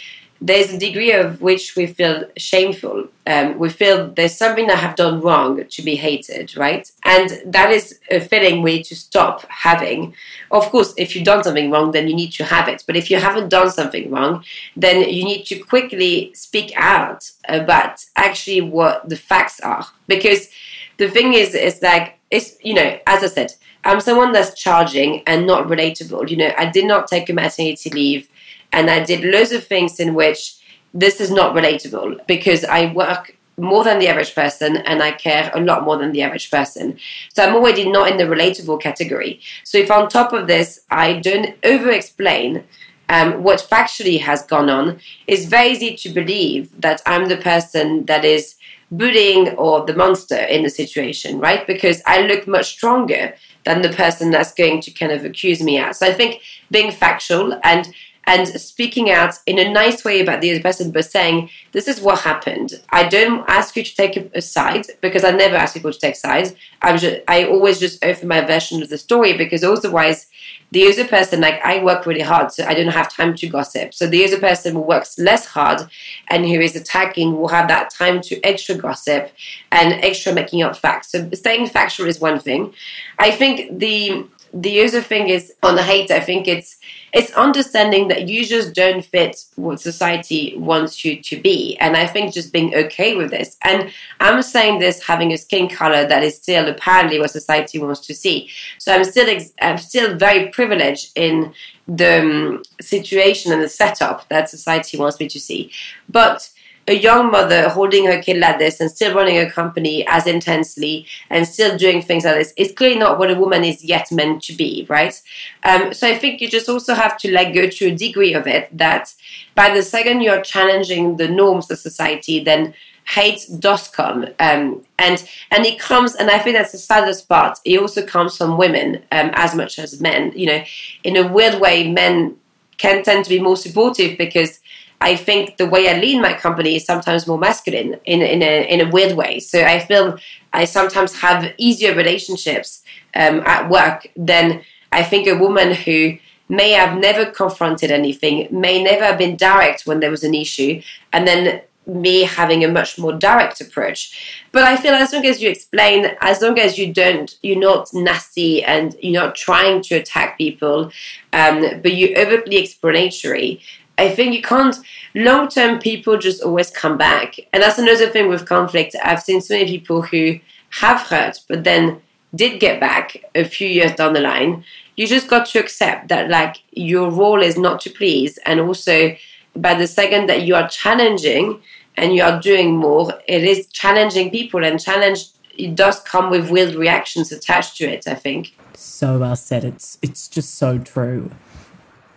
there's 0.44 0.72
a 0.72 0.78
degree 0.78 1.12
of 1.12 1.40
which 1.40 1.76
we 1.76 1.86
feel 1.86 2.24
shameful. 2.36 3.06
Um, 3.28 3.58
we 3.60 3.68
feel 3.68 4.10
there's 4.10 4.36
something 4.36 4.68
I 4.68 4.74
have 4.74 4.96
done 4.96 5.20
wrong 5.20 5.64
to 5.64 5.82
be 5.82 5.94
hated, 5.94 6.56
right? 6.56 6.90
And 7.04 7.40
that 7.46 7.70
is 7.70 8.00
a 8.10 8.18
feeling 8.18 8.60
we 8.60 8.78
need 8.78 8.84
to 8.86 8.96
stop 8.96 9.46
having. 9.48 10.14
Of 10.50 10.64
course, 10.70 10.94
if 10.96 11.14
you've 11.14 11.24
done 11.24 11.44
something 11.44 11.70
wrong, 11.70 11.92
then 11.92 12.08
you 12.08 12.16
need 12.16 12.32
to 12.32 12.44
have 12.44 12.66
it. 12.66 12.82
But 12.88 12.96
if 12.96 13.08
you 13.08 13.18
haven't 13.18 13.50
done 13.50 13.70
something 13.70 14.10
wrong, 14.10 14.44
then 14.74 15.08
you 15.08 15.24
need 15.24 15.44
to 15.44 15.60
quickly 15.60 16.34
speak 16.34 16.72
out 16.74 17.30
about 17.48 18.04
actually 18.16 18.62
what 18.62 19.08
the 19.08 19.16
facts 19.16 19.60
are. 19.60 19.86
Because 20.08 20.48
the 20.96 21.08
thing 21.08 21.34
is, 21.34 21.54
is 21.54 21.80
like, 21.82 22.18
it's, 22.32 22.56
you 22.62 22.74
know, 22.74 22.98
as 23.06 23.22
I 23.22 23.26
said, 23.26 23.54
I'm 23.84 24.00
someone 24.00 24.32
that's 24.32 24.58
charging 24.58 25.22
and 25.26 25.46
not 25.46 25.68
relatable. 25.68 26.30
You 26.30 26.38
know, 26.38 26.52
I 26.56 26.66
did 26.66 26.86
not 26.86 27.06
take 27.06 27.28
a 27.28 27.34
maternity 27.34 27.90
leave 27.90 28.28
and 28.72 28.90
I 28.90 29.04
did 29.04 29.22
loads 29.22 29.52
of 29.52 29.64
things 29.64 30.00
in 30.00 30.14
which 30.14 30.56
this 30.94 31.20
is 31.20 31.30
not 31.30 31.54
relatable 31.54 32.26
because 32.26 32.64
I 32.64 32.90
work 32.92 33.36
more 33.58 33.84
than 33.84 33.98
the 33.98 34.08
average 34.08 34.34
person 34.34 34.78
and 34.78 35.02
I 35.02 35.12
care 35.12 35.50
a 35.54 35.60
lot 35.60 35.84
more 35.84 35.98
than 35.98 36.12
the 36.12 36.22
average 36.22 36.50
person. 36.50 36.98
So 37.34 37.44
I'm 37.44 37.54
already 37.54 37.90
not 37.90 38.10
in 38.10 38.16
the 38.16 38.24
relatable 38.24 38.80
category. 38.80 39.40
So 39.62 39.76
if 39.76 39.90
on 39.90 40.08
top 40.08 40.32
of 40.32 40.46
this, 40.46 40.80
I 40.90 41.20
don't 41.20 41.54
over 41.64 41.90
explain 41.90 42.64
um, 43.10 43.42
what 43.42 43.66
factually 43.70 44.20
has 44.20 44.42
gone 44.42 44.70
on, 44.70 45.00
it's 45.26 45.44
very 45.44 45.72
easy 45.72 45.96
to 45.96 46.08
believe 46.08 46.80
that 46.80 47.02
I'm 47.04 47.28
the 47.28 47.36
person 47.36 48.06
that 48.06 48.24
is 48.24 48.54
bullying 48.92 49.48
or 49.56 49.84
the 49.84 49.94
monster 49.94 50.36
in 50.36 50.62
the 50.62 50.70
situation, 50.70 51.38
right? 51.40 51.66
Because 51.66 52.02
I 52.06 52.22
look 52.22 52.46
much 52.46 52.70
stronger 52.70 53.34
than 53.64 53.82
the 53.82 53.88
person 53.88 54.30
that's 54.30 54.52
going 54.52 54.80
to 54.82 54.90
kind 54.90 55.10
of 55.10 55.24
accuse 55.24 55.62
me 55.62 55.78
out. 55.78 55.96
So 55.96 56.06
I 56.06 56.12
think 56.12 56.42
being 56.70 56.92
factual 56.92 57.58
and 57.64 57.92
and 58.24 58.46
speaking 58.48 59.10
out 59.10 59.34
in 59.46 59.58
a 59.58 59.70
nice 59.70 60.04
way 60.04 60.20
about 60.20 60.40
the 60.40 60.50
other 60.52 60.62
person, 60.62 60.90
but 60.90 61.04
saying, 61.04 61.50
This 61.72 61.88
is 61.88 62.00
what 62.00 62.20
happened. 62.20 62.80
I 62.90 63.08
don't 63.08 63.44
ask 63.48 63.76
you 63.76 63.82
to 63.82 63.96
take 63.96 64.16
a, 64.16 64.40
side 64.40 64.86
because 65.00 65.24
I 65.24 65.30
never 65.30 65.56
ask 65.56 65.74
people 65.74 65.92
to 65.92 65.98
take 65.98 66.16
sides. 66.16 66.54
I'm 66.82 66.98
just, 66.98 67.20
I 67.28 67.44
always 67.44 67.78
just 67.80 68.04
offer 68.04 68.26
my 68.26 68.40
version 68.40 68.82
of 68.82 68.88
the 68.88 68.98
story 68.98 69.36
because 69.36 69.64
otherwise, 69.64 70.26
the 70.70 70.88
other 70.88 71.06
person, 71.06 71.40
like 71.40 71.62
I 71.64 71.82
work 71.82 72.06
really 72.06 72.22
hard, 72.22 72.50
so 72.50 72.64
I 72.64 72.74
don't 72.74 72.88
have 72.88 73.12
time 73.12 73.34
to 73.36 73.48
gossip. 73.48 73.92
So 73.92 74.06
the 74.06 74.24
other 74.24 74.38
person 74.38 74.72
who 74.72 74.80
works 74.80 75.18
less 75.18 75.44
hard 75.46 75.82
and 76.28 76.46
who 76.46 76.60
is 76.60 76.74
attacking 76.74 77.36
will 77.36 77.48
have 77.48 77.68
that 77.68 77.90
time 77.90 78.20
to 78.22 78.40
extra 78.42 78.74
gossip 78.76 79.32
and 79.70 79.92
extra 80.04 80.32
making 80.32 80.62
up 80.62 80.76
facts. 80.76 81.12
So 81.12 81.28
staying 81.32 81.66
factual 81.68 82.06
is 82.06 82.20
one 82.20 82.38
thing. 82.38 82.72
I 83.18 83.30
think 83.30 83.78
the 83.78 84.26
the 84.52 84.84
other 84.84 85.00
thing 85.00 85.28
is 85.28 85.52
on 85.62 85.76
the 85.76 85.82
hate. 85.82 86.10
I 86.10 86.20
think 86.20 86.46
it's 86.46 86.76
it's 87.12 87.30
understanding 87.32 88.08
that 88.08 88.28
you 88.28 88.44
just 88.44 88.74
don't 88.74 89.04
fit 89.04 89.44
what 89.56 89.80
society 89.80 90.54
wants 90.56 91.04
you 91.04 91.22
to 91.22 91.40
be. 91.40 91.76
And 91.78 91.94
I 91.94 92.06
think 92.06 92.32
just 92.32 92.52
being 92.52 92.74
okay 92.74 93.14
with 93.14 93.30
this. 93.30 93.58
And 93.62 93.92
I'm 94.18 94.40
saying 94.42 94.78
this 94.78 95.02
having 95.02 95.30
a 95.32 95.36
skin 95.36 95.68
color 95.68 96.06
that 96.06 96.22
is 96.22 96.36
still 96.36 96.68
apparently 96.68 97.18
what 97.18 97.30
society 97.30 97.78
wants 97.78 98.00
to 98.06 98.14
see. 98.14 98.48
So 98.78 98.94
I'm 98.94 99.04
still, 99.04 99.28
ex- 99.28 99.52
I'm 99.60 99.76
still 99.76 100.16
very 100.16 100.48
privileged 100.48 101.12
in 101.14 101.52
the 101.86 102.20
um, 102.20 102.62
situation 102.80 103.52
and 103.52 103.60
the 103.60 103.68
setup 103.68 104.26
that 104.30 104.48
society 104.48 104.96
wants 104.96 105.20
me 105.20 105.28
to 105.28 105.38
see. 105.38 105.70
But 106.08 106.48
a 106.88 106.94
young 106.94 107.30
mother 107.30 107.68
holding 107.68 108.06
her 108.06 108.20
kid 108.20 108.38
like 108.38 108.58
this 108.58 108.80
and 108.80 108.90
still 108.90 109.14
running 109.14 109.38
a 109.38 109.50
company 109.50 110.04
as 110.08 110.26
intensely 110.26 111.06
and 111.30 111.46
still 111.46 111.76
doing 111.76 112.02
things 112.02 112.24
like 112.24 112.34
this 112.34 112.52
is 112.56 112.72
clearly 112.72 112.98
not 112.98 113.18
what 113.18 113.30
a 113.30 113.38
woman 113.38 113.62
is 113.62 113.84
yet 113.84 114.10
meant 114.10 114.42
to 114.42 114.52
be, 114.52 114.86
right? 114.88 115.20
Um, 115.62 115.94
so 115.94 116.08
I 116.08 116.18
think 116.18 116.40
you 116.40 116.48
just 116.48 116.68
also 116.68 116.94
have 116.94 117.16
to 117.18 117.30
let 117.30 117.54
go 117.54 117.68
to 117.68 117.86
a 117.86 117.94
degree 117.94 118.34
of 118.34 118.46
it 118.46 118.76
that 118.76 119.14
by 119.54 119.72
the 119.72 119.82
second 119.82 120.22
you're 120.22 120.42
challenging 120.42 121.16
the 121.16 121.28
norms 121.28 121.70
of 121.70 121.78
society, 121.78 122.42
then 122.42 122.74
hate 123.04 123.46
does 123.58 123.88
come 123.88 124.26
um, 124.38 124.84
and 124.98 125.28
and 125.50 125.66
it 125.66 125.78
comes 125.78 126.14
and 126.14 126.30
i 126.30 126.38
think 126.38 126.56
that's 126.56 126.70
the 126.70 126.78
saddest 126.78 127.28
part 127.28 127.58
it 127.64 127.80
also 127.80 128.04
comes 128.06 128.36
from 128.36 128.56
women 128.56 128.96
um, 129.10 129.30
as 129.34 129.56
much 129.56 129.78
as 129.78 130.00
men 130.00 130.32
you 130.36 130.46
know 130.46 130.62
in 131.02 131.16
a 131.16 131.26
weird 131.26 131.60
way 131.60 131.90
men 131.90 132.36
can 132.78 133.02
tend 133.02 133.24
to 133.24 133.28
be 133.28 133.40
more 133.40 133.56
supportive 133.56 134.16
because 134.16 134.60
I 135.02 135.16
think 135.16 135.56
the 135.56 135.66
way 135.66 135.88
I 135.88 135.98
lead 135.98 136.20
my 136.20 136.34
company 136.46 136.76
is 136.76 136.84
sometimes 136.84 137.26
more 137.26 137.38
masculine 137.38 137.90
in, 138.04 138.22
in, 138.22 138.40
a, 138.42 138.54
in 138.72 138.80
a 138.80 138.90
weird 138.90 139.16
way. 139.16 139.40
So 139.40 139.62
I 139.62 139.80
feel 139.80 140.16
I 140.52 140.64
sometimes 140.64 141.12
have 141.20 141.52
easier 141.58 141.94
relationships 141.94 142.82
um, 143.14 143.40
at 143.54 143.68
work 143.68 144.06
than 144.16 144.62
I 144.92 145.02
think 145.02 145.26
a 145.26 145.36
woman 145.46 145.74
who 145.74 146.18
may 146.48 146.70
have 146.72 146.98
never 146.98 147.24
confronted 147.26 147.90
anything, 147.90 148.46
may 148.50 148.82
never 148.82 149.04
have 149.04 149.18
been 149.18 149.36
direct 149.36 149.86
when 149.86 150.00
there 150.00 150.10
was 150.10 150.22
an 150.22 150.34
issue, 150.34 150.82
and 151.12 151.26
then 151.26 151.62
me 151.86 152.22
having 152.22 152.62
a 152.62 152.68
much 152.68 152.98
more 152.98 153.12
direct 153.12 153.60
approach. 153.60 154.42
But 154.52 154.64
I 154.64 154.76
feel 154.76 154.92
as 154.92 155.12
long 155.12 155.26
as 155.26 155.42
you 155.42 155.50
explain, 155.50 156.12
as 156.20 156.40
long 156.40 156.58
as 156.58 156.78
you 156.78 156.92
don't, 156.92 157.36
you're 157.42 157.58
not 157.58 157.92
nasty 157.92 158.62
and 158.62 158.94
you're 159.00 159.20
not 159.20 159.34
trying 159.34 159.82
to 159.82 159.96
attack 159.96 160.38
people, 160.38 160.92
um, 161.32 161.80
but 161.82 161.94
you're 161.94 162.18
overtly 162.18 162.58
explanatory, 162.58 163.60
I 163.98 164.10
think 164.10 164.34
you 164.34 164.42
can't. 164.42 164.76
Long 165.14 165.48
term, 165.48 165.78
people 165.78 166.18
just 166.18 166.42
always 166.42 166.70
come 166.70 166.96
back, 166.96 167.38
and 167.52 167.62
that's 167.62 167.78
another 167.78 168.08
thing 168.08 168.28
with 168.28 168.46
conflict. 168.46 168.96
I've 169.04 169.22
seen 169.22 169.40
so 169.40 169.54
many 169.54 169.66
people 169.66 170.02
who 170.02 170.38
have 170.70 171.02
hurt, 171.02 171.40
but 171.48 171.64
then 171.64 172.00
did 172.34 172.58
get 172.60 172.80
back 172.80 173.22
a 173.34 173.44
few 173.44 173.68
years 173.68 173.92
down 173.92 174.14
the 174.14 174.20
line. 174.20 174.64
You 174.96 175.06
just 175.06 175.28
got 175.28 175.46
to 175.46 175.58
accept 175.58 176.08
that, 176.08 176.30
like, 176.30 176.56
your 176.70 177.10
role 177.10 177.42
is 177.42 177.58
not 177.58 177.80
to 177.82 177.90
please, 177.90 178.38
and 178.46 178.60
also 178.60 179.14
by 179.54 179.74
the 179.74 179.86
second 179.86 180.28
that 180.28 180.42
you 180.42 180.54
are 180.54 180.68
challenging 180.68 181.60
and 181.98 182.14
you 182.14 182.22
are 182.22 182.40
doing 182.40 182.74
more, 182.74 183.12
it 183.28 183.44
is 183.44 183.66
challenging 183.66 184.30
people, 184.30 184.64
and 184.64 184.80
challenge 184.80 185.26
it 185.58 185.74
does 185.74 186.00
come 186.00 186.30
with 186.30 186.50
weird 186.50 186.74
reactions 186.74 187.30
attached 187.30 187.76
to 187.76 187.84
it. 187.84 188.08
I 188.08 188.14
think. 188.14 188.54
So 188.74 189.18
well 189.18 189.36
said. 189.36 189.64
It's 189.64 189.98
it's 190.00 190.26
just 190.28 190.54
so 190.54 190.78
true. 190.78 191.30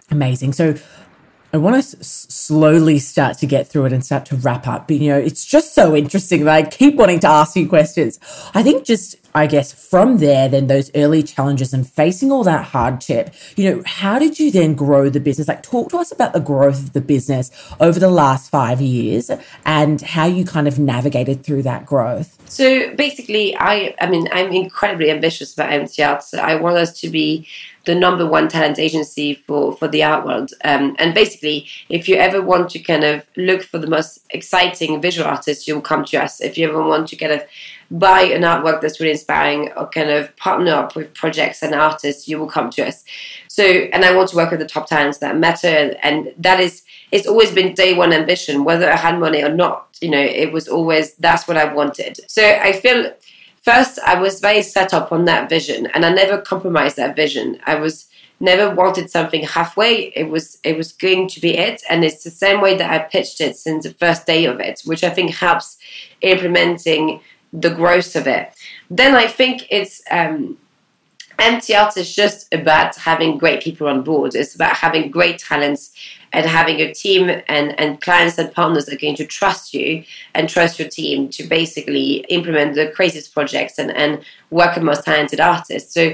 Amazing. 0.10 0.54
So 0.54 0.76
I 1.56 1.58
want 1.58 1.76
to 1.76 1.97
s- 1.99 2.28
slowly 2.30 2.99
start 2.99 3.38
to 3.38 3.47
get 3.47 3.68
through 3.68 3.86
it 3.86 3.93
and 3.93 4.06
start 4.06 4.26
to 4.26 4.36
wrap 4.36 4.68
up. 4.68 4.88
But, 4.88 4.97
you 4.97 5.10
know, 5.10 5.18
it's 5.18 5.45
just 5.45 5.74
so 5.74 5.95
interesting 5.95 6.43
that 6.43 6.53
I 6.53 6.64
keep 6.64 6.95
wanting 6.95 7.20
to 7.22 7.28
ask 7.28 7.56
you 7.56 7.68
questions. 7.70 8.20
I 8.53 8.62
think 8.62 8.84
just, 8.84 9.16
I 9.34 9.47
guess, 9.47 9.72
from 9.72 10.18
there, 10.18 10.49
then 10.49 10.68
those 10.68 10.91
early 10.95 11.24
challenges 11.24 11.74
and 11.74 11.89
facing 11.89 12.30
all 12.30 12.43
that 12.43 12.66
hardship, 12.66 13.34
you 13.56 13.70
know, 13.70 13.84
how 13.86 14.20
did 14.20 14.38
you 14.38 14.51
then 14.51 14.76
grow 14.76 15.10
the 15.10 15.22
business? 15.22 15.47
Like, 15.47 15.64
talk 15.64 15.91
to 15.91 15.97
us 15.97 16.12
about 16.12 16.34
the 16.34 16.41
growth 16.41 16.80
of 16.80 16.93
the 16.93 17.01
business 17.01 17.51
over 17.80 17.99
the 17.99 18.10
last 18.10 18.51
five 18.51 18.82
years 18.82 19.32
and 19.66 20.01
how 20.01 20.26
you 20.26 20.43
kind 20.43 20.68
of 20.68 20.78
navigated 20.78 21.45
through 21.45 21.64
that 21.64 21.86
growth. 21.86 22.38
So 22.49 22.93
basically, 22.95 23.56
I, 23.58 23.95
I 24.01 24.10
mean, 24.10 24.28
I'm 24.32 24.51
incredibly 24.51 25.10
ambitious 25.10 25.53
about 25.53 25.70
MTArt. 25.70 26.22
So 26.22 26.38
I 26.38 26.56
want 26.56 26.76
us 26.76 26.99
to 26.99 27.10
be 27.10 27.47
the 27.86 27.96
number 27.96 28.26
one 28.26 28.48
talent 28.48 28.80
agency 28.80 29.36
for, 29.36 29.76
for 29.78 29.88
the 29.88 30.04
art 30.04 30.26
world. 30.26 30.52
Um, 30.64 30.96
and 31.00 31.14
basically, 31.14 31.68
if 31.90 32.10
you 32.10 32.16
ever 32.16 32.42
want 32.42 32.70
to 32.72 32.80
kind 32.80 33.04
of 33.04 33.26
look 33.38 33.64
for 33.64 33.78
the 33.78 33.88
most 33.88 34.20
exciting 34.32 35.02
visual 35.02 35.28
artists, 35.28 35.68
you'll 35.68 35.82
come 35.82 36.04
to 36.06 36.18
us. 36.18 36.42
If 36.42 36.58
you 36.58 36.68
ever 36.68 36.82
want 36.82 37.08
to 37.10 37.16
kind 37.16 37.32
of 37.32 37.44
buy 37.92 38.22
an 38.22 38.42
artwork 38.42 38.82
that's 38.82 39.00
really 39.00 39.12
inspiring 39.12 39.72
or 39.78 39.88
kind 39.88 40.10
of 40.10 40.36
partner 40.38 40.72
up 40.72 40.96
with 40.96 41.14
projects 41.14 41.62
and 41.62 41.76
artists, 41.76 42.28
you 42.28 42.40
will 42.40 42.48
come 42.48 42.70
to 42.72 42.88
us. 42.88 43.04
So, 43.48 43.64
and 43.64 44.04
I 44.04 44.16
want 44.16 44.30
to 44.30 44.36
work 44.36 44.52
with 44.52 44.60
the 44.60 44.66
top 44.66 44.88
talents 44.88 45.20
that 45.20 45.38
matter. 45.38 45.96
And 46.02 46.34
that 46.38 46.60
is, 46.60 46.84
it's 47.12 47.28
always 47.28 47.52
been 47.52 47.74
day 47.74 47.94
one 47.94 48.12
ambition, 48.12 48.64
whether 48.64 48.92
I 48.92 48.98
had 48.98 49.20
money 49.20 49.44
or 49.44 49.50
not. 49.50 49.88
You 50.02 50.10
know, 50.10 50.20
it 50.22 50.52
was 50.52 50.68
always, 50.68 51.14
that's 51.16 51.48
what 51.48 51.58
I 51.58 51.72
wanted. 51.74 52.20
So 52.28 52.44
I 52.44 52.74
feel 52.74 53.14
first 53.66 53.99
I 53.99 54.20
was 54.20 54.39
very 54.39 54.61
set 54.61 54.93
up 54.93 55.11
on 55.11 55.26
that 55.26 55.49
vision 55.49 55.88
and 55.88 56.05
I 56.05 56.11
never 56.13 56.39
compromised 56.39 56.95
that 56.97 57.16
vision. 57.16 57.59
I 57.66 57.76
was 57.76 58.07
never 58.39 58.74
wanted 58.74 59.09
something 59.09 59.43
halfway. 59.43 60.13
It 60.16 60.30
was 60.30 60.59
it 60.63 60.78
was 60.78 60.91
going 60.91 61.28
to 61.30 61.41
be 61.41 61.57
it. 61.57 61.82
And 61.89 62.05
it's 62.05 62.24
the 62.24 62.30
same 62.30 62.61
way 62.61 62.78
that 62.78 62.91
I 62.91 62.99
pitched 62.99 63.41
it 63.41 63.57
since 63.57 63.84
the 63.84 63.93
first 63.93 64.26
day 64.26 64.45
of 64.45 64.59
it, 64.59 64.82
which 64.86 65.03
I 65.03 65.09
think 65.09 65.32
helps 65.32 65.78
implementing 66.22 67.22
the 67.51 67.72
growth 67.72 68.16
of 68.16 68.28
it. 68.28 68.53
Then 68.89 69.16
I 69.16 69.28
think 69.28 69.68
it's 69.70 70.01
um 70.11 70.57
is 71.97 72.16
just 72.16 72.53
about 72.53 72.95
having 72.95 73.38
great 73.38 73.61
people 73.61 73.88
on 73.88 74.03
board. 74.03 74.36
It's 74.36 74.55
about 74.55 74.76
having 74.76 75.11
great 75.11 75.39
talents 75.39 75.91
and 76.34 76.46
having 76.46 76.80
a 76.82 76.94
team 76.94 77.30
and, 77.48 77.80
and 77.80 78.02
clients 78.02 78.38
and 78.38 78.54
partners 78.54 78.90
are 78.90 78.98
going 78.98 79.16
to 79.16 79.26
trust 79.26 79.74
you 79.74 80.04
and 80.34 80.50
trust 80.50 80.80
your 80.80 80.90
team 80.90 81.30
to 81.30 81.44
basically 81.44 82.26
implement 82.30 82.76
the 82.76 82.92
craziest 82.92 83.34
projects 83.34 83.78
and, 83.80 83.92
and 83.92 84.24
work 84.50 84.76
with 84.76 84.84
most 84.84 85.06
talented 85.06 85.40
artists. 85.40 85.94
So 85.94 86.14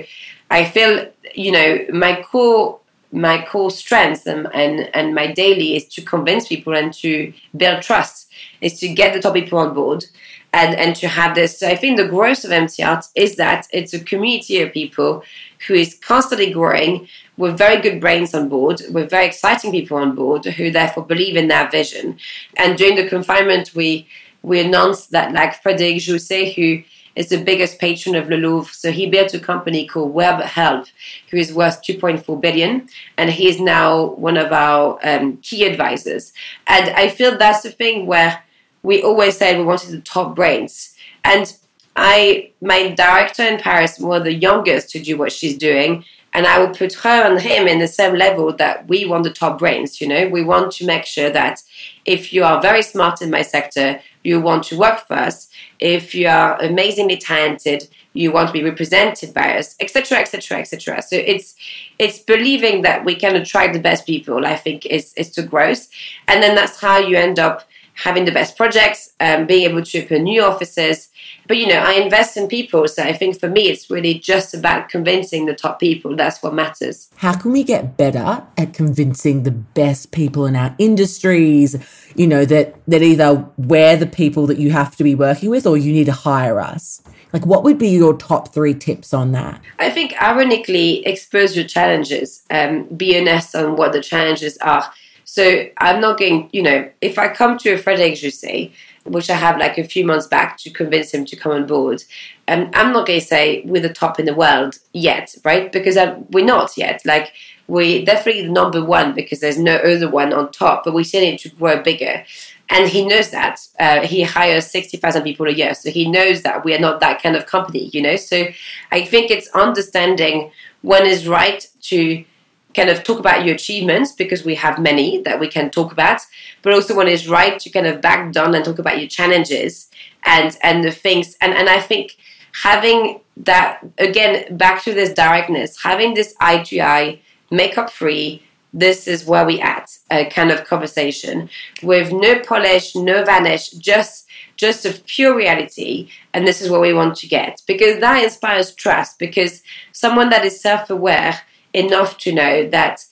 I 0.50 0.66
feel, 0.66 1.08
you 1.34 1.52
know, 1.52 1.80
my 1.92 2.22
core 2.22 2.80
my 3.14 3.46
core 3.46 3.70
strength 3.72 4.26
and, 4.26 4.48
and, 4.54 4.90
and 4.96 5.14
my 5.14 5.28
daily 5.28 5.76
is 5.76 5.86
to 5.86 6.02
convince 6.02 6.48
people 6.48 6.74
and 6.74 6.94
to 6.94 7.34
build 7.58 7.82
trust, 7.82 8.32
is 8.62 8.80
to 8.80 8.88
get 8.88 9.14
the 9.14 9.22
top 9.22 9.34
people 9.34 9.60
on 9.60 9.74
board 9.74 10.06
and, 10.54 10.76
and 10.76 10.96
to 10.98 11.08
have 11.08 11.36
this. 11.36 11.58
So 11.60 11.68
I 11.68 11.76
think 11.76 11.98
the 11.98 12.08
growth 12.08 12.44
of 12.44 12.52
MTArt 12.52 13.08
is 13.16 13.36
that 13.38 13.68
it's 13.72 13.94
a 13.94 14.04
community 14.04 14.62
of 14.62 14.74
people 14.74 15.24
who 15.68 15.74
is 15.74 15.98
constantly 16.02 16.52
growing 16.52 17.08
with 17.38 17.58
very 17.58 17.82
good 17.82 18.02
brains 18.02 18.34
on 18.34 18.50
board, 18.50 18.82
with 18.92 19.10
very 19.10 19.26
exciting 19.26 19.72
people 19.72 19.98
on 19.98 20.16
board 20.16 20.46
who 20.46 20.72
therefore 20.72 21.06
believe 21.06 21.36
in 21.36 21.48
their 21.48 21.70
vision. 21.70 22.18
And 22.58 22.78
during 22.78 22.96
the 22.96 23.08
confinement, 23.08 23.74
we 23.76 24.08
we 24.44 24.60
announced 24.60 25.12
that 25.12 25.34
like 25.34 25.62
Frédéric 25.62 25.98
Jousset, 25.98 26.56
who 26.56 26.84
is 27.16 27.30
the 27.30 27.44
biggest 27.44 27.80
patron 27.80 28.16
of 28.16 28.30
Le 28.30 28.36
Louvre. 28.36 28.74
So 28.74 28.92
he 28.92 29.10
built 29.10 29.34
a 29.34 29.40
company 29.40 29.86
called 29.86 30.16
Webhelp, 30.16 30.90
who 31.30 31.38
is 31.38 31.54
worth 31.54 31.84
2.4 31.84 32.42
billion, 32.42 32.88
and 33.18 33.30
he 33.30 33.50
is 33.50 33.60
now 33.60 34.06
one 34.14 34.38
of 34.38 34.52
our 34.52 34.98
um, 35.04 35.38
key 35.38 35.66
advisors. 35.66 36.34
And 36.68 36.90
I 36.90 37.10
feel 37.10 37.38
that's 37.38 37.62
the 37.62 37.72
thing 37.72 38.06
where 38.06 38.44
we 38.84 39.02
always 39.02 39.38
said 39.38 39.58
we 39.58 39.64
wanted 39.64 39.92
the 39.92 40.02
top 40.02 40.36
brains. 40.36 40.96
And 41.24 41.56
I, 41.96 42.52
my 42.62 42.90
director 42.90 43.44
in 43.44 43.60
Paris, 43.60 44.00
was 44.00 44.24
the 44.24 44.34
youngest 44.34 44.90
to 44.92 45.02
do 45.02 45.18
what 45.18 45.32
she's 45.32 45.58
doing, 45.58 46.06
and 46.34 46.48
I 46.48 46.60
would 46.60 46.78
put 46.78 46.94
her 46.94 47.10
and 47.10 47.40
him 47.40 47.68
in 47.68 47.80
the 47.80 47.88
same 47.88 48.16
level 48.16 48.54
that 48.54 48.88
we 48.88 49.06
want 49.06 49.26
the 49.26 49.32
top 49.32 49.60
brains. 49.60 50.00
You 50.00 50.08
know, 50.08 50.28
we 50.30 50.44
want 50.44 50.72
to 50.74 50.86
make 50.86 51.06
sure 51.06 51.30
that 51.30 51.62
if 52.06 52.32
you 52.32 52.44
are 52.46 52.62
very 52.62 52.82
smart 52.82 53.22
in 53.22 53.30
my 53.30 53.42
sector, 53.42 54.02
you 54.24 54.40
want 54.40 54.64
to 54.66 54.78
work 54.78 55.08
for 55.08 55.16
us. 55.16 55.50
If 55.80 56.16
you 56.16 56.28
are 56.28 56.62
amazingly 56.62 57.18
talented, 57.18 57.90
you 58.14 58.32
want 58.32 58.48
to 58.48 58.54
be 58.54 58.64
represented 58.64 59.34
by 59.34 59.58
us, 59.58 59.76
etc., 59.80 60.20
etc., 60.20 60.60
etc. 60.60 61.02
So 61.02 61.18
it's 61.18 61.56
it's 62.00 62.20
believing 62.20 62.84
that 62.84 63.04
we 63.04 63.16
can 63.16 63.36
attract 63.36 63.74
the 63.74 63.80
best 63.80 64.06
people. 64.06 64.46
I 64.46 64.56
think 64.56 64.86
is 64.86 65.14
is 65.16 65.36
the 65.36 65.44
growth, 65.44 65.90
and 66.28 66.42
then 66.42 66.56
that's 66.56 66.80
how 66.80 66.98
you 67.00 67.18
end 67.18 67.40
up 67.40 67.68
having 67.94 68.26
the 68.26 68.32
best 68.32 68.58
projects, 68.58 69.14
um, 69.20 69.46
being 69.46 69.70
able 69.70 69.84
to 69.84 70.04
open 70.04 70.24
new 70.24 70.44
offices. 70.44 71.10
But 71.48 71.58
you 71.58 71.68
know, 71.68 71.80
I 71.80 71.94
invest 71.94 72.38
in 72.38 72.48
people, 72.48 72.88
so 72.88 73.04
I 73.04 73.14
think 73.14 73.40
for 73.40 73.50
me, 73.50 73.70
it's 73.70 73.90
really 73.90 74.18
just 74.18 74.54
about 74.54 74.90
convincing 74.90 75.46
the 75.46 75.54
top 75.54 75.80
people. 75.80 76.16
That's 76.16 76.42
what 76.42 76.54
matters. 76.54 77.10
How 77.18 77.34
can 77.34 77.52
we 77.52 77.64
get 77.64 77.98
better 77.98 78.44
at 78.58 78.74
convincing 78.74 79.44
the 79.44 79.52
best 79.52 80.12
people 80.12 80.46
in 80.46 80.56
our 80.56 80.76
industries? 80.78 81.76
You 82.16 82.28
know 82.28 82.46
that 82.46 82.76
that 82.88 83.02
either 83.02 83.46
we're 83.58 83.98
the 83.98 84.08
people 84.08 84.48
that 84.48 84.58
you 84.58 84.72
have 84.72 84.96
to 84.98 85.04
be 85.04 85.16
working 85.16 85.50
with, 85.50 85.66
or 85.66 85.78
you 85.78 85.92
need 85.92 86.06
to 86.06 86.12
hire 86.14 86.60
us. 86.60 87.02
Like, 87.34 87.46
what 87.46 87.64
would 87.64 87.78
be 87.78 87.90
your 87.90 88.18
top 88.18 88.54
three 88.54 88.74
tips 88.74 89.14
on 89.14 89.32
that? 89.32 89.62
I 89.80 89.90
think, 89.90 90.22
ironically, 90.22 91.06
expose 91.06 91.56
your 91.56 91.66
challenges. 91.66 92.44
Um, 92.50 92.86
be 92.86 93.18
honest 93.18 93.56
on 93.56 93.78
what 93.78 93.94
the 93.94 94.02
challenges 94.02 94.58
are 94.58 94.92
so 95.32 95.66
I'm 95.78 96.02
not 96.02 96.20
going, 96.20 96.50
you 96.52 96.62
know, 96.62 96.90
if 97.00 97.18
I 97.18 97.30
come 97.30 97.58
to 97.60 97.72
a 97.72 97.78
Frederic 97.78 98.16
Jousset, 98.16 98.70
which 99.06 99.30
I 99.30 99.36
have 99.36 99.58
like 99.58 99.78
a 99.78 99.84
few 99.86 100.06
months 100.06 100.28
back 100.28 100.58
to 100.58 100.70
convince 100.70 101.14
him 101.14 101.24
to 101.24 101.38
come 101.38 101.54
on 101.54 101.66
board, 101.66 102.04
um, 102.50 102.70
I'm 102.74 102.92
not 102.92 103.08
going 103.08 103.22
to 103.22 103.26
say 103.26 103.62
we're 103.64 103.82
the 103.82 103.94
top 103.94 104.20
in 104.20 104.26
the 104.26 104.34
world 104.34 104.80
yet, 104.92 105.34
right? 105.46 105.72
Because 105.72 105.96
uh, 105.96 106.20
we're 106.32 106.44
not 106.44 106.76
yet. 106.76 107.02
Like 107.06 107.32
we're 107.70 108.04
definitely 108.04 108.42
the 108.42 108.52
number 108.52 108.84
one 108.84 109.16
because 109.16 109.40
there's 109.40 109.58
no 109.58 109.78
other 109.78 110.10
one 110.10 110.34
on 110.34 110.52
top, 110.52 110.84
but 110.84 110.94
we 110.94 111.06
still 111.06 111.22
need 111.22 111.40
to 111.40 111.50
grow 111.50 111.82
bigger. 111.82 112.26
And 112.68 112.90
he 112.90 113.08
knows 113.08 113.32
that. 113.32 113.66
Uh, 113.80 114.02
he 114.02 114.24
hires 114.24 114.68
60,000 114.68 115.24
people 115.24 115.48
a 115.48 115.52
year. 115.52 115.74
So 115.76 115.92
he 115.92 116.12
knows 116.12 116.42
that 116.42 116.66
we 116.66 116.76
are 116.76 116.80
not 116.80 117.00
that 117.00 117.24
kind 117.24 117.38
of 117.38 117.46
company, 117.46 117.90
you 117.94 118.02
know? 118.02 118.18
So 118.18 118.48
I 118.92 119.06
think 119.06 119.32
it's 119.32 119.48
understanding 119.52 120.52
when 120.82 121.06
is 121.06 121.26
right 121.26 121.66
to 121.84 122.26
kind 122.74 122.90
of 122.90 123.04
talk 123.04 123.20
about 123.20 123.46
your 123.46 123.56
achievements 123.56 124.12
because 124.12 124.44
we 124.44 124.56
have 124.56 124.80
many 124.80 125.22
that 125.24 125.40
we 125.40 125.48
can 125.48 125.70
talk 125.70 125.92
about, 125.92 126.22
but 126.62 126.74
also 126.74 126.96
when 126.96 127.08
it's 127.08 127.28
right 127.28 127.60
to 127.60 127.70
kind 127.70 127.88
of 127.88 128.02
back 128.02 128.32
down 128.32 128.56
and 128.56 128.64
talk 128.66 128.80
about 128.80 129.00
your 129.00 129.10
challenges 129.10 129.90
and 130.24 130.58
and 130.64 130.84
the 130.84 130.92
things 130.92 131.36
and 131.42 131.54
and 131.54 131.70
I 131.70 131.80
think 131.80 132.18
having 132.64 133.22
that 133.38 133.82
again 133.98 134.58
back 134.58 134.84
to 134.84 134.94
this 134.94 135.14
directness, 135.14 135.82
having 135.82 136.14
this 136.14 136.36
eye 136.40 136.64
to 136.64 136.80
eye, 136.82 137.22
makeup 137.50 137.90
free. 137.90 138.44
This 138.74 139.06
is 139.06 139.26
where 139.26 139.46
we 139.46 139.60
at 139.60 139.98
a 140.10 140.30
kind 140.30 140.50
of 140.50 140.64
conversation 140.64 141.50
with 141.84 142.14
no 142.14 142.40
polish, 142.40 142.96
no 142.96 143.26
vanish, 143.26 143.72
just 143.72 144.28
just 144.56 144.86
a 144.86 144.94
pure 145.08 145.36
reality 145.36 146.08
and 146.34 146.48
this 146.48 146.62
is 146.62 146.70
what 146.70 146.82
we 146.82 146.94
want 146.94 147.16
to 147.16 147.28
get 147.28 147.62
because 147.66 148.00
that 148.00 148.24
inspires 148.24 148.76
trust 148.76 149.18
because 149.18 149.64
someone 149.92 150.30
that 150.30 150.46
is 150.46 150.62
self-aware 150.62 151.42
enough 151.74 152.18
to 152.20 152.32
know 152.32 152.70
that 152.70 153.06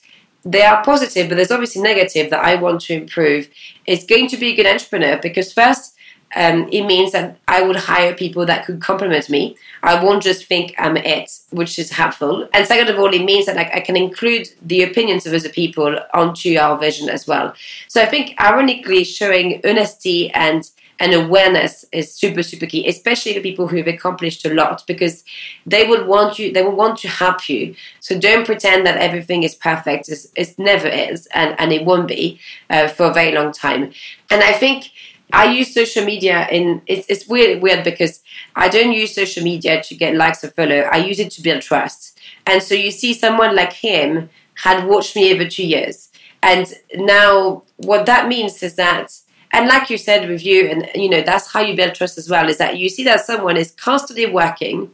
they 0.44 0.64
are 0.64 0.84
positive, 0.84 1.28
but 1.28 1.36
there's 1.36 1.52
obviously 1.52 1.82
negative 1.82 2.30
that 2.30 2.44
I 2.44 2.56
want 2.56 2.82
to 2.82 2.94
improve, 2.94 3.50
is 3.86 4.06
going 4.06 4.28
to 4.30 4.38
be 4.38 4.54
a 4.54 4.56
good 4.56 4.66
entrepreneur 4.66 5.20
because 5.22 5.52
first, 5.52 5.96
um, 6.36 6.70
it 6.72 6.84
means 6.84 7.12
that 7.12 7.38
I 7.48 7.64
would 7.64 7.76
hire 7.76 8.14
people 8.14 8.46
that 8.46 8.66
could 8.66 8.82
complement 8.82 9.30
me. 9.30 9.58
I 9.82 10.04
won't 10.04 10.22
just 10.22 10.46
think 10.46 10.76
I'm 10.78 10.96
it, 10.96 11.32
which 11.50 11.80
is 11.80 11.90
helpful. 11.92 12.48
And 12.54 12.68
second 12.68 12.90
of 12.90 13.00
all, 13.00 13.12
it 13.14 13.24
means 13.24 13.48
that 13.48 13.56
like, 13.56 13.74
I 13.74 13.80
can 13.80 13.98
include 13.98 14.48
the 14.62 14.84
opinions 14.84 15.26
of 15.26 15.34
other 15.34 15.50
people 15.50 15.98
onto 16.14 16.56
our 16.58 16.78
vision 16.78 17.10
as 17.10 17.26
well. 17.26 17.54
So 17.88 18.02
I 18.02 18.06
think, 18.06 18.40
ironically, 18.40 19.04
showing 19.04 19.60
honesty 19.66 20.30
and 20.32 20.70
and 21.00 21.14
awareness 21.14 21.86
is 21.92 22.14
super 22.14 22.44
super 22.44 22.66
key 22.66 22.88
especially 22.88 23.34
the 23.34 23.42
people 23.42 23.68
who've 23.68 23.88
accomplished 23.88 24.46
a 24.46 24.54
lot 24.54 24.84
because 24.88 25.24
they 25.66 25.86
will 25.88 26.06
want 26.06 26.38
you 26.38 26.52
they 26.52 26.64
will 26.64 26.76
want 26.76 26.98
to 26.98 27.08
help 27.08 27.50
you 27.50 27.74
so 28.00 28.20
don't 28.20 28.46
pretend 28.46 28.86
that 28.86 28.98
everything 28.98 29.44
is 29.44 29.56
perfect 29.56 30.10
it's, 30.10 30.28
it 30.36 30.58
never 30.60 30.88
is 30.88 31.28
and, 31.34 31.56
and 31.60 31.72
it 31.72 31.86
won't 31.86 32.08
be 32.08 32.40
uh, 32.70 32.88
for 32.88 33.06
a 33.06 33.14
very 33.14 33.32
long 33.32 33.52
time 33.52 33.92
and 34.30 34.44
i 34.44 34.54
think 34.54 34.92
I 35.32 35.52
use 35.52 35.74
social 35.74 36.04
media 36.04 36.48
in 36.50 36.82
it's, 36.88 37.08
it's 37.08 37.28
weird 37.28 37.62
weird 37.62 37.84
because 37.84 38.24
I 38.56 38.68
don't 38.68 38.94
use 38.94 39.14
social 39.14 39.44
media 39.44 39.82
to 39.84 39.96
get 39.96 40.16
likes 40.16 40.44
or 40.44 40.50
follow. 40.50 40.80
I 40.92 40.98
use 40.98 41.20
it 41.20 41.32
to 41.34 41.44
build 41.44 41.62
trust. 41.62 42.20
And 42.48 42.64
so 42.64 42.74
you 42.74 42.90
see 42.90 43.14
someone 43.14 43.56
like 43.56 43.74
him 43.74 44.30
had 44.56 44.88
watched 44.88 45.16
me 45.16 45.32
over 45.32 45.48
two 45.48 45.66
years. 45.66 46.10
And 46.42 46.74
now 46.96 47.64
what 47.78 48.06
that 48.08 48.28
means 48.28 48.64
is 48.64 48.76
that 48.76 49.20
and 49.52 49.68
like 49.68 49.90
you 49.90 49.98
said 49.98 50.30
with 50.30 50.46
you 50.46 50.68
and 50.68 50.90
you 50.96 51.10
know 51.10 51.22
that's 51.22 51.52
how 51.52 51.60
you 51.60 51.76
build 51.76 51.94
trust 51.94 52.18
as 52.18 52.30
well 52.30 52.50
is 52.50 52.58
that 52.58 52.78
you 52.78 52.90
see 52.90 53.04
that 53.04 53.26
someone 53.26 53.58
is 53.58 53.72
constantly 53.72 54.26
working 54.26 54.92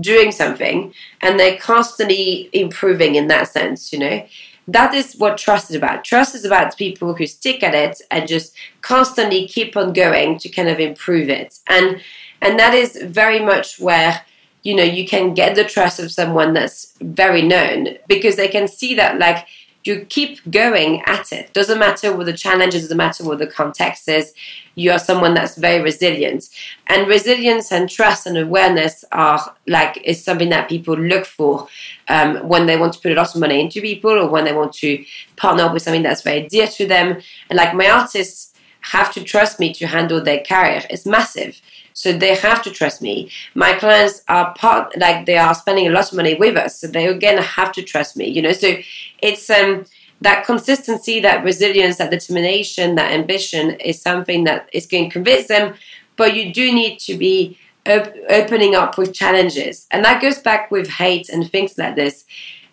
doing 0.00 0.32
something 0.32 0.92
and 1.20 1.38
they're 1.38 1.58
constantly 1.58 2.48
improving 2.52 3.14
in 3.14 3.28
that 3.28 3.48
sense 3.48 3.92
you 3.92 3.98
know? 3.98 4.26
That 4.68 4.94
is 4.94 5.14
what 5.16 5.38
trust 5.38 5.70
is 5.70 5.76
about. 5.76 6.04
Trust 6.04 6.34
is 6.34 6.44
about 6.44 6.76
people 6.76 7.14
who 7.14 7.26
stick 7.26 7.62
at 7.64 7.74
it 7.74 8.00
and 8.10 8.28
just 8.28 8.54
constantly 8.80 9.48
keep 9.48 9.76
on 9.76 9.92
going 9.92 10.38
to 10.38 10.48
kind 10.48 10.68
of 10.68 10.78
improve 10.78 11.28
it. 11.28 11.58
And 11.68 12.00
and 12.40 12.58
that 12.58 12.74
is 12.74 12.96
very 12.96 13.40
much 13.40 13.80
where 13.80 14.22
you 14.62 14.74
know 14.74 14.84
you 14.84 15.06
can 15.06 15.34
get 15.34 15.56
the 15.56 15.64
trust 15.64 15.98
of 15.98 16.12
someone 16.12 16.54
that's 16.54 16.94
very 17.00 17.42
known 17.42 17.98
because 18.06 18.36
they 18.36 18.48
can 18.48 18.68
see 18.68 18.94
that 18.94 19.18
like 19.18 19.46
you 19.84 20.06
keep 20.08 20.38
going 20.50 21.02
at 21.06 21.32
it. 21.32 21.52
Doesn't 21.52 21.78
matter 21.78 22.16
what 22.16 22.26
the 22.26 22.32
challenges, 22.32 22.82
doesn't 22.82 22.96
matter 22.96 23.24
what 23.24 23.38
the 23.38 23.46
context 23.46 24.08
is. 24.08 24.32
You 24.74 24.92
are 24.92 24.98
someone 24.98 25.34
that's 25.34 25.56
very 25.56 25.82
resilient. 25.82 26.48
And 26.86 27.08
resilience 27.08 27.72
and 27.72 27.90
trust 27.90 28.26
and 28.26 28.38
awareness 28.38 29.04
are 29.12 29.54
like 29.66 30.00
is 30.04 30.24
something 30.24 30.50
that 30.50 30.68
people 30.68 30.96
look 30.96 31.26
for 31.26 31.68
um, 32.08 32.36
when 32.48 32.66
they 32.66 32.78
want 32.78 32.94
to 32.94 33.00
put 33.00 33.12
a 33.12 33.16
lot 33.16 33.34
of 33.34 33.40
money 33.40 33.60
into 33.60 33.80
people 33.80 34.12
or 34.12 34.28
when 34.28 34.44
they 34.44 34.54
want 34.54 34.72
to 34.74 35.04
partner 35.36 35.64
up 35.64 35.72
with 35.72 35.82
something 35.82 36.02
that's 36.02 36.22
very 36.22 36.48
dear 36.48 36.66
to 36.68 36.86
them. 36.86 37.20
And 37.50 37.56
like 37.56 37.74
my 37.74 37.90
artists 37.90 38.54
have 38.82 39.12
to 39.14 39.22
trust 39.22 39.60
me 39.60 39.72
to 39.74 39.86
handle 39.86 40.22
their 40.22 40.42
career. 40.42 40.82
It's 40.90 41.06
massive. 41.06 41.60
So 41.94 42.12
they 42.12 42.34
have 42.34 42.62
to 42.62 42.70
trust 42.70 43.02
me. 43.02 43.30
My 43.54 43.74
clients 43.74 44.22
are 44.28 44.54
part, 44.54 44.96
like 44.98 45.26
they 45.26 45.36
are 45.36 45.54
spending 45.54 45.86
a 45.86 45.90
lot 45.90 46.10
of 46.10 46.16
money 46.16 46.34
with 46.34 46.56
us. 46.56 46.78
So 46.78 46.86
they 46.86 47.06
again 47.06 47.38
have 47.38 47.72
to 47.72 47.82
trust 47.82 48.16
me, 48.16 48.26
you 48.28 48.42
know. 48.42 48.52
So 48.52 48.76
it's 49.20 49.48
um, 49.50 49.84
that 50.20 50.46
consistency, 50.46 51.20
that 51.20 51.44
resilience, 51.44 51.98
that 51.98 52.10
determination, 52.10 52.94
that 52.94 53.12
ambition 53.12 53.70
is 53.80 54.00
something 54.00 54.44
that 54.44 54.68
is 54.72 54.86
going 54.86 55.08
to 55.08 55.12
convince 55.12 55.48
them. 55.48 55.74
But 56.16 56.34
you 56.34 56.52
do 56.52 56.72
need 56.72 56.98
to 57.00 57.16
be 57.16 57.58
op- 57.86 58.14
opening 58.28 58.74
up 58.74 58.98
with 58.98 59.12
challenges. 59.14 59.86
And 59.90 60.04
that 60.04 60.22
goes 60.22 60.38
back 60.38 60.70
with 60.70 60.88
hate 60.88 61.28
and 61.28 61.50
things 61.50 61.76
like 61.78 61.96
this. 61.96 62.24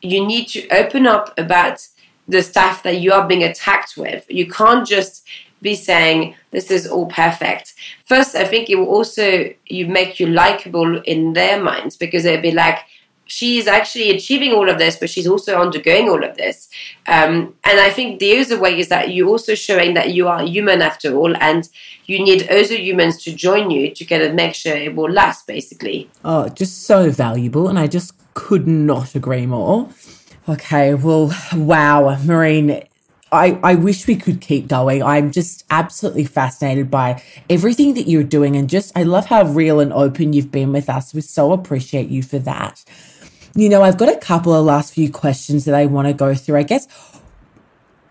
You 0.02 0.26
need 0.26 0.48
to 0.50 0.68
open 0.70 1.08
up 1.08 1.38
about 1.38 1.88
the 2.28 2.44
stuff 2.44 2.84
that 2.84 3.00
you 3.00 3.12
are 3.12 3.28
being 3.28 3.44
attacked 3.44 3.98
with. 3.98 4.26
You 4.30 4.48
can't 4.48 4.88
just 4.88 5.28
be 5.62 5.76
saying 5.76 6.36
this 6.52 6.72
is 6.72 6.88
all 6.88 7.08
perfect. 7.08 7.74
First, 8.06 8.36
I 8.36 8.46
think 8.46 8.70
it 8.70 8.76
will 8.76 8.88
also 8.88 9.54
you 9.66 9.88
make 9.88 10.20
you 10.20 10.28
likable 10.28 11.02
in 11.02 11.34
their 11.34 11.62
minds 11.62 11.98
because 11.98 12.24
they'll 12.24 12.42
be 12.42 12.52
like, 12.52 12.80
she's 13.26 13.68
actually 13.68 14.10
achieving 14.10 14.52
all 14.52 14.70
of 14.70 14.78
this, 14.78 14.98
but 14.98 15.10
she's 15.10 15.28
also 15.28 15.62
undergoing 15.62 16.10
all 16.10 16.24
of 16.24 16.36
this. 16.36 16.68
Um, 17.08 17.54
and 17.64 17.80
I 17.80 17.90
think 17.92 18.20
the 18.20 18.38
other 18.40 18.60
way 18.60 18.78
is 18.80 18.90
that 18.90 19.14
you're 19.14 19.28
also 19.28 19.56
showing 19.56 19.94
that 19.94 20.14
you 20.14 20.28
are 20.28 20.44
human 20.44 20.82
after 20.82 21.16
all, 21.16 21.36
and 21.38 21.70
you 22.06 22.24
need 22.24 22.50
other 22.50 22.76
humans 22.76 23.24
to 23.24 23.34
join 23.34 23.70
you 23.70 23.94
to 23.94 24.06
kind 24.06 24.24
of 24.24 24.34
make 24.34 24.56
sure 24.56 24.76
it 24.76 24.96
will 24.96 25.12
last, 25.12 25.46
basically. 25.46 26.10
Oh, 26.26 26.50
just 26.50 26.84
so 26.84 27.12
valuable, 27.12 27.68
and 27.68 27.78
I 27.78 27.88
just 27.88 28.14
could 28.34 28.68
not 28.68 29.16
agree 29.16 29.46
more. 29.46 29.90
Okay, 30.48 30.96
well, 30.96 31.32
wow, 31.54 32.18
Marine, 32.24 32.84
I, 33.32 33.60
I 33.64 33.76
wish 33.76 34.08
we 34.08 34.16
could 34.16 34.42
keep 34.42 34.68
going. 34.68 35.04
I'm 35.04 35.32
just 35.32 35.66
absolutely 35.70 36.26
fascinated 36.26 36.90
by 36.90 37.22
everything 37.50 37.94
that 37.94 38.08
you're 38.08 38.24
doing. 38.24 38.56
And 38.56 38.70
just, 38.70 38.98
I 38.98 39.04
love 39.04 39.28
how 39.28 39.46
real 39.46 39.80
and 39.80 39.94
open 39.94 40.34
you've 40.34 40.52
been 40.52 40.74
with 40.74 40.90
us. 40.90 41.14
We 41.14 41.22
so 41.22 41.52
appreciate 41.52 42.10
you 42.10 42.24
for 42.24 42.40
that. 42.40 42.84
You 43.56 43.70
know, 43.70 43.84
I've 43.84 43.98
got 43.98 44.10
a 44.10 44.18
couple 44.18 44.54
of 44.54 44.66
last 44.66 44.94
few 44.94 45.12
questions 45.12 45.66
that 45.66 45.76
I 45.76 45.86
want 45.86 46.08
to 46.08 46.14
go 46.14 46.34
through. 46.34 46.58
I 46.58 46.64
guess, 46.64 46.88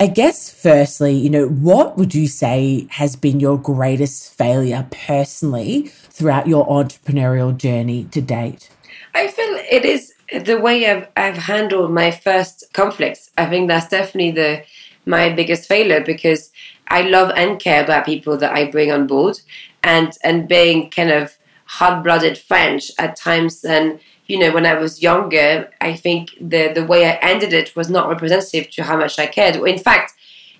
I 0.00 0.06
guess, 0.06 0.52
firstly, 0.52 1.14
you 1.14 1.30
know, 1.30 1.48
what 1.48 1.96
would 1.96 2.14
you 2.14 2.28
say 2.28 2.86
has 2.90 3.16
been 3.16 3.40
your 3.40 3.58
greatest 3.58 4.32
failure 4.34 4.86
personally 4.90 5.88
throughout 5.88 6.46
your 6.46 6.66
entrepreneurial 6.68 7.56
journey 7.56 8.04
to 8.12 8.20
date? 8.20 8.70
I 9.14 9.28
feel 9.28 9.58
it 9.70 9.84
is 9.84 10.12
the 10.44 10.60
way 10.60 10.88
I've, 10.88 11.08
I've 11.16 11.38
handled 11.38 11.90
my 11.92 12.10
first 12.10 12.64
conflicts. 12.72 13.30
I 13.36 13.46
think 13.46 13.68
that's 13.68 13.88
definitely 13.88 14.32
the 14.32 14.64
my 15.08 15.30
biggest 15.30 15.66
failure 15.66 16.00
because 16.00 16.50
I 16.88 17.02
love 17.02 17.32
and 17.36 17.58
care 17.58 17.82
about 17.82 18.06
people 18.06 18.36
that 18.38 18.52
I 18.52 18.70
bring 18.70 18.92
on 18.92 19.06
board, 19.06 19.40
and 19.82 20.12
and 20.22 20.48
being 20.48 20.90
kind 20.90 21.10
of 21.10 21.36
hard-blooded 21.64 22.38
French 22.38 22.90
at 22.98 23.16
times. 23.16 23.64
And 23.64 24.00
you 24.26 24.38
know, 24.38 24.52
when 24.52 24.66
I 24.66 24.74
was 24.74 25.02
younger, 25.02 25.70
I 25.80 25.96
think 25.96 26.30
the 26.40 26.72
the 26.72 26.84
way 26.84 27.06
I 27.06 27.14
ended 27.22 27.52
it 27.52 27.74
was 27.74 27.90
not 27.90 28.08
representative 28.08 28.70
to 28.72 28.84
how 28.84 28.96
much 28.96 29.18
I 29.18 29.26
cared. 29.26 29.56
In 29.56 29.78
fact, 29.78 30.14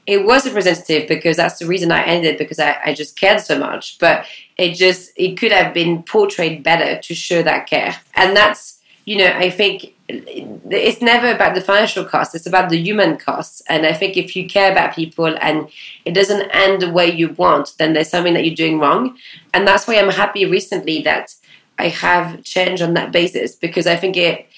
it 0.07 0.25
was 0.25 0.47
representative 0.47 1.07
because 1.09 1.37
that's 1.37 1.59
the 1.59 1.67
reason 1.67 1.93
I 1.93 2.03
ended 2.03 2.39
because 2.39 2.59
I, 2.59 2.79
I 2.85 2.95
just 2.95 3.17
cared 3.17 3.41
so 3.41 3.59
much. 3.59 3.99
But 3.99 4.27
it 4.57 4.75
just 4.75 5.13
it 5.17 5.37
could 5.37 5.53
have 5.53 5.75
been 5.75 6.03
portrayed 6.03 6.63
better 6.63 7.01
to 7.01 7.15
show 7.15 7.43
that 7.43 7.67
care, 7.69 7.97
and 8.15 8.37
that's 8.37 8.79
you 9.05 9.17
know, 9.17 9.33
I 9.35 9.49
think 9.49 9.95
it's 10.09 11.03
never 11.03 11.31
about 11.31 11.55
the 11.55 11.61
financial 11.61 12.05
cost, 12.05 12.35
it's 12.35 12.47
about 12.47 12.71
the 12.71 12.79
human 12.79 13.19
costs. 13.19 13.63
And 13.69 13.85
I 13.85 13.93
think 13.93 14.17
if 14.17 14.35
you 14.35 14.49
care 14.49 14.73
about 14.73 14.95
people 14.95 15.37
and 15.41 15.69
it 16.05 16.13
doesn't 16.15 16.51
end 16.51 16.81
the 16.81 16.91
way 16.91 17.11
you 17.11 17.31
want, 17.31 17.75
then 17.79 17.93
there's 17.93 18.09
something 18.09 18.35
that 18.35 18.45
you're 18.45 18.55
doing 18.55 18.79
wrong. 18.79 19.19
And 19.53 19.69
that's 19.69 19.87
why 19.87 19.99
I'm 19.99 20.11
happy 20.11 20.47
recently 20.47 21.03
that 21.03 21.35
I 21.79 21.89
have 21.89 22.43
changed 22.43 22.83
on 22.83 22.95
that 22.95 23.13
basis 23.13 23.55
because 23.55 23.87
I 23.87 23.97
think 23.97 24.17
it 24.17 24.49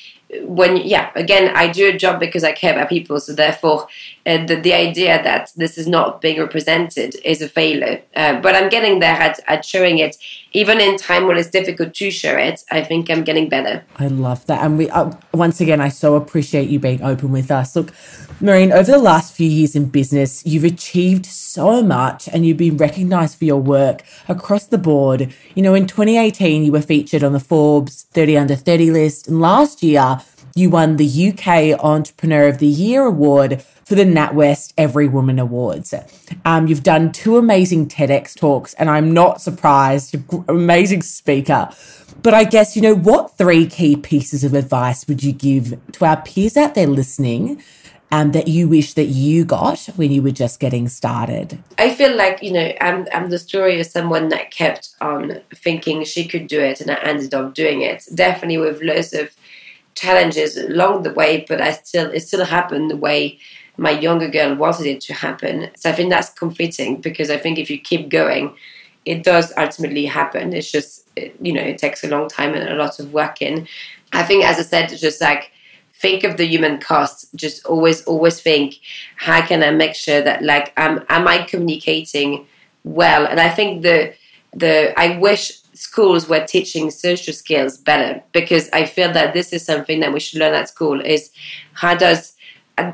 when 0.43 0.77
yeah 0.77 1.11
again 1.17 1.51
i 1.57 1.67
do 1.67 1.89
a 1.89 1.97
job 1.97 2.21
because 2.21 2.45
i 2.45 2.53
care 2.53 2.73
about 2.73 2.89
people 2.89 3.19
so 3.19 3.33
therefore 3.33 3.89
uh, 4.27 4.45
the, 4.47 4.57
the 4.57 4.73
idea 4.73 5.21
that 5.23 5.51
this 5.57 5.77
is 5.77 5.89
not 5.89 6.21
being 6.21 6.39
represented 6.39 7.17
is 7.25 7.41
a 7.43 7.49
failure. 7.49 8.01
Uh, 8.15 8.41
but 8.41 8.55
i'm 8.55 8.69
getting 8.69 9.01
there 9.01 9.15
at, 9.15 9.41
at 9.49 9.65
showing 9.65 9.99
it. 9.99 10.17
Even 10.53 10.81
in 10.81 10.97
time 10.97 11.27
when 11.27 11.37
it's 11.37 11.51
difficult 11.51 11.95
to 11.95 12.11
show 12.11 12.37
it 12.37 12.63
i 12.71 12.83
think 12.83 13.11
i'm 13.11 13.25
getting 13.25 13.49
better. 13.49 13.85
I 13.97 14.07
love 14.07 14.47
that. 14.47 14.63
And 14.65 14.79
we 14.79 14.89
uh, 14.91 15.11
once 15.35 15.61
again 15.61 15.81
i 15.81 15.89
so 15.89 16.15
appreciate 16.15 16.69
you 16.69 16.79
being 16.79 17.03
open 17.03 17.33
with 17.33 17.51
us. 17.51 17.75
Look 17.75 17.93
Marine, 18.43 18.73
over 18.73 18.91
the 18.91 18.97
last 18.99 19.35
few 19.35 19.47
years 19.47 19.77
in 19.77 19.85
business, 19.85 20.43
you've 20.47 20.65
achieved 20.65 21.27
so 21.27 21.83
much 21.83 22.27
and 22.27 22.47
you've 22.47 22.57
been 22.57 22.79
recognized 22.79 23.39
for 23.39 23.45
your 23.45 23.61
work 23.61 24.03
across 24.29 24.65
the 24.65 24.79
board. 24.79 25.35
You 25.55 25.63
know, 25.63 25.75
in 25.75 25.87
2018, 25.87 26.65
you 26.65 26.73
were 26.73 26.81
featured 26.81 27.23
on 27.23 27.35
the 27.35 27.41
Forbes 27.41 28.05
30 28.13 28.39
under 28.39 28.57
30 28.57 28.93
list. 28.93 29.29
And 29.29 29.43
last 29.43 29.83
year, 29.83 30.23
you 30.55 30.71
won 30.71 30.97
the 30.97 31.29
UK 31.29 31.79
Entrepreneur 31.85 32.49
of 32.49 32.59
the 32.59 32.67
Year 32.67 33.05
award 33.05 33.61
for 33.85 33.95
the 33.95 34.05
NatWest 34.05 34.73
Every 34.79 35.07
Woman 35.07 35.39
Awards. 35.39 35.93
Um, 36.47 36.67
you've 36.67 36.83
done 36.83 37.13
two 37.13 37.37
amazing 37.37 37.89
TEDx 37.89 38.35
talks, 38.35 38.73
and 38.75 38.89
I'm 38.89 39.13
not 39.13 39.43
surprised. 39.43 40.17
Amazing 40.49 41.03
speaker. 41.03 41.69
But 42.23 42.33
I 42.33 42.45
guess, 42.45 42.75
you 42.75 42.81
know, 42.81 42.95
what 42.95 43.37
three 43.37 43.67
key 43.67 43.97
pieces 43.97 44.45
of 44.45 44.55
advice 44.55 45.07
would 45.09 45.23
you 45.23 45.33
give 45.33 45.79
to 45.93 46.05
our 46.07 46.23
peers 46.23 46.57
out 46.57 46.75
there 46.75 46.87
listening 46.87 47.63
um, 48.13 48.33
that 48.33 48.49
you 48.49 48.69
wish 48.69 48.95
that 48.95 49.05
you 49.05 49.45
got 49.45 49.81
when 49.97 50.11
you 50.11 50.23
were 50.23 50.31
just 50.31 50.61
getting 50.61 50.89
started? 50.89 51.63
I 51.79 51.95
feel 51.95 52.17
like, 52.17 52.43
you 52.43 52.53
know, 52.53 52.73
I'm, 52.81 53.07
I'm 53.15 53.31
the 53.31 53.39
story 53.39 53.81
of 53.81 53.87
someone 53.87 54.29
that 54.29 54.51
kept 54.51 54.91
on 55.01 55.41
thinking 55.55 56.05
she 56.05 56.27
could 56.27 56.47
do 56.47 56.61
it 56.61 56.81
and 56.81 56.91
I 56.91 56.95
ended 56.95 57.35
up 57.35 57.55
doing 57.55 57.83
it. 57.83 58.07
Definitely 58.15 58.59
with 58.59 58.83
loads 58.83 59.13
of 59.13 59.31
challenges 59.95 60.57
along 60.57 61.03
the 61.03 61.13
way, 61.13 61.45
but 61.49 61.61
I 61.61 61.73
still, 61.73 62.11
it 62.11 62.21
still 62.21 62.45
happened 62.45 62.91
the 62.91 62.97
way 62.97 63.39
my 63.77 63.91
younger 63.91 64.29
girl 64.29 64.55
wanted 64.55 64.87
it 64.87 65.01
to 65.03 65.15
happen. 65.15 65.71
So 65.77 65.91
I 65.91 65.93
think 65.93 66.11
that's 66.11 66.31
comforting 66.31 67.01
because 67.01 67.31
I 67.31 67.37
think 67.39 67.59
if 67.59 67.71
you 67.71 67.79
keep 67.79 68.09
going, 68.09 68.55
it 69.07 69.23
does 69.23 69.53
ultimately 69.57 70.05
happen. 70.05 70.53
It's 70.53 70.71
just, 70.71 71.09
you 71.41 71.53
know, 71.53 71.63
it 71.63 71.79
takes 71.79 72.05
a 72.05 72.09
long 72.09 72.29
time 72.29 72.55
and 72.55 72.69
a 72.69 72.75
lot 72.75 72.99
of 72.99 73.13
work 73.13 73.41
in. 73.41 73.67
I 74.13 74.23
think, 74.25 74.45
as 74.45 74.59
I 74.59 74.63
said, 74.63 74.89
just 74.99 75.21
like 75.21 75.53
think 76.01 76.25
of 76.25 76.37
the 76.37 76.47
human 76.47 76.79
cost 76.79 77.27
just 77.35 77.65
always 77.67 78.03
always 78.05 78.41
think 78.41 78.77
how 79.17 79.45
can 79.45 79.63
i 79.63 79.71
make 79.71 79.95
sure 79.95 80.23
that 80.23 80.43
like 80.43 80.73
am 80.77 81.05
am 81.09 81.29
i 81.29 81.43
communicating 81.43 82.47
well? 82.85 83.27
And 83.27 83.39
i 83.41 83.51
think 83.51 83.83
the 83.83 84.15
the 84.55 84.99
i 84.99 85.19
wish 85.19 85.53
schools 85.75 86.29
were 86.29 86.45
teaching 86.45 86.91
social 86.91 87.33
skills 87.33 87.77
better 87.77 88.23
because 88.33 88.69
i 88.73 88.85
feel 88.85 89.13
that 89.13 89.35
this 89.35 89.53
is 89.53 89.65
something 89.65 90.01
that 90.01 90.13
we 90.13 90.21
should 90.21 90.41
learn 90.41 90.55
at 90.55 90.69
school 90.69 91.01
is 91.01 91.31
how 91.75 91.95
does 91.95 92.35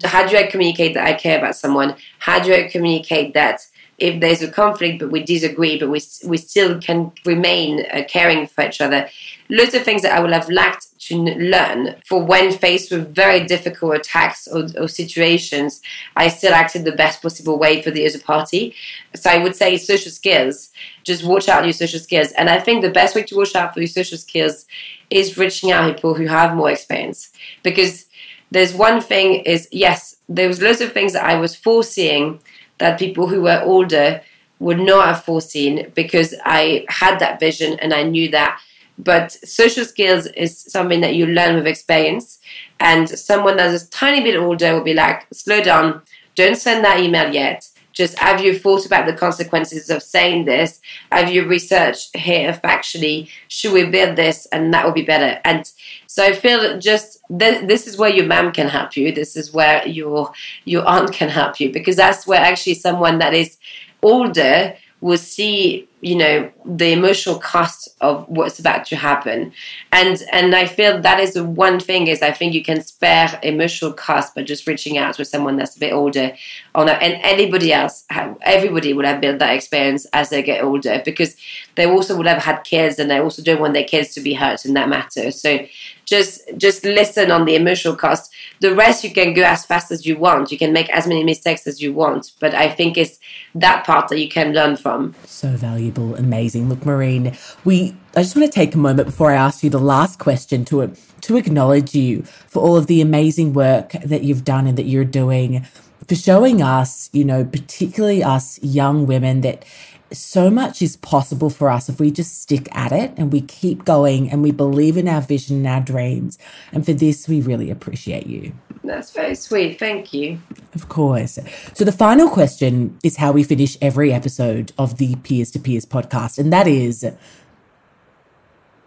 how 0.04 0.26
do 0.26 0.36
i 0.36 0.44
communicate 0.44 0.94
that 0.94 1.06
i 1.06 1.14
care 1.14 1.38
about 1.38 1.56
someone? 1.56 1.94
How 2.18 2.38
do 2.40 2.52
i 2.52 2.68
communicate 2.68 3.34
that 3.34 3.60
if 3.98 4.20
there's 4.20 4.42
a 4.42 4.50
conflict 4.50 4.98
but 4.98 5.10
we 5.10 5.22
disagree 5.22 5.78
but 5.78 5.88
we, 5.88 6.00
we 6.26 6.36
still 6.36 6.80
can 6.80 7.12
remain 7.24 7.86
uh, 7.92 8.02
caring 8.08 8.46
for 8.46 8.64
each 8.64 8.80
other? 8.80 9.08
Lots 9.48 9.74
of 9.74 9.82
things 9.82 10.02
that 10.02 10.12
i 10.12 10.20
would 10.20 10.32
have 10.32 10.50
lacked 10.50 10.88
to 11.08 11.16
learn. 11.16 11.96
For 12.04 12.22
when 12.22 12.52
faced 12.52 12.90
with 12.90 13.14
very 13.14 13.44
difficult 13.46 13.96
attacks 13.96 14.46
or, 14.48 14.68
or, 14.78 14.88
situations 14.88 15.80
i 16.16 16.28
still 16.28 16.54
acted 16.54 16.84
the 16.84 16.92
best 16.92 17.20
possible 17.20 17.58
way 17.58 17.82
for 17.82 17.90
the 17.90 18.06
other 18.06 18.18
party. 18.18 18.74
So 19.14 19.30
i 19.30 19.38
would 19.38 19.56
say 19.56 19.76
social 19.76 20.12
skills. 20.12 20.70
Just 21.04 21.24
watch 21.24 21.48
out 21.48 21.64
your 21.64 21.72
social 21.72 22.00
skills. 22.00 22.32
And 22.32 22.48
i 22.48 22.58
think 22.58 22.82
the 22.82 22.90
best 22.90 23.14
way 23.14 23.22
to 23.24 23.36
watch 23.36 23.54
out 23.54 23.74
for 23.74 23.80
your 23.80 23.88
social 23.88 24.18
skills 24.18 24.66
is 25.10 25.36
reaching 25.38 25.70
out 25.72 25.94
people 25.94 26.14
who 26.14 26.26
have 26.26 26.56
more 26.56 26.70
experience. 26.70 27.30
Because 27.62 28.06
there's 28.50 28.74
one 28.74 29.00
thing 29.00 29.40
is 29.40 29.68
yes 29.72 30.16
there 30.28 30.48
was 30.48 30.62
lots 30.62 30.80
of 30.80 30.92
things 30.92 31.12
that 31.12 31.24
i 31.24 31.34
was 31.34 31.56
foreseeing 31.56 32.40
that 32.78 32.98
people 32.98 33.26
who 33.26 33.42
were 33.42 33.60
older 33.64 34.22
would 34.58 34.78
not 34.78 35.06
have 35.06 35.24
foreseen 35.24 35.90
because 35.94 36.34
I 36.44 36.86
had 36.88 37.18
that 37.18 37.40
vision 37.40 37.78
and 37.80 37.92
I 37.92 38.02
knew 38.02 38.30
that. 38.30 38.60
But 38.98 39.32
social 39.32 39.84
skills 39.84 40.26
is 40.26 40.58
something 40.58 41.00
that 41.02 41.14
you 41.14 41.26
learn 41.26 41.54
with 41.54 41.66
experience. 41.66 42.38
And 42.80 43.08
someone 43.08 43.56
that's 43.56 43.84
a 43.84 43.90
tiny 43.90 44.22
bit 44.22 44.36
older 44.36 44.74
will 44.74 44.84
be 44.84 44.94
like, 44.94 45.26
slow 45.32 45.62
down, 45.62 46.02
don't 46.34 46.56
send 46.56 46.84
that 46.84 47.00
email 47.00 47.32
yet. 47.32 47.68
Just 47.96 48.18
have 48.18 48.42
you 48.42 48.58
thought 48.58 48.84
about 48.84 49.06
the 49.06 49.14
consequences 49.14 49.88
of 49.88 50.02
saying 50.02 50.44
this? 50.44 50.82
Have 51.10 51.30
you 51.32 51.46
researched 51.46 52.14
here 52.14 52.52
factually? 52.62 53.30
Should 53.48 53.72
we 53.72 53.86
build 53.86 54.16
this? 54.16 54.46
And 54.52 54.72
that 54.74 54.84
will 54.84 54.92
be 54.92 55.02
better. 55.02 55.40
And 55.46 55.70
so 56.06 56.22
I 56.22 56.34
feel 56.34 56.78
just 56.78 57.20
th- 57.38 57.66
this 57.66 57.86
is 57.86 57.96
where 57.96 58.10
your 58.10 58.26
mom 58.26 58.52
can 58.52 58.68
help 58.68 58.98
you. 58.98 59.12
This 59.12 59.34
is 59.34 59.50
where 59.50 59.86
your 59.88 60.30
your 60.66 60.86
aunt 60.86 61.14
can 61.14 61.30
help 61.30 61.58
you 61.58 61.72
because 61.72 61.96
that's 61.96 62.26
where 62.26 62.40
actually 62.40 62.74
someone 62.74 63.18
that 63.18 63.32
is 63.32 63.56
older 64.02 64.76
will 65.00 65.18
see 65.18 65.88
you 66.00 66.16
know 66.16 66.50
the 66.64 66.92
emotional 66.92 67.38
cost 67.38 67.88
of 68.00 68.26
what's 68.28 68.58
about 68.58 68.84
to 68.86 68.96
happen. 68.96 69.52
And 69.92 70.22
and 70.32 70.54
i 70.54 70.66
feel 70.66 71.00
that 71.00 71.20
is 71.20 71.34
the 71.34 71.44
one 71.44 71.80
thing 71.80 72.06
is 72.06 72.22
i 72.22 72.32
think 72.32 72.54
you 72.54 72.62
can 72.62 72.82
spare 72.82 73.38
emotional 73.42 73.92
cost 73.92 74.34
by 74.34 74.42
just 74.42 74.66
reaching 74.66 74.98
out 74.98 75.14
to 75.14 75.24
someone 75.24 75.56
that's 75.56 75.76
a 75.76 75.80
bit 75.80 75.92
older 75.92 76.32
on 76.74 76.88
and 76.88 77.14
anybody 77.22 77.72
else 77.72 78.04
everybody 78.42 78.92
would 78.92 79.06
have 79.06 79.20
built 79.20 79.38
that 79.38 79.54
experience 79.54 80.06
as 80.12 80.28
they 80.30 80.42
get 80.42 80.62
older 80.62 81.02
because 81.04 81.36
they 81.76 81.86
also 81.86 82.16
would 82.16 82.26
have 82.26 82.42
had 82.42 82.62
kids 82.62 82.98
and 82.98 83.10
they 83.10 83.18
also 83.18 83.42
don't 83.42 83.60
want 83.60 83.74
their 83.74 83.84
kids 83.84 84.14
to 84.14 84.20
be 84.20 84.34
hurt 84.34 84.64
in 84.64 84.74
that 84.74 84.88
matter. 84.88 85.30
So 85.30 85.66
just 86.06 86.40
just 86.56 86.84
listen 86.84 87.30
on 87.30 87.44
the 87.44 87.54
emotional 87.54 87.94
cost. 87.96 88.32
The 88.60 88.74
rest 88.74 89.04
you 89.04 89.12
can 89.12 89.34
go 89.34 89.42
as 89.42 89.66
fast 89.66 89.90
as 89.90 90.06
you 90.06 90.16
want. 90.16 90.50
You 90.50 90.58
can 90.58 90.72
make 90.72 90.88
as 90.90 91.06
many 91.06 91.24
mistakes 91.24 91.66
as 91.66 91.82
you 91.82 91.92
want. 91.92 92.32
But 92.40 92.54
i 92.54 92.68
think 92.70 92.96
it's 92.96 93.18
that 93.54 93.84
part 93.84 94.08
that 94.08 94.18
you 94.20 94.28
can 94.28 94.54
learn 94.54 94.76
from. 94.76 95.14
So 95.24 95.48
valuable 95.48 96.14
amazing. 96.14 96.68
Look 96.68 96.86
Marine 96.86 97.36
we 97.64 97.94
i 98.14 98.22
just 98.22 98.36
want 98.36 98.50
to 98.50 98.54
take 98.54 98.74
a 98.74 98.78
moment 98.78 99.06
before 99.06 99.30
i 99.30 99.34
ask 99.34 99.62
you 99.62 99.70
the 99.70 99.78
last 99.78 100.18
question 100.18 100.64
to 100.64 100.94
to 101.20 101.36
acknowledge 101.36 101.94
you 101.94 102.22
for 102.22 102.62
all 102.62 102.76
of 102.76 102.86
the 102.86 103.00
amazing 103.00 103.52
work 103.52 103.92
that 104.04 104.22
you've 104.22 104.44
done 104.44 104.66
and 104.66 104.78
that 104.78 104.84
you're 104.84 105.04
doing 105.04 105.66
for 106.06 106.14
showing 106.14 106.62
us 106.62 107.10
you 107.12 107.24
know 107.24 107.44
particularly 107.44 108.22
us 108.22 108.62
young 108.62 109.06
women 109.06 109.40
that 109.40 109.64
so 110.12 110.50
much 110.50 110.82
is 110.82 110.96
possible 110.96 111.50
for 111.50 111.68
us 111.68 111.88
if 111.88 111.98
we 111.98 112.10
just 112.10 112.40
stick 112.40 112.68
at 112.74 112.92
it 112.92 113.12
and 113.16 113.32
we 113.32 113.40
keep 113.40 113.84
going 113.84 114.30
and 114.30 114.42
we 114.42 114.50
believe 114.52 114.96
in 114.96 115.08
our 115.08 115.20
vision 115.20 115.56
and 115.56 115.66
our 115.66 115.80
dreams. 115.80 116.38
And 116.72 116.84
for 116.84 116.92
this, 116.92 117.28
we 117.28 117.40
really 117.40 117.70
appreciate 117.70 118.26
you. 118.26 118.52
That's 118.84 119.10
very 119.10 119.34
sweet. 119.34 119.78
Thank 119.78 120.12
you. 120.12 120.38
Of 120.74 120.88
course. 120.88 121.38
So, 121.74 121.84
the 121.84 121.92
final 121.92 122.28
question 122.28 122.98
is 123.02 123.16
how 123.16 123.32
we 123.32 123.42
finish 123.42 123.76
every 123.82 124.12
episode 124.12 124.72
of 124.78 124.98
the 124.98 125.16
Peers 125.16 125.50
to 125.52 125.58
Peers 125.58 125.84
podcast. 125.84 126.38
And 126.38 126.52
that 126.52 126.68
is 126.68 127.04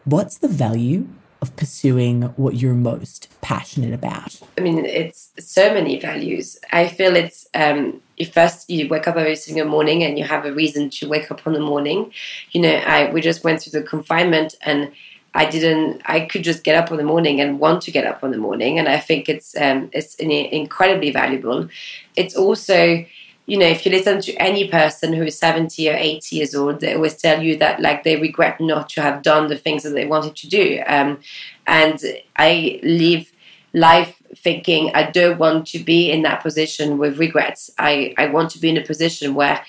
what's 0.05 0.37
the 0.37 0.47
value 0.47 1.07
of 1.41 1.55
pursuing 1.55 2.23
what 2.35 2.55
you're 2.55 2.73
most 2.73 3.29
passionate 3.41 3.93
about? 3.93 4.39
I 4.57 4.61
mean, 4.61 4.85
it's 4.85 5.31
so 5.39 5.73
many 5.73 5.99
values. 5.99 6.59
I 6.71 6.87
feel 6.87 7.15
it's 7.15 7.47
um, 7.53 8.01
if 8.17 8.33
first 8.33 8.69
you 8.69 8.87
wake 8.89 9.07
up 9.07 9.15
every 9.15 9.35
single 9.35 9.65
morning 9.65 10.03
and 10.03 10.17
you 10.17 10.25
have 10.25 10.45
a 10.45 10.53
reason 10.53 10.89
to 10.91 11.07
wake 11.07 11.31
up 11.31 11.45
on 11.47 11.53
the 11.53 11.59
morning. 11.59 12.11
You 12.51 12.61
know, 12.61 12.75
I 12.75 13.11
we 13.11 13.21
just 13.21 13.43
went 13.43 13.61
through 13.61 13.79
the 13.79 13.87
confinement 13.87 14.55
and 14.61 14.91
I 15.33 15.45
didn't. 15.45 16.01
I 16.05 16.21
could 16.21 16.43
just 16.43 16.63
get 16.63 16.75
up 16.75 16.91
in 16.91 16.97
the 16.97 17.03
morning 17.03 17.39
and 17.39 17.59
want 17.59 17.83
to 17.83 17.91
get 17.91 18.05
up 18.05 18.23
in 18.23 18.31
the 18.31 18.37
morning, 18.37 18.79
and 18.79 18.87
I 18.87 18.99
think 18.99 19.29
it's 19.29 19.55
um, 19.57 19.89
it's 19.93 20.15
incredibly 20.15 21.11
valuable. 21.11 21.69
It's 22.15 22.35
also 22.35 23.05
you 23.49 23.57
know, 23.57 23.65
if 23.65 23.83
you 23.85 23.91
listen 23.91 24.21
to 24.21 24.33
any 24.35 24.67
person 24.67 25.11
who 25.11 25.23
is 25.23 25.37
70 25.37 25.89
or 25.89 25.95
80 25.95 26.35
years 26.35 26.53
old, 26.53 26.79
they 26.79 26.93
always 26.93 27.17
tell 27.17 27.41
you 27.41 27.57
that 27.57 27.81
like 27.81 28.03
they 28.03 28.15
regret 28.15 28.61
not 28.61 28.89
to 28.89 29.01
have 29.01 29.23
done 29.23 29.47
the 29.47 29.57
things 29.57 29.81
that 29.83 29.89
they 29.89 30.05
wanted 30.05 30.35
to 30.35 30.47
do. 30.47 30.83
Um, 30.85 31.19
and 31.65 31.99
I 32.35 32.79
live 32.83 33.31
life 33.73 34.21
thinking 34.35 34.91
I 34.93 35.09
don't 35.09 35.39
want 35.39 35.65
to 35.67 35.79
be 35.79 36.11
in 36.11 36.21
that 36.21 36.43
position 36.43 36.99
with 36.99 37.17
regrets. 37.17 37.71
I, 37.79 38.13
I 38.19 38.27
want 38.27 38.51
to 38.51 38.59
be 38.59 38.69
in 38.69 38.77
a 38.77 38.85
position 38.85 39.33
where 39.33 39.65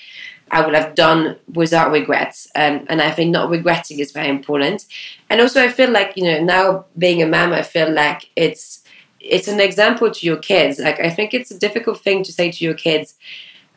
I 0.51 0.63
would 0.63 0.75
have 0.75 0.93
done 0.93 1.37
without 1.51 1.91
regrets. 1.91 2.47
Um, 2.55 2.85
and 2.87 3.01
I 3.01 3.09
think 3.09 3.31
not 3.31 3.49
regretting 3.49 3.99
is 3.99 4.11
very 4.11 4.29
important. 4.29 4.85
And 5.29 5.41
also, 5.41 5.63
I 5.63 5.69
feel 5.69 5.89
like, 5.89 6.15
you 6.15 6.25
know, 6.25 6.43
now 6.43 6.85
being 6.97 7.23
a 7.23 7.27
mom, 7.27 7.51
I 7.51 7.63
feel 7.63 7.91
like 7.91 8.29
it's 8.35 8.83
it's 9.19 9.47
an 9.47 9.59
example 9.59 10.09
to 10.11 10.25
your 10.25 10.37
kids. 10.37 10.79
Like, 10.79 10.99
I 10.99 11.09
think 11.09 11.33
it's 11.33 11.51
a 11.51 11.59
difficult 11.59 12.01
thing 12.01 12.23
to 12.23 12.33
say 12.33 12.51
to 12.51 12.63
your 12.63 12.73
kids, 12.73 13.15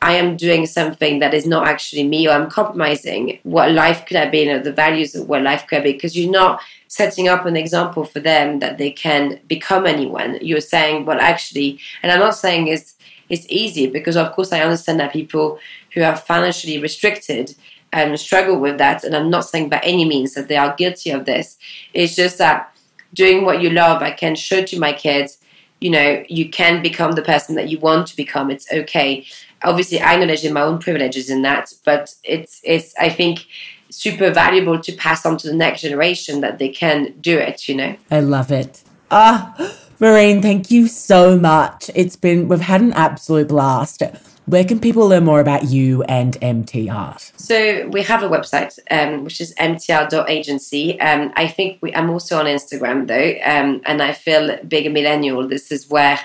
I 0.05 0.13
am 0.13 0.37
doing 0.37 0.67
something 0.67 1.17
that 1.17 1.33
is 1.33 1.47
not 1.47 1.67
actually 1.67 2.07
me, 2.07 2.27
or 2.27 2.31
I'm 2.33 2.47
compromising 2.47 3.39
what 3.41 3.71
life 3.71 4.05
could 4.05 4.17
have 4.17 4.31
been, 4.31 4.49
or 4.49 4.61
the 4.61 4.71
values 4.71 5.15
of 5.15 5.27
what 5.27 5.41
life 5.41 5.65
could 5.65 5.77
have 5.77 5.83
been, 5.83 5.95
because 5.95 6.15
you're 6.15 6.31
not 6.31 6.61
setting 6.87 7.27
up 7.27 7.47
an 7.47 7.57
example 7.57 8.03
for 8.05 8.19
them 8.19 8.59
that 8.59 8.77
they 8.77 8.91
can 8.91 9.39
become 9.47 9.87
anyone. 9.87 10.37
You're 10.41 10.61
saying, 10.61 11.07
well, 11.07 11.19
actually, 11.19 11.79
and 12.03 12.11
I'm 12.11 12.19
not 12.19 12.35
saying 12.35 12.67
it's 12.67 12.93
it's 13.29 13.47
easy 13.49 13.87
because, 13.87 14.15
of 14.15 14.31
course, 14.33 14.53
I 14.53 14.61
understand 14.61 14.99
that 14.99 15.11
people 15.11 15.57
who 15.95 16.03
are 16.03 16.15
financially 16.15 16.77
restricted 16.77 17.55
um, 17.91 18.15
struggle 18.15 18.59
with 18.59 18.77
that, 18.77 19.03
and 19.03 19.15
I'm 19.15 19.31
not 19.31 19.45
saying 19.45 19.69
by 19.69 19.81
any 19.83 20.05
means 20.05 20.35
that 20.35 20.49
they 20.49 20.57
are 20.57 20.75
guilty 20.75 21.09
of 21.09 21.25
this. 21.25 21.57
It's 21.95 22.15
just 22.15 22.37
that 22.37 22.71
doing 23.15 23.43
what 23.43 23.59
you 23.59 23.71
love, 23.71 24.03
I 24.03 24.11
can 24.11 24.35
show 24.35 24.61
to 24.65 24.79
my 24.79 24.93
kids 24.93 25.39
you 25.81 25.89
know, 25.89 26.23
you 26.29 26.49
can 26.49 26.81
become 26.81 27.11
the 27.11 27.21
person 27.21 27.55
that 27.55 27.69
you 27.69 27.77
want 27.79 28.07
to 28.07 28.15
become. 28.15 28.49
It's 28.49 28.71
okay 28.71 29.25
obviously 29.65 29.99
I 29.99 30.13
acknowledge 30.13 30.49
my 30.49 30.61
own 30.61 30.79
privileges 30.79 31.29
in 31.29 31.41
that, 31.41 31.73
but 31.83 32.13
it's 32.23 32.61
it's 32.63 32.93
I 32.97 33.09
think 33.09 33.45
super 33.89 34.31
valuable 34.31 34.79
to 34.81 34.91
pass 34.93 35.25
on 35.25 35.37
to 35.37 35.47
the 35.47 35.55
next 35.55 35.81
generation 35.81 36.41
that 36.41 36.59
they 36.59 36.69
can 36.69 37.13
do 37.19 37.37
it. 37.37 37.67
You 37.67 37.75
know. 37.75 37.95
I 38.11 38.19
love 38.21 38.51
it. 38.51 38.83
Ah, 39.11 39.55
Marine, 39.99 40.41
thank 40.41 40.71
you 40.71 40.87
so 40.87 41.37
much. 41.37 41.89
It's 41.95 42.15
been 42.15 42.47
we've 42.47 42.61
had 42.61 42.81
an 42.81 42.93
absolute 42.93 43.49
blast. 43.49 44.01
Where 44.45 44.63
can 44.63 44.79
people 44.79 45.07
learn 45.07 45.25
more 45.25 45.39
about 45.39 45.63
you 45.63 46.03
and 46.03 46.39
MTArt? 46.39 47.31
So 47.39 47.87
we 47.87 48.03
have 48.03 48.21
a 48.21 48.29
website, 48.29 48.77
um, 48.91 49.23
which 49.23 49.41
is 49.41 49.55
mtart.agency. 49.55 50.99
Um, 51.01 51.33
I 51.35 51.47
think 51.47 51.79
we, 51.81 51.95
I'm 51.95 52.11
also 52.11 52.37
on 52.37 52.45
Instagram 52.45 53.07
though, 53.07 53.33
um, 53.43 53.81
and 53.85 54.03
I 54.03 54.13
feel 54.13 54.57
big 54.67 54.91
millennial. 54.93 55.47
This 55.47 55.71
is 55.71 55.89
where 55.89 56.19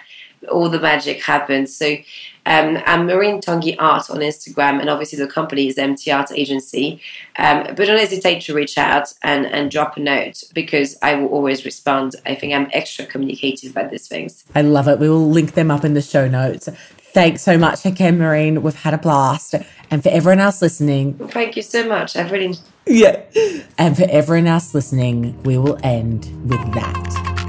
all 0.51 0.69
the 0.69 0.81
magic 0.81 1.23
happens. 1.23 1.75
So 1.75 1.97
um, 2.47 2.79
I'm 2.87 3.07
Marine 3.07 3.41
Tanguy 3.41 3.77
Art 3.79 4.11
on 4.11 4.19
Instagram, 4.19 4.81
and 4.81 4.89
obviously 4.89 5.19
the 5.19 5.27
company 5.27 5.69
is 5.69 5.77
MTArt 5.77 6.33
Agency. 6.37 7.01
Um, 7.37 7.65
but 7.65 7.87
don't 7.87 7.99
hesitate 7.99 8.41
to 8.43 8.55
reach 8.55 8.79
out 8.79 9.13
and, 9.23 9.47
and 9.47 9.71
drop 9.71 9.97
a 9.97 10.01
note 10.01 10.45
because 10.55 10.97
I 11.03 11.15
will 11.15 11.29
always 11.29 11.65
respond. 11.65 12.17
I 12.27 12.35
think 12.35 12.55
I'm 12.55 12.69
extra 12.73 13.07
communicative 13.07 13.73
about 13.73 13.91
these 13.91 14.09
things. 14.09 14.45
I 14.55 14.63
love 14.63 14.89
it. 14.89 14.99
We 14.99 15.09
will 15.09 15.29
link 15.29 15.55
them 15.55 15.71
up 15.71 15.85
in 15.85 15.95
the 15.95 16.03
show 16.03 16.29
notes. 16.29 16.69
Thanks 17.13 17.43
so 17.43 17.59
much, 17.59 17.85
again, 17.85 18.19
Marine. 18.19 18.63
We've 18.63 18.75
had 18.75 18.95
a 18.95 18.99
blast. 18.99 19.57
And 19.91 20.03
for 20.03 20.11
everyone 20.11 20.39
else 20.39 20.63
listening, 20.63 21.15
thank 21.15 21.57
you 21.57 21.63
so 21.63 21.87
much. 21.87 22.15
I've 22.15 22.31
really. 22.31 22.55
Yeah. 22.87 23.21
And 23.77 23.97
for 23.97 24.07
everyone 24.09 24.47
else 24.47 24.75
listening, 24.75 25.43
we 25.43 25.59
will 25.59 25.79
end 25.83 26.27
with 26.49 26.73
that. 26.75 27.40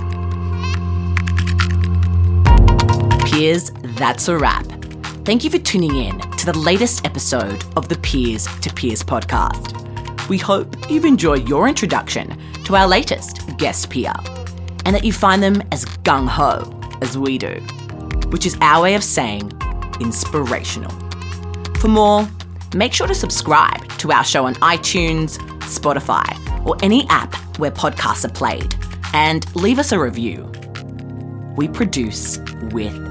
Peers, 3.31 3.71
that's 3.81 4.27
a 4.27 4.37
wrap. 4.37 4.65
Thank 5.23 5.45
you 5.45 5.49
for 5.49 5.57
tuning 5.57 5.95
in 5.95 6.19
to 6.31 6.45
the 6.45 6.57
latest 6.57 7.05
episode 7.05 7.63
of 7.77 7.87
the 7.87 7.97
Peers 7.99 8.45
to 8.59 8.73
Peers 8.73 9.01
podcast. 9.03 10.27
We 10.27 10.37
hope 10.37 10.89
you've 10.89 11.05
enjoyed 11.05 11.47
your 11.47 11.69
introduction 11.69 12.37
to 12.65 12.75
our 12.75 12.89
latest 12.89 13.57
guest 13.57 13.89
peer 13.89 14.11
and 14.85 14.93
that 14.93 15.05
you 15.05 15.13
find 15.13 15.41
them 15.41 15.63
as 15.71 15.85
gung 16.03 16.27
ho 16.27 16.77
as 17.01 17.17
we 17.17 17.37
do, 17.37 17.53
which 18.31 18.45
is 18.45 18.57
our 18.59 18.83
way 18.83 18.95
of 18.95 19.03
saying 19.03 19.49
inspirational. 20.01 20.91
For 21.77 21.87
more, 21.87 22.27
make 22.75 22.91
sure 22.91 23.07
to 23.07 23.15
subscribe 23.15 23.87
to 23.99 24.11
our 24.11 24.25
show 24.25 24.45
on 24.45 24.55
iTunes, 24.55 25.37
Spotify, 25.61 26.65
or 26.65 26.75
any 26.83 27.07
app 27.07 27.33
where 27.59 27.71
podcasts 27.71 28.25
are 28.25 28.33
played, 28.33 28.75
and 29.13 29.55
leave 29.55 29.79
us 29.79 29.93
a 29.93 29.99
review. 29.99 30.51
We 31.55 31.69
produce 31.69 32.37
with 32.71 33.10